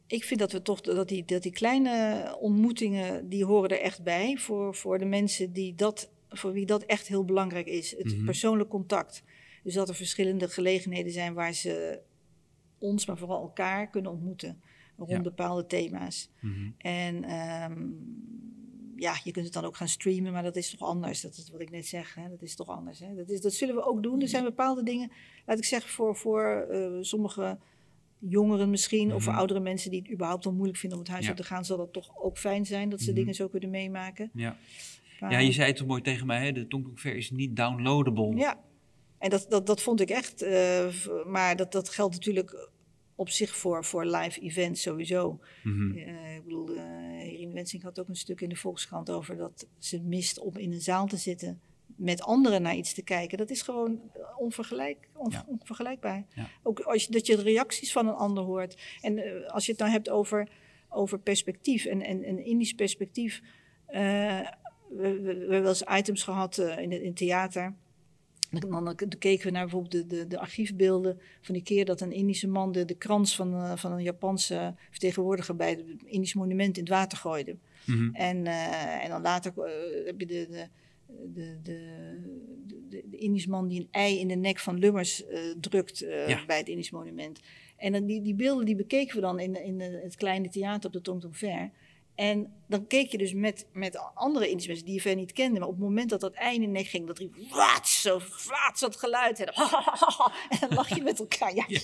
ik 0.07 0.23
vind 0.23 0.39
dat 0.39 0.51
we 0.51 0.61
toch 0.61 0.81
dat 0.81 1.07
die, 1.07 1.25
dat 1.25 1.43
die 1.43 1.51
kleine 1.51 2.35
ontmoetingen, 2.39 3.29
die 3.29 3.45
horen 3.45 3.69
er 3.69 3.79
echt 3.81 4.03
bij. 4.03 4.37
Voor, 4.37 4.75
voor 4.75 4.97
de 4.99 5.05
mensen 5.05 5.53
die 5.53 5.75
dat 5.75 6.09
voor 6.29 6.51
wie 6.53 6.65
dat 6.65 6.83
echt 6.83 7.07
heel 7.07 7.25
belangrijk 7.25 7.67
is. 7.67 7.91
Het 7.97 8.15
Mhm. 8.15 8.25
persoonlijk 8.25 8.69
contact. 8.69 9.23
Dus 9.63 9.73
dat 9.73 9.89
er 9.89 9.95
verschillende 9.95 10.47
gelegenheden 10.49 11.11
zijn 11.11 11.33
waar 11.33 11.53
ze 11.53 11.99
ons, 12.79 13.05
maar 13.05 13.17
vooral 13.17 13.41
elkaar 13.41 13.89
kunnen 13.89 14.11
ontmoeten 14.11 14.61
rond 14.97 15.09
Ja. 15.11 15.21
bepaalde 15.21 15.65
thema's. 15.65 16.29
Mhm. 16.39 16.69
En 16.77 17.23
ehm, 17.23 17.87
ja, 18.95 19.13
je 19.23 19.31
kunt 19.31 19.45
het 19.45 19.53
dan 19.53 19.65
ook 19.65 19.75
gaan 19.75 19.87
streamen, 19.87 20.31
maar 20.31 20.43
dat 20.43 20.55
is 20.55 20.69
toch 20.69 20.89
anders. 20.89 21.21
Dat 21.21 21.37
is 21.37 21.49
wat 21.51 21.61
ik 21.61 21.69
net 21.71 21.85
zeg, 21.87 22.15
hè? 22.15 22.29
dat 22.29 22.41
is 22.41 22.55
toch 22.55 22.67
anders. 22.67 22.99
Hè? 22.99 23.15
Dat, 23.15 23.29
is, 23.29 23.41
dat 23.41 23.53
zullen 23.53 23.75
we 23.75 23.83
ook 23.85 24.03
doen. 24.03 24.21
Er 24.21 24.27
zijn 24.27 24.43
bepaalde 24.43 24.83
dingen, 24.83 25.11
laat 25.45 25.57
ik 25.57 25.65
zeggen, 25.65 25.89
voor, 25.91 26.15
voor 26.15 26.43
eh, 26.71 26.97
sommige 27.01 27.57
jongeren 28.19 28.69
misschien, 28.69 29.13
of 29.13 29.21
voor 29.23 29.31
Mhm. 29.31 29.39
oudere 29.41 29.59
mensen 29.59 29.91
die 29.91 30.01
het 30.01 30.11
überhaupt 30.11 30.45
al 30.45 30.53
moeilijk 30.53 30.77
vinden 30.77 30.97
om 30.97 31.03
het 31.03 31.13
huis 31.13 31.23
Ja. 31.25 31.29
uit 31.31 31.39
te 31.41 31.45
gaan, 31.47 31.65
zal 31.65 31.77
dat 31.77 31.93
toch 31.93 32.17
ook 32.21 32.37
fijn 32.37 32.65
zijn 32.65 32.89
dat 32.89 32.99
ze 33.01 33.05
Mhm. 33.11 33.19
dingen 33.19 33.33
zo 33.33 33.47
kunnen 33.47 33.69
meemaken. 33.69 34.29
Ja. 34.33 34.57
Maar- 35.19 35.31
ja, 35.31 35.37
je 35.39 35.51
zei 35.51 35.67
het 35.67 35.77
toch 35.77 35.87
mooi 35.87 36.01
tegen 36.01 36.27
mij, 36.27 36.45
hè? 36.45 36.51
de 36.51 36.67
Tongtong 36.67 36.99
Fair 36.99 37.15
is 37.15 37.31
niet 37.31 37.55
downloadable. 37.55 38.35
Ja, 38.35 38.59
en 39.19 39.29
dat, 39.29 39.45
dat, 39.49 39.65
dat 39.67 39.81
vond 39.81 39.99
ik 40.01 40.09
echt. 40.09 40.41
eh, 40.41 40.87
maar 41.25 41.55
dat, 41.55 41.71
dat 41.71 41.89
geldt 41.89 42.13
natuurlijk 42.13 42.69
op 43.15 43.29
zich 43.29 43.55
voor, 43.55 43.85
voor 43.85 44.05
live 44.05 44.39
events 44.41 44.81
sowieso. 44.81 45.39
Mhm. 45.63 45.97
Eh, 45.97 46.35
ik 46.35 46.43
bedoel, 46.43 46.69
uh, 46.69 47.31
Irene 47.33 47.53
Wensing 47.53 47.83
had 47.83 47.99
ook 47.99 48.07
een 48.07 48.15
stuk 48.15 48.41
in 48.41 48.49
de 48.49 48.55
Volkskrant 48.55 49.09
over 49.09 49.37
dat 49.37 49.67
ze 49.79 50.01
mist 50.01 50.39
om 50.39 50.57
in 50.57 50.71
een 50.73 50.81
zaal 50.81 51.07
te 51.07 51.17
zitten 51.17 51.61
met 51.95 52.21
anderen 52.21 52.61
naar 52.61 52.75
iets 52.75 52.93
te 52.93 53.01
kijken. 53.03 53.37
Dat 53.37 53.49
is 53.49 53.61
gewoon 53.61 54.01
onvergelijk, 54.37 55.09
Ja. 55.29 55.45
onvergelijkbaar. 55.47 56.25
Ja. 56.35 56.49
Ook 56.63 56.79
als 56.79 57.03
je, 57.05 57.11
dat 57.11 57.25
je 57.25 57.35
de 57.35 57.41
reacties 57.41 57.91
van 57.91 58.07
een 58.07 58.13
ander 58.13 58.43
hoort. 58.43 58.77
En 59.01 59.45
als 59.47 59.65
je 59.65 59.71
het 59.71 59.79
nou 59.81 59.91
hebt 59.91 60.09
over, 60.09 60.49
over 60.89 61.19
perspectief 61.19 61.85
en, 61.85 62.01
en, 62.01 62.23
en 62.23 62.45
Indisch 62.45 62.73
perspectief. 62.73 63.41
we, 63.87 63.97
we, 64.89 65.19
we 65.21 65.27
hebben 65.29 65.49
wel 65.61 65.67
eens 65.67 65.83
items 65.99 66.23
gehad 66.23 66.57
eh, 66.57 66.77
in, 66.77 66.91
het- 66.91 67.01
in 67.01 67.07
het 67.07 67.17
theater. 67.17 67.75
Dan, 68.49 68.95
keken 69.19 69.45
we 69.45 69.51
naar 69.51 69.61
bijvoorbeeld 69.63 69.91
de, 69.91 70.05
de, 70.05 70.27
de 70.27 70.39
archiefbeelden 70.39 71.19
van 71.41 71.53
die 71.53 71.63
keer 71.63 71.85
dat 71.85 72.01
een 72.01 72.11
Indische 72.11 72.47
man 72.47 72.71
de, 72.71 72.85
de 72.85 72.95
krans 72.95 73.35
van, 73.35 73.53
eh, 73.53 73.77
van 73.77 73.91
een 73.91 74.03
Japanse 74.03 74.75
vertegenwoordiger 74.89 75.55
bij 75.55 75.69
het 75.69 75.83
Indisch 76.05 76.33
monument 76.33 76.77
in 76.77 76.83
het 76.83 76.91
water 76.91 77.17
gooide. 77.17 77.55
Mhm. 77.85 78.15
En, 78.15 78.47
eh, 78.47 79.03
en 79.03 79.09
dan 79.09 79.21
later 79.21 79.53
eh, 79.55 80.05
heb 80.05 80.19
je 80.19 80.25
de, 80.25 80.47
de, 80.49 80.67
de, 81.33 81.57
de, 81.63 81.79
de, 82.89 83.03
de 83.09 83.17
Indisch 83.17 83.47
man 83.47 83.67
die 83.67 83.79
een 83.79 83.87
ei 83.91 84.19
in 84.19 84.27
de 84.27 84.35
nek 84.35 84.59
van 84.59 84.79
Lummers 84.79 85.23
drukt 85.59 85.99
Ja. 86.27 86.45
bij 86.45 86.57
het 86.57 86.67
Indisch 86.67 86.91
monument. 86.91 87.39
En 87.77 87.91
dan 87.91 88.05
die, 88.05 88.21
die 88.21 88.35
beelden 88.35 88.65
die 88.65 88.75
bekeken 88.75 89.15
we 89.15 89.21
dan 89.21 89.39
in, 89.39 89.63
in 89.63 89.79
het 89.79 90.15
kleine 90.15 90.49
theater 90.49 90.85
op 90.85 90.93
de 90.93 91.01
Tong 91.01 91.23
Fair. 91.31 91.71
En 92.19 92.53
dan 92.67 92.87
keek 92.87 93.11
je 93.11 93.17
dus 93.17 93.33
met, 93.33 93.67
met 93.73 93.97
andere 94.13 94.47
Indische 94.47 94.67
mensen 94.69 94.85
die 94.85 94.95
je 94.95 95.01
verder 95.01 95.19
niet 95.19 95.31
kende. 95.31 95.59
Maar 95.59 95.67
op 95.67 95.73
het 95.73 95.83
moment 95.83 96.09
dat 96.09 96.19
dat 96.19 96.33
ei 96.33 96.55
in 96.55 96.61
de 96.61 96.67
nek 96.67 96.85
ging, 96.87 97.07
dat 97.07 97.17
riep 97.17 97.35
waats, 97.51 98.01
zo 98.01 98.21
waats 98.47 98.79
dat 98.81 98.95
geluid. 98.95 99.39
En, 99.39 99.45
en 100.49 100.59
dan 100.59 100.73
lach 100.73 100.95
je 100.95 101.01
met 101.01 101.19
elkaar. 101.19 101.55
Ja, 101.55 101.65
Ja. 101.69 101.79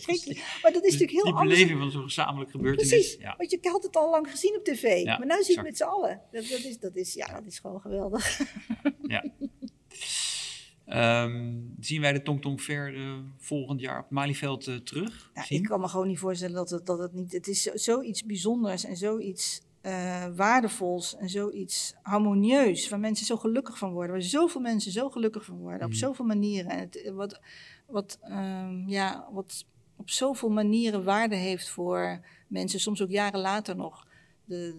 Maar 0.61 0.71
dat 0.73 0.83
is 0.83 0.91
natuurlijk 0.91 1.11
heel 1.11 1.23
Die 1.23 1.33
anders. 1.33 1.53
beleving 1.59 1.79
van 1.79 1.91
zo'n 1.91 2.03
gezamenlijk 2.03 2.51
gebeurtenis. 2.51 2.89
Precies, 2.89 3.17
Ja. 3.19 3.35
want 3.37 3.51
je 3.51 3.59
had 3.61 3.83
het 3.83 3.95
al 3.95 4.09
lang 4.09 4.29
gezien 4.31 4.55
op 4.57 4.63
tv. 4.63 5.03
Ja, 5.03 5.17
maar 5.17 5.27
nu 5.37 5.43
zie 5.43 5.51
je 5.53 5.59
het 5.59 5.67
met 5.69 5.77
z'n 5.77 5.83
allen. 5.83 6.21
Dat, 6.31 6.47
dat, 6.49 6.59
is, 6.63 6.79
dat, 6.79 6.95
is, 6.95 7.13
ja, 7.13 7.27
dat 7.33 7.45
is 7.45 7.59
gewoon 7.59 7.81
geweldig. 7.81 8.39
Ehm, 10.85 11.53
zien 11.79 12.01
wij 12.01 12.13
de 12.13 12.21
Tongtong 12.21 12.61
Fair 12.61 12.95
eh, 12.95 13.13
volgend 13.37 13.81
jaar 13.81 13.97
op 13.97 14.03
het 14.03 14.11
Malieveld 14.11 14.67
eh, 14.67 14.75
terug? 14.75 15.31
Ja, 15.33 15.45
ik 15.47 15.63
kan 15.63 15.79
me 15.79 15.87
gewoon 15.87 16.07
niet 16.07 16.19
voorstellen 16.19 16.55
dat 16.55 16.69
het, 16.69 16.85
dat 16.85 16.99
het 16.99 17.13
niet... 17.13 17.31
Het 17.31 17.47
is 17.47 17.61
zo- 17.61 17.71
zoiets 17.77 18.23
bijzonders 18.25 18.83
en 18.85 18.97
zoiets 18.97 19.61
eh, 19.85 20.25
waardevols 20.35 21.15
en 21.15 21.29
zoiets 21.29 21.95
harmonieus... 22.01 22.89
waar 22.89 22.99
mensen 22.99 23.25
zo 23.25 23.37
gelukkig 23.37 23.77
van 23.77 23.91
worden. 23.91 24.11
Waar 24.11 24.21
zoveel 24.21 24.61
mensen 24.61 24.91
zo 24.91 25.09
gelukkig 25.09 25.45
van 25.45 25.57
worden. 25.57 25.81
Op 25.83 25.89
Mhm. 25.89 25.97
zoveel 25.97 26.25
manieren. 26.25 26.71
En 26.71 26.79
het, 26.79 27.11
wat, 27.13 27.39
wat, 27.87 28.19
ehm, 28.21 28.87
ja, 28.87 29.27
wat 29.31 29.65
op 29.95 30.09
zoveel 30.09 30.49
manieren 30.49 31.03
waarde 31.03 31.35
heeft 31.35 31.69
voor 31.69 32.19
mensen. 32.47 32.79
Soms 32.79 33.01
ook 33.01 33.09
jaren 33.09 33.39
later 33.39 33.75
nog. 33.75 34.07
De, 34.45 34.75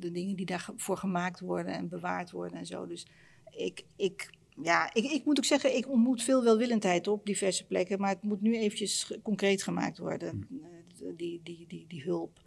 de 0.00 0.10
dingen 0.10 0.36
die 0.36 0.46
daarvoor 0.46 0.96
gemaakt 0.96 1.40
worden 1.40 1.74
en 1.74 1.88
bewaard 1.88 2.30
worden 2.30 2.58
en 2.58 2.66
zo. 2.66 2.86
Dus 2.86 3.06
ik... 3.50 3.84
ik 3.96 4.30
ja, 4.62 4.94
ik, 4.94 5.04
ik 5.04 5.24
moet 5.24 5.38
ook 5.38 5.44
zeggen, 5.44 5.76
ik 5.76 5.88
ontmoet 5.88 6.22
veel 6.22 6.44
welwillendheid 6.44 7.08
op 7.08 7.26
diverse 7.26 7.66
plekken, 7.66 8.00
maar 8.00 8.10
het 8.10 8.22
moet 8.22 8.40
nu 8.40 8.56
eventjes 8.56 9.12
concreet 9.22 9.62
gemaakt 9.62 9.98
worden, 9.98 10.46
eh, 10.50 11.06
die, 11.16 11.40
die, 11.42 11.64
die, 11.68 11.84
die 11.88 12.02
hulp. 12.02 12.40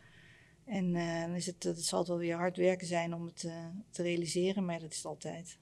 En 0.71 0.95
eh, 0.95 1.21
dan 1.21 1.35
is 1.35 1.45
het, 1.45 1.63
het 1.63 1.85
zal 1.85 1.99
het 1.99 2.07
wel 2.07 2.17
weer 2.17 2.35
hard 2.35 2.57
werken 2.57 2.87
zijn 2.87 3.13
om 3.13 3.25
het 3.25 3.43
eh, 3.43 3.65
te 3.89 4.03
realiseren, 4.03 4.65
maar 4.65 4.79
dat 4.79 4.91
is 4.91 4.97
het 4.97 5.05
altijd. 5.05 5.57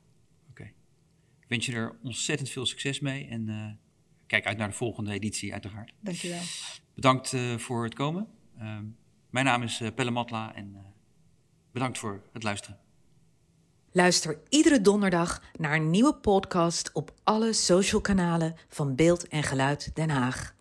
Oké. 0.50 0.64
Ik 1.40 1.48
wens 1.48 1.66
je 1.66 1.74
er 1.74 1.98
ontzettend 2.04 2.50
veel 2.50 2.66
succes 2.66 3.00
mee 3.00 3.28
en 3.28 3.50
eh, 3.50 3.72
kijk 4.28 4.46
uit 4.46 4.58
naar 4.58 4.68
de 4.68 4.74
volgende 4.74 5.12
editie 5.12 5.52
uiteraard. 5.52 5.94
Dankjewel. 6.00 6.42
Bedankt 6.94 7.34
eh, 7.34 7.58
voor 7.58 7.84
het 7.84 7.94
komen. 7.94 8.28
Ehm, 8.58 8.86
mijn 9.30 9.46
naam 9.46 9.64
is 9.64 9.82
Pelle 9.96 10.12
Matla 10.12 10.56
en 10.56 10.72
eh, 10.76 10.82
bedankt 11.72 11.98
voor 11.98 12.22
het 12.34 12.44
luisteren. 12.44 12.80
Luister 13.92 14.40
iedere 14.50 14.82
donderdag 14.82 15.44
naar 15.58 15.76
een 15.76 15.90
nieuwe 15.90 16.16
podcast 16.16 16.92
op 16.94 17.14
alle 17.24 17.54
social 17.54 18.02
kanalen 18.02 18.56
van 18.68 18.96
Beeld 18.96 19.28
en 19.28 19.44
Geluid 19.44 19.96
Den 19.96 20.10
Haag. 20.10 20.58